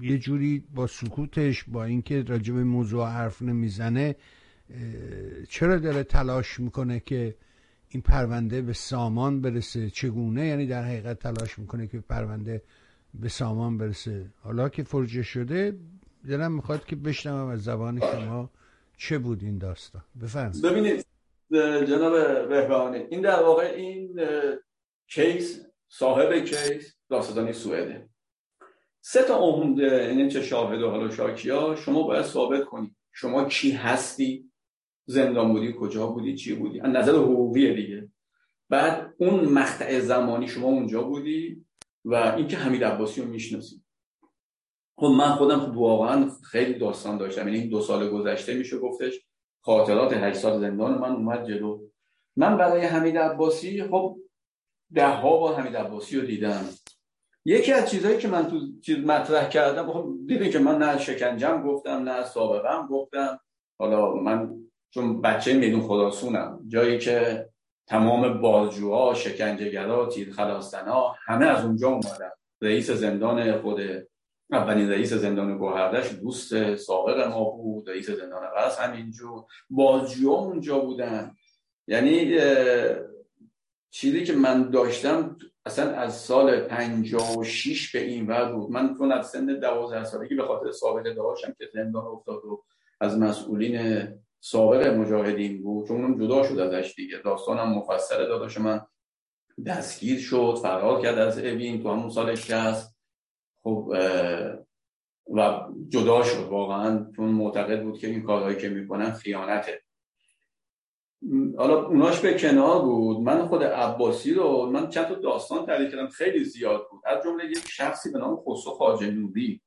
[0.00, 4.16] یه جوری با سکوتش با اینکه راجب موضوع حرف نمی‌زنه
[5.48, 7.34] چرا داره تلاش می‌کنه که
[7.88, 12.62] این پرونده به سامان برسه؟ چگونه؟ یعنی در حقیقت تلاش می‌کنه که پرونده
[13.14, 14.26] به سامان برسه.
[14.42, 15.78] حالا که فرجه شده
[16.28, 18.50] دلم می‌خواد که بشنوم از زبان شما
[18.96, 20.02] چه بود این داستان.
[20.22, 20.64] بفرمایید.
[20.64, 21.06] ببینید
[21.88, 24.20] جناب بهبانی این در واقع این
[25.06, 28.08] کیس صاحب کیس داستانی سوئده.
[29.00, 32.96] سه تا عمده یعنی چه شاهد و حالا شاکیا شما باید ثابت کنید.
[33.12, 34.49] شما کی هستی؟
[35.10, 38.08] زندان بودی کجا بودی؟ چی بودی؟ از نظر حقوقی دیگه.
[38.68, 41.64] بعد اون مقطع زمانی شما اونجا بودی
[42.04, 43.82] و اینکه حمید عباسی رو می‌شناسی.
[44.96, 47.48] خب من خودم خب واقعا خیلی داستان داشتم.
[47.48, 49.20] یعنی این دو سال گذشته میشه گفتش.
[49.60, 51.80] خاطرات هشت سال زندان من اومد جلو.
[52.36, 54.18] من برای حمید عباسی خب
[54.94, 56.64] ده ها با حمید عباسی رو دیدم.
[57.44, 61.62] یکی از چیزهایی که من تو چیز مطرح کردم خب دیدین که من نه شکنجم
[61.62, 63.40] گفتم نه سابقم گفتم.
[63.78, 66.60] حالا من چون بچه میدون خداسونم.
[66.68, 67.48] جایی که
[67.86, 72.30] تمام بازجوها شکنجهگرا تیر خلاستنا همه از اونجا اومدن.
[72.60, 73.80] رئیس زندان خود
[74.52, 79.44] اولین رئیس زندان گوهردش دوست سابق ما بود رئیس زندان قصد همینجور.
[79.70, 81.34] بازجوها اونجا بودن.
[81.88, 82.38] یعنی
[83.90, 85.36] چیزی که من داشتم
[85.66, 88.70] اصلا از سال 56 به این ور بود.
[88.70, 92.64] من چون از سن 12 سالگی به خاطر سابقه داشتم که زندان افتاد و
[93.00, 94.08] از مسئولین
[94.40, 97.18] سابق مجاهدین بود چون اونم جدا شد ازش دیگه.
[97.18, 98.80] داستانم مفصله داداش من.
[99.66, 102.96] دستگیر شد فرار کرد از اوین تو همون سال هست
[103.62, 103.92] خب
[105.34, 109.82] و جدا شد واقعا چون معتقد بود که این کارهایی که می‌کنن خیانته.
[111.58, 113.20] حالا اوناش به کنار بود.
[113.20, 117.00] من خود عباسی رو من چند تا داستان تعریف کردم خیلی زیاد بود.
[117.06, 119.62] از جمله یک شخصی به نام خسرو خواجه نوری.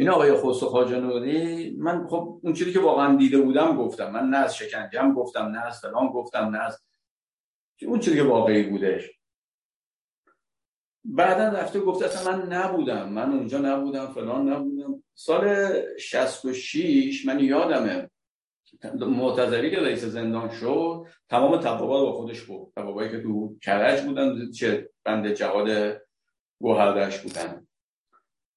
[0.00, 1.00] این آقای خسرو خواجه
[1.78, 4.10] من خب اون چیزی که واقعا دیده بودم گفتم.
[4.10, 6.82] من نه از شکنجم گفتم نه از فلان گفتم نه از
[7.82, 9.10] اون چیزی که واقعی بودش.
[11.04, 13.08] بعدا رفته گفته اصلا من نبودم.
[13.08, 15.02] من اونجا نبودم فلان نبودم.
[15.14, 18.10] سال 66 من یادمه.
[18.94, 24.50] معتظری که رئیس زندان شد تمام تبابا با خودش بود تبابایی که تو کرج بودن
[24.50, 26.00] چه بند جهاد
[26.60, 27.66] گوهردش بودن.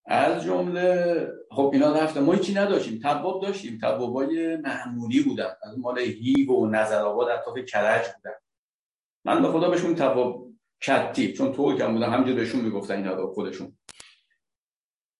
[0.06, 2.22] از جمله خب اینا رفتن.
[2.22, 3.00] ما هیچی نداشتیم.
[3.04, 3.80] تباب داشتیم.
[3.82, 5.50] تبابای معمولی بودن.
[5.64, 8.36] از مال هیو و نظرآباد اطراف کرج بودن.
[9.26, 10.48] من به خدا بهشون تباب
[10.82, 13.78] کتی چون تو کم بودن همینجور بهشون می‌گفتن اینا رو خودشون.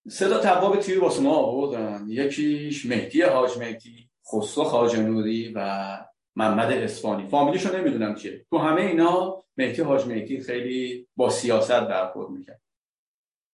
[0.08, 2.04] صدا تباب تیر واسه ما آوردن.
[2.08, 5.88] یکیش مهدی حاج مهدی خسرو خواجه نوری و
[6.36, 8.46] محمد اسفانی فامیلیشو نمی‌دونم چیه.
[8.50, 12.63] تو همه اینا مهدی حاج مهدی خیلی با سیاست برخورد می‌کرد.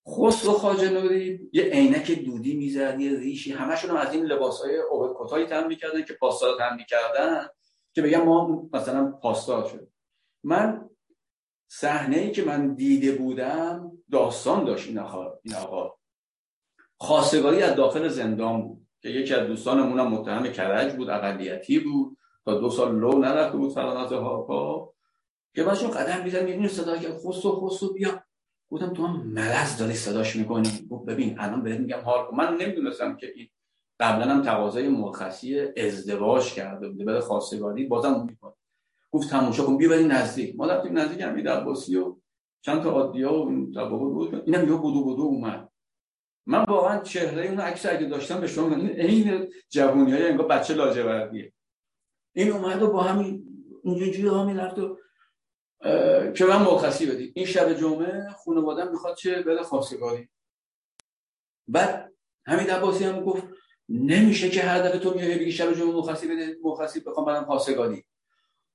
[0.08, 5.66] خسرو خواجه نوری یه عینک دودی می‌زد یه ریشی همشون از این لباسهای اوورکوتایی تن
[5.66, 7.46] می‌کردن که پاسدار تن می‌کردن
[7.92, 9.88] که بگم ما مثلا پاسدار شد.
[10.44, 10.90] من
[11.68, 15.94] صحنه ای که من دیده بودم داستان داشت این آقا این آقا.
[16.96, 22.16] خواستگاری از داخل زندان بود که یکی از دوستانمون هم متهم کرج بود اقلیتی بود.
[22.44, 24.94] تا دو سال لو نرفته بود فرانات هاپا
[25.54, 28.24] که چون قدم میزن می‌بینی صدا که خسرو خسرو بیا.
[28.70, 33.32] بودم تو هم مرض داری صداش می‌کنی؟ ببین الان بهت میگم حال من نمی‌دونستم که
[33.36, 33.48] این
[34.00, 38.52] قبلا هم تقاضای مرخصی ازدواج کرده بوده برای خواستگاری بازم می‌کنه.
[39.12, 40.56] گفت تماشا کن بیا نزدیک.
[40.56, 42.16] ما رفتیم نزدیک امید عباسی و
[42.60, 45.68] چند تا عادیا و این بود اینم یه بودو بودو اومد.
[46.46, 50.74] من واقعا چهره اون عکس اگه داشتم به شما این عین جوونی های انگار بچه
[50.74, 51.52] لاجوردیه.
[52.32, 53.44] این اومد و با همین
[53.84, 54.98] اینجوری ها می‌رفت و
[56.34, 60.28] که من مرخصی بدید این شب جمعه خانوادم می‌خواد چه بره خواستگاری
[61.68, 62.12] بعد
[62.46, 63.42] همین عباسی هم گفت
[63.88, 68.04] نمیشه که هر دفعه تو میای بگی شب جمعه مرخصی بده مرخصی بخوام برم خواستگاری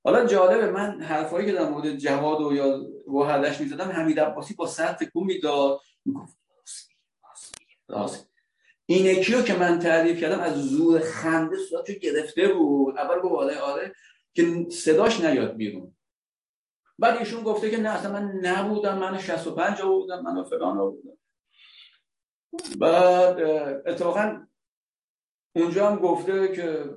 [0.04, 4.66] حالا جالبه من حرفایی که در مورد جواد و یا وحدش می‌زدم حمید عباسی با
[4.66, 5.80] سر تکون می‌داد.
[6.04, 6.36] می‌گفت
[8.86, 12.98] این رو که من تعریف کردم از زور خنده صداشو گرفته بود.
[12.98, 13.92] اول گفت آره آره
[14.34, 15.95] که صداش نیاد بیرون.
[16.98, 21.18] بعد ایشون گفته که نه اصلا من نبودم من 65 بودم من فلان بودم
[22.80, 23.40] بعد
[23.86, 24.46] اتفاقا
[25.56, 26.94] اونجا هم گفته که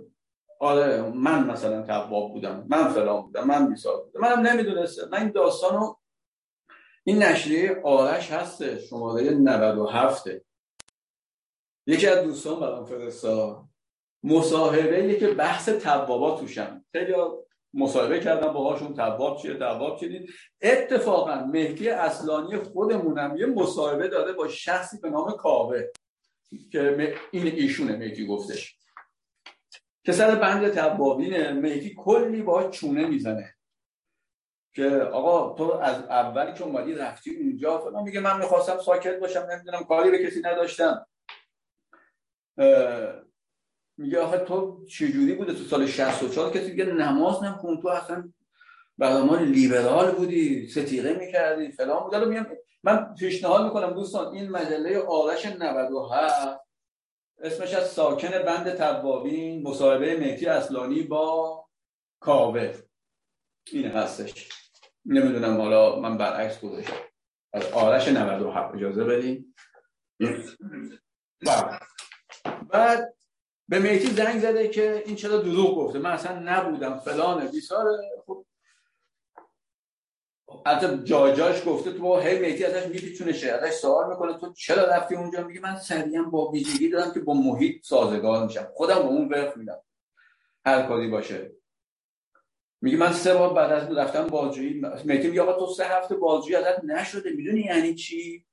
[0.59, 5.09] آره من مثلا تواب بودم من فلان بودم من بیسار بودم منم نمی‌دونستم.
[5.11, 5.95] من این داستانو
[7.03, 10.23] این نشریه آرش هسته شماره 97
[11.87, 13.63] یکی از دوستان برام فرستاد.
[14.23, 17.13] مصاحبه که بحث توابا توشن خیلی
[17.73, 20.27] مصاحبه کردم باهاشون تواب چیه تواب چیه
[20.61, 25.83] اتفاقا مهدی اصلانی خودمونم یه مصاحبه داده با شخصی به نام کاوه
[26.71, 28.79] که این ایشونه مهدی گفتش.
[30.05, 33.55] که سر بند توابینه مهدی کلی با چونه می‌زنه.
[34.73, 39.47] که آقا تو از اولی که اومدی رفتی اونجا فلان میگه من می‌خواستم ساکت باشم
[39.51, 41.07] نمی‌دونم کاری به کسی نداشتم.
[43.99, 48.33] میگه آخه تو چجوری بوده تو سال 64 کسی میگه نماز نمیخون تو اصلا
[48.97, 52.15] برای ما لیبرال بودی ستیره می‌کردی فلان بود.
[52.15, 52.47] میگم
[52.83, 56.59] من پیشنهاد می‌کنم دوستان این مجله آرش 97
[57.41, 61.65] اسمش از ساکن بند توابین مصاحبه مهدی اصلانی با
[62.19, 62.73] کاوه.
[63.71, 64.49] این هستش.
[65.05, 66.93] نمی‌دونم حالا من برعکس گذاشتم.
[67.53, 69.55] از آرش 97 اجازه بدین.
[71.45, 71.79] بله.
[72.69, 73.18] بعد
[73.69, 78.45] به میتی زنگ زده که این چرا دروغ گفته؟ من اصلا نبودم فلانه بیساره خب.
[80.65, 85.15] حتی جای جاش گفته تو هی میتی ازش میپیچونه ازش سوال می‌کنه تو چرا رفتی
[85.15, 88.67] اونجا؟ میگه من سریم با ویژگی دارم که با محیط سازگار میشم.
[88.73, 89.81] خودم با اون وقت میدم
[90.65, 91.51] هر کاری باشه.
[92.81, 96.55] میگه من سه بار بعد از رفتم بازجویی میتی میگه آقا تو سه هفته بازجویی
[96.55, 98.45] ازت نشده می‌دونی یعنی چی؟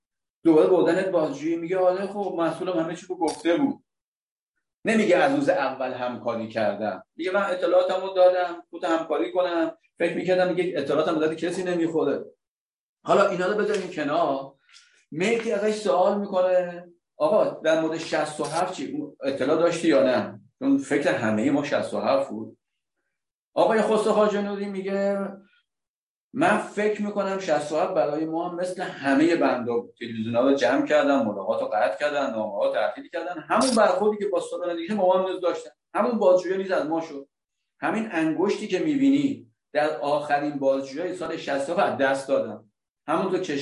[0.42, 1.56] دوباره بردنت بازجویی.
[1.56, 3.85] میگه آره خب مسئولم همه چی رو گفته بود.
[4.86, 7.04] نمیگه از روز اول همکاری کردم.
[7.16, 9.72] میگه من اطلاعاتمو دادم تو همکاری کنم.
[9.98, 12.24] فکر می‌کردم میگه اطلاعاتم دادی کسی نمی‌خوره.
[13.04, 14.52] حالا اینا رو بذاریم کنار.
[15.10, 16.86] میتی ازش سوال می‌کنه
[17.16, 22.58] آقا در مورد 67 چی؟ اطلاع داشتی یا نه؟ چون فکر همه ما 67 بود.
[23.54, 25.28] آقای خسرو حاج میگه
[26.32, 31.60] من فکر می‌کنم 67 برای ما هم مثل همه بنده تلویزیون رو جمع کردن ملاقات
[31.60, 33.44] رو قطع کردن نامه ها تعطیل کردن.
[33.48, 34.42] همون برخوردی که با
[34.76, 37.28] دیگه ما هم داشتن همون بازجویی نیز از ما شد.
[37.80, 42.64] همین انگشتی که می‌بینی در آخرین بازجویی سال 67 دست دادم
[43.08, 43.58] همونطور که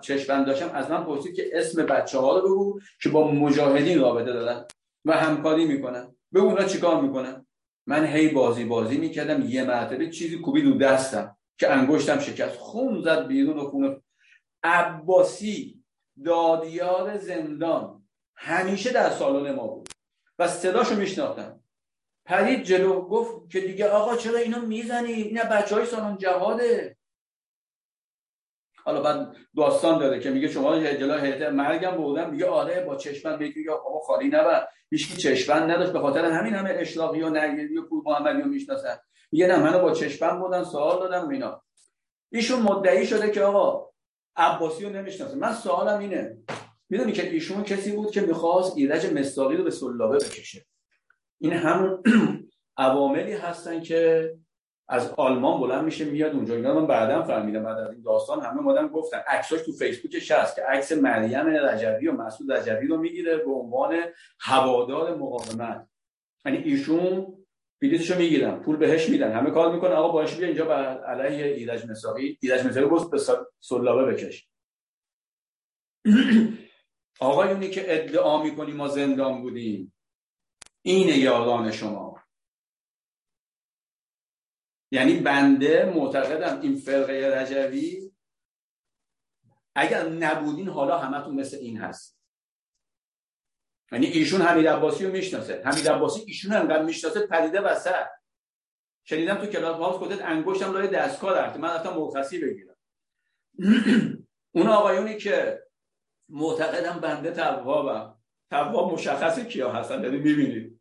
[0.00, 4.32] چشمند داشتم از من پرسید که اسم بچه ها رو بگو که با مجاهدین رابطه
[4.32, 4.64] دادن
[5.04, 6.14] و همکاری می‌کنن.
[6.32, 7.46] به اونا چیکار می‌کنن.
[7.86, 11.37] من هی بازی بازی می‌کردم یه مرتبه چیزی کوبید رو دستم.
[11.58, 12.56] که انگشتم شکست.
[12.56, 14.02] خون زد بیرون و خون
[14.62, 15.84] عباسی
[16.24, 19.88] دادیار زندان همیشه در سالن ما بود.
[20.38, 21.60] و صداشو میشناختم.
[22.24, 26.96] پرید جلو گفت که دیگه آقا چرا اینو می‌زنی؟ اینا بچه های سالن جهاده.
[28.84, 32.30] حالا بعد داستان داره که میگه شما جلو هیئت مرگم بودم.
[32.30, 35.92] میگه آره با چشمن میگه آقا خالی نبر هیچ چشمن نداشت.
[35.92, 38.98] به خاطر همین همه اشلاقی و نگیری و پور محمدی رو می‌شناسن.
[39.32, 41.62] میگه نه منو با چشمم بودن سوال دادم اینا.
[42.32, 43.90] ایشون مدعی شده که آقا
[44.36, 45.36] عباسی رو نمی‌شناسه.
[45.36, 46.38] من سوالم اینه.
[46.88, 50.66] می‌دونی که ایشون کسی بود که می‌خواست ایرج مستاقی رو به سلابه بکشه.
[51.38, 52.02] این همون
[52.76, 54.32] عواملی هستن که
[54.88, 56.54] از آلمان بلند میشه میاد اونجا.
[56.54, 57.62] اینا من بعدا فهمیدم.
[57.62, 59.18] بعد از این داستان همه مادن گفتن.
[59.28, 63.96] عکساش تو فیسبوکش هست که عکس مریم رجوی و مسعود رجوی رو می‌گیره به عنوان
[64.40, 65.86] هوادار مقاومت.
[66.44, 67.37] یعنی ایشون
[67.80, 69.32] بلیطشو می‌گیرن پول بهش میدن.
[69.32, 73.18] همه کار می‌کنه آقا باش بیا اینجا بر علیه ایرج مساقی ایرج مساقی گفت به
[73.60, 74.48] سلابه بکش.
[77.20, 79.94] آقایونی که ادعا می‌کنی ما زندان بودیم.
[80.82, 82.18] اینه یادان شما.
[84.90, 88.12] یعنی بنده معتقدم این فرقه رجوی.
[89.74, 92.17] اگر نبودین حالا همتون مثل این هست.
[93.92, 95.62] یعنی ایشون حمید عباسی رو می‌شناسه.
[95.64, 98.06] حمید عباسی ایشون انقدر می‌شناسه پریده وسط.
[99.04, 102.76] شنیدم تو کلاس هاوس خودت انگشتم لای دستگاه درد من رفتم مرخصی بگیرم.
[104.54, 105.62] اون آقایونی که
[106.28, 108.18] معتقدم بنده توابم
[108.50, 110.80] تواب مشخصه کیا هستن ببین ببینید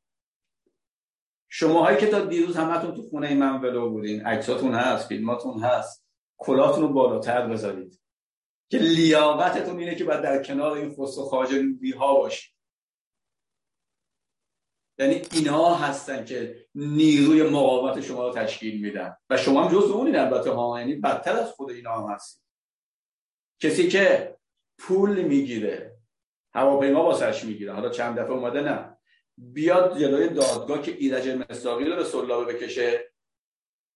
[1.49, 6.05] شماهایی که تا دیروز همتون تو خونه من ولو بودین عکساتون هست فیلماتون هست
[6.37, 8.01] کلاتون رو بالاتر بذارید.
[8.69, 11.63] که لیاقتتون اینه که بعد در کنار این خسرو خواجه
[11.99, 12.56] ها باشید.
[14.99, 19.15] یعنی اینها هستن که نیروی مقاومت شما رو تشکیل میدن.
[19.29, 22.43] و شما هم جزء اونین البته ها یعنی بدتر از خود اینا هم هستید
[23.59, 24.35] کسی که
[24.77, 25.97] پول می‌گیره
[26.53, 27.73] هواپیما واسش می‌گیره.
[27.73, 28.97] حالا چند دفعه اومده نه.
[29.37, 33.11] بیاد جلوی دادگاه که ایرج مصداقی رو به سلابه بکشه.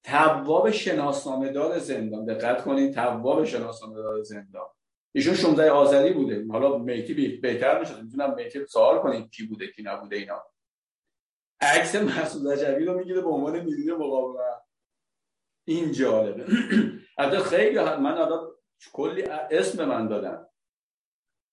[0.03, 2.26] تواب شناسنامه دار زندان.
[2.26, 4.68] دقت کنید تواب شناسنامه دار زندان.
[5.15, 6.45] ایشون 16 آذری بوده.
[6.52, 10.51] حالا میتی بهتر میشه می‌تونم میتی سوال کنید کی بوده کی نبوده اینا.
[11.62, 14.62] عکس مسعود رجبی رو می‌گیره به عنوان نیروی مقاومت.
[15.68, 16.46] این جالبه.
[17.18, 18.52] البته خیلی من الان
[18.94, 20.46] کلی اسم من دادن.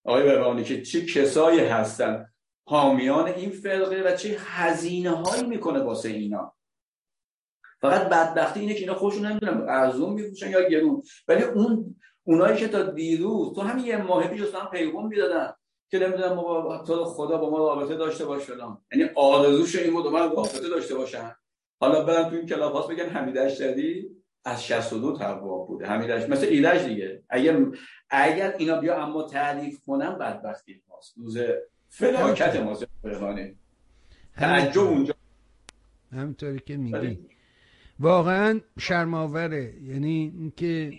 [0.05, 2.33] آقای بهبانی که چه کسایی هستن.
[2.69, 6.55] حامیان این فرقه و چه هزینه هایی می‌کنه واسه اینا.
[7.81, 11.03] فقط بدبختی اینه که اینا خوشون نمی‌دونم ارزون میفروشن یا گرون.
[11.29, 15.53] ولی اون اونایی که تا دیروز تو همین یه ماه پیش پیغام می‌دادن.
[15.91, 18.79] که نمی‌دونم ما تو خدا با ما رابطه داشته باش فلان.
[18.93, 21.35] یعنی آرزوش این بود من رابطه داشته باشن
[21.81, 24.11] حالا برن تو این کلاس بگن حمید اشتری
[24.45, 25.87] از 62 تقوا بوده.
[25.87, 27.23] حمیدش مثل ایرج دیگه.
[27.29, 27.59] اگر
[28.11, 31.15] اگر اینا بیا اما تعریف کنم بدبختی ماست.
[31.19, 31.39] روز
[31.89, 32.87] فلاکت ماست.
[33.03, 33.55] بهانه
[34.37, 35.15] تعجب اونجا.
[36.13, 37.19] همینطوری که میگی.
[38.01, 40.93] واقعا شرماوره یعنی اینکه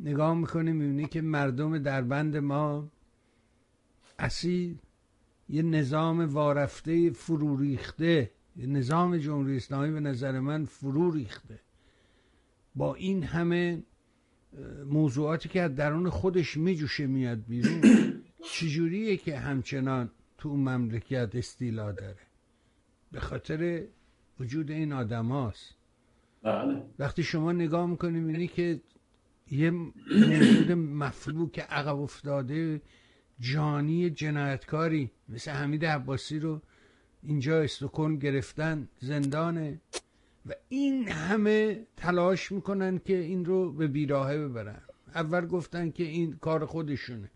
[0.00, 2.88] نگاه می‌کنیم می‌بینی که مردم دربند ما
[4.20, 4.76] اصیل
[5.48, 11.60] یه نظام وارفته فرو ریخته یه نظام جمهوری اسلامی به نظر من فرو ریخته.
[12.74, 13.82] با این همه
[14.86, 17.80] موضوعاتی که از درون خودش میجوشه میاد بیرون
[18.52, 22.26] چجوریه که همچنان تو اون مملکت استیلا داره؟
[23.12, 23.84] به خاطر
[24.40, 25.74] وجود این آدم هاست
[26.42, 26.82] بله.
[26.98, 28.80] وقتی شما نگاه می‌کنیم اینی که
[29.50, 32.80] یه موجود مفلوک عقب افتاده
[33.40, 36.62] جانی جنایتکاری مثل حمید عباسی رو
[37.22, 39.80] اینجا استکن گرفتن زندانه.
[40.46, 44.82] و این همه تلاش می‌کنن که این رو به بیراهه ببرن.
[45.14, 47.30] اول گفتن که این کار خودشونه.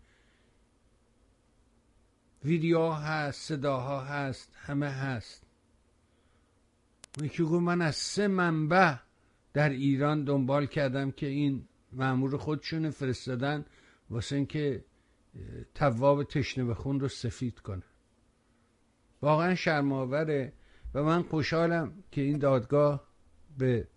[2.45, 5.43] ویدیو هست صداها هست همه هست.
[7.21, 8.95] یکی گفت من از سه منبع
[9.53, 13.65] در ایران دنبال کردم که این معمور خودشونه فرستادن.
[14.09, 14.85] واسه اینکه
[15.75, 17.83] تواب تشنه به خون رو سفید کنه.
[19.21, 20.53] واقعا شرماوره
[20.93, 23.07] و من خوشحالم که این دادگاه
[23.57, 23.87] به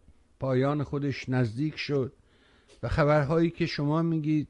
[0.41, 2.13] پایان خودش نزدیک شد
[2.83, 4.49] و خبرهایی که شما میگید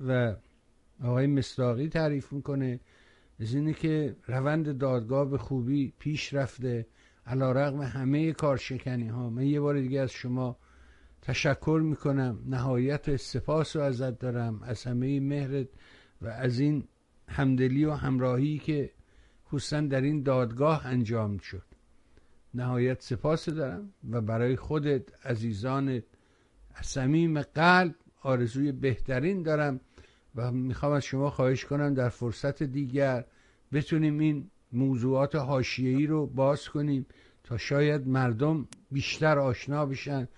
[0.00, 0.36] و
[1.04, 2.80] آقای مستاقی تعریف می‌کنه
[3.40, 6.86] از اینه که روند دادگاه به خوبی پیش رفته
[7.26, 10.56] علا رقم همه کارشکنی ها من یه بار دیگه از شما
[11.22, 12.38] تشکر می‌کنم.
[12.46, 14.62] نهایت سپاس رو ازت دارم.
[14.62, 15.68] از همه مهرت.
[16.22, 16.84] و از این
[17.28, 18.90] همدلی و همراهی که
[19.48, 21.62] خصوصا در این دادگاه انجام شد.
[22.54, 26.04] نهایت سپاس دارم و برای خودت عزیزانت
[26.74, 29.80] از صمیم قلب آرزوی بهترین دارم
[30.34, 33.24] و می‌خوام از شما خواهش کنم در فرصت دیگر
[33.72, 37.06] بتونیم این موضوعات حاشیه‌ای رو باز کنیم
[37.44, 40.28] تا شاید مردم بیشتر آشنا بشن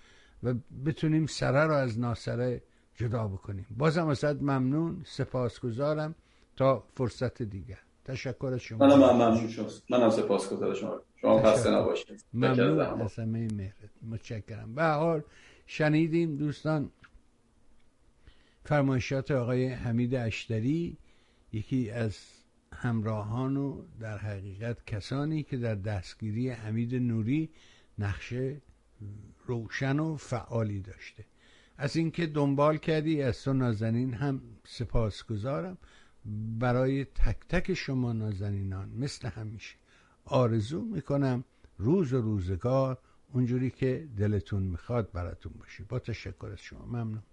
[0.43, 0.53] و
[0.85, 2.61] بتونیم سره رو از ناسره
[2.95, 3.65] جدا بکنیم.
[3.77, 6.15] بازم ازت ممنون سپاسگزارم.
[6.55, 7.79] تا فرصت دیگر.
[8.05, 8.87] تشکر از شما.
[8.87, 11.01] من ممنون شد من سپاسگزار شما.
[11.15, 12.25] شما خسته نباشید.
[12.33, 13.89] ممنون از همه مهرت.
[14.01, 14.75] متشکرم.
[14.75, 15.23] به حال
[15.65, 16.91] شنیدیم دوستان
[18.63, 20.97] فرمایشات آقای حمید اشتری
[21.51, 22.17] یکی از
[22.73, 27.49] همراهان و در حقیقت کسانی که در دستگیری حمید نوری
[27.99, 28.61] نقشه
[29.45, 31.25] روشن و فعالی داشته.
[31.77, 35.77] از اینکه دنبال کردی از تو نازنین هم سپاسگزارم.
[36.59, 39.75] برای تک تک شما نازنینان مثل همیشه.
[40.25, 41.43] آرزو می‌کنم
[41.77, 42.97] روز و روزگار
[43.33, 45.83] اونجوری که دلتون می‌خواد براتون باشه.
[45.83, 46.85] با تشکر از شما.
[46.85, 47.23] ممنون.